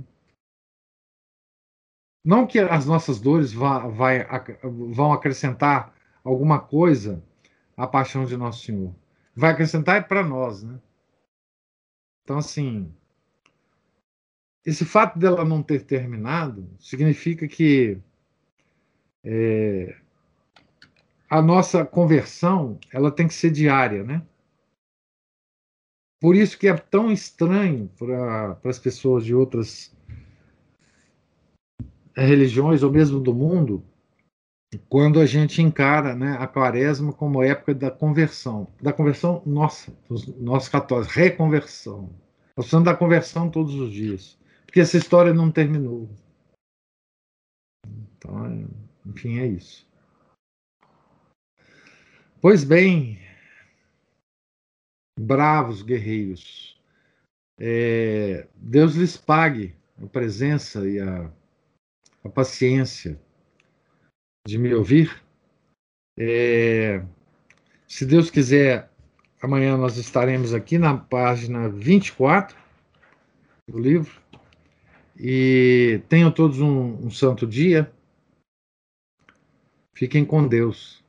Não 2.24 2.46
que 2.46 2.58
as 2.58 2.86
nossas 2.86 3.20
dores 3.20 3.52
vá, 3.52 3.86
vai, 3.88 4.26
vão 4.62 5.12
acrescentar 5.12 5.92
alguma 6.24 6.60
coisa 6.60 7.22
à 7.76 7.86
paixão 7.86 8.24
de 8.24 8.36
Nosso 8.36 8.64
Senhor. 8.64 8.94
Vai 9.34 9.50
acrescentar 9.50 9.96
é 9.96 10.00
para 10.00 10.22
nós, 10.22 10.62
né? 10.62 10.78
Então, 12.22 12.38
assim, 12.38 12.94
esse 14.64 14.84
fato 14.84 15.18
dela 15.18 15.44
não 15.44 15.62
ter 15.62 15.82
terminado 15.82 16.68
significa 16.78 17.48
que 17.48 17.98
é, 19.24 19.96
a 21.28 21.40
nossa 21.40 21.84
conversão 21.84 22.78
ela 22.92 23.10
tem 23.10 23.26
que 23.26 23.34
ser 23.34 23.50
diária, 23.50 24.04
né? 24.04 24.22
Por 26.20 26.36
isso 26.36 26.56
que 26.56 26.68
é 26.68 26.76
tão 26.76 27.10
estranho 27.10 27.90
para 27.98 28.56
as 28.64 28.78
pessoas 28.78 29.24
de 29.24 29.34
outras 29.34 29.92
religiões 32.14 32.82
ou 32.82 32.92
mesmo 32.92 33.18
do 33.18 33.34
mundo 33.34 33.82
quando 34.88 35.20
a 35.20 35.26
gente 35.26 35.60
encara 35.60 36.14
né, 36.14 36.36
a 36.38 36.46
quaresma 36.46 37.12
como 37.12 37.42
época 37.42 37.74
da 37.74 37.90
conversão. 37.90 38.68
Da 38.80 38.92
conversão 38.92 39.42
nossa, 39.44 39.92
dos 40.08 40.26
nossos 40.38 40.68
católicos, 40.68 41.12
reconversão. 41.12 42.10
Nós 42.56 42.66
precisamos 42.66 42.84
da 42.84 42.94
conversão 42.94 43.50
todos 43.50 43.74
os 43.74 43.92
dias, 43.92 44.38
porque 44.72 44.80
essa 44.80 44.96
história 44.96 45.34
não 45.34 45.52
terminou. 45.52 46.08
Então, 47.86 48.46
é, 48.46 48.66
enfim, 49.04 49.38
é 49.38 49.46
isso. 49.46 49.86
Pois 52.40 52.64
bem, 52.64 53.18
bravos 55.20 55.82
guerreiros, 55.82 56.80
é, 57.60 58.48
Deus 58.54 58.94
lhes 58.94 59.14
pague 59.14 59.76
a 60.02 60.06
presença 60.06 60.88
e 60.88 60.98
a, 60.98 61.30
a 62.24 62.30
paciência 62.30 63.20
de 64.48 64.56
me 64.56 64.72
ouvir. 64.72 65.22
É, 66.18 67.04
se 67.86 68.06
Deus 68.06 68.30
quiser, 68.30 68.90
amanhã 69.42 69.76
nós 69.76 69.98
estaremos 69.98 70.54
aqui 70.54 70.78
na 70.78 70.96
página 70.96 71.68
24 71.68 72.56
do 73.68 73.78
livro. 73.78 74.21
E 75.24 76.00
tenham 76.08 76.32
todos 76.32 76.60
um, 76.60 77.06
um 77.06 77.08
santo 77.08 77.46
dia. 77.46 77.88
Fiquem 79.94 80.24
com 80.24 80.48
Deus. 80.48 81.00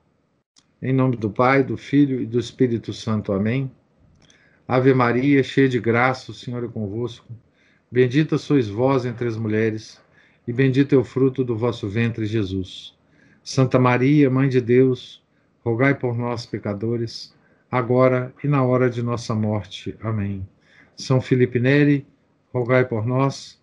Em 0.79 0.93
nome 0.93 1.17
do 1.17 1.31
Pai, 1.31 1.63
do 1.63 1.75
Filho 1.75 2.21
e 2.21 2.25
do 2.27 2.37
Espírito 2.37 2.93
Santo. 2.93 3.33
Amém. 3.33 3.71
Ave 4.67 4.93
Maria, 4.93 5.41
cheia 5.41 5.67
de 5.67 5.79
graça, 5.79 6.29
o 6.29 6.33
Senhor 6.35 6.63
é 6.63 6.67
convosco. 6.67 7.33
Bendita 7.91 8.37
sois 8.37 8.69
vós 8.69 9.03
entre 9.03 9.27
as 9.27 9.35
mulheres, 9.35 9.99
e 10.47 10.53
bendito 10.53 10.93
é 10.93 10.97
o 10.97 11.03
fruto 11.03 11.43
do 11.43 11.57
vosso 11.57 11.89
ventre, 11.89 12.27
Jesus. 12.27 12.95
Santa 13.43 13.79
Maria, 13.79 14.29
Mãe 14.29 14.47
de 14.47 14.61
Deus, 14.61 15.23
rogai 15.65 15.95
por 15.95 16.15
nós, 16.15 16.45
pecadores, 16.45 17.33
agora 17.71 18.31
e 18.43 18.47
na 18.47 18.63
hora 18.63 18.91
de 18.91 19.01
nossa 19.01 19.33
morte. 19.33 19.97
Amém. 20.03 20.47
São 20.95 21.19
Felipe 21.19 21.59
Neri, 21.59 22.05
rogai 22.53 22.85
por 22.85 23.07
nós. 23.07 23.62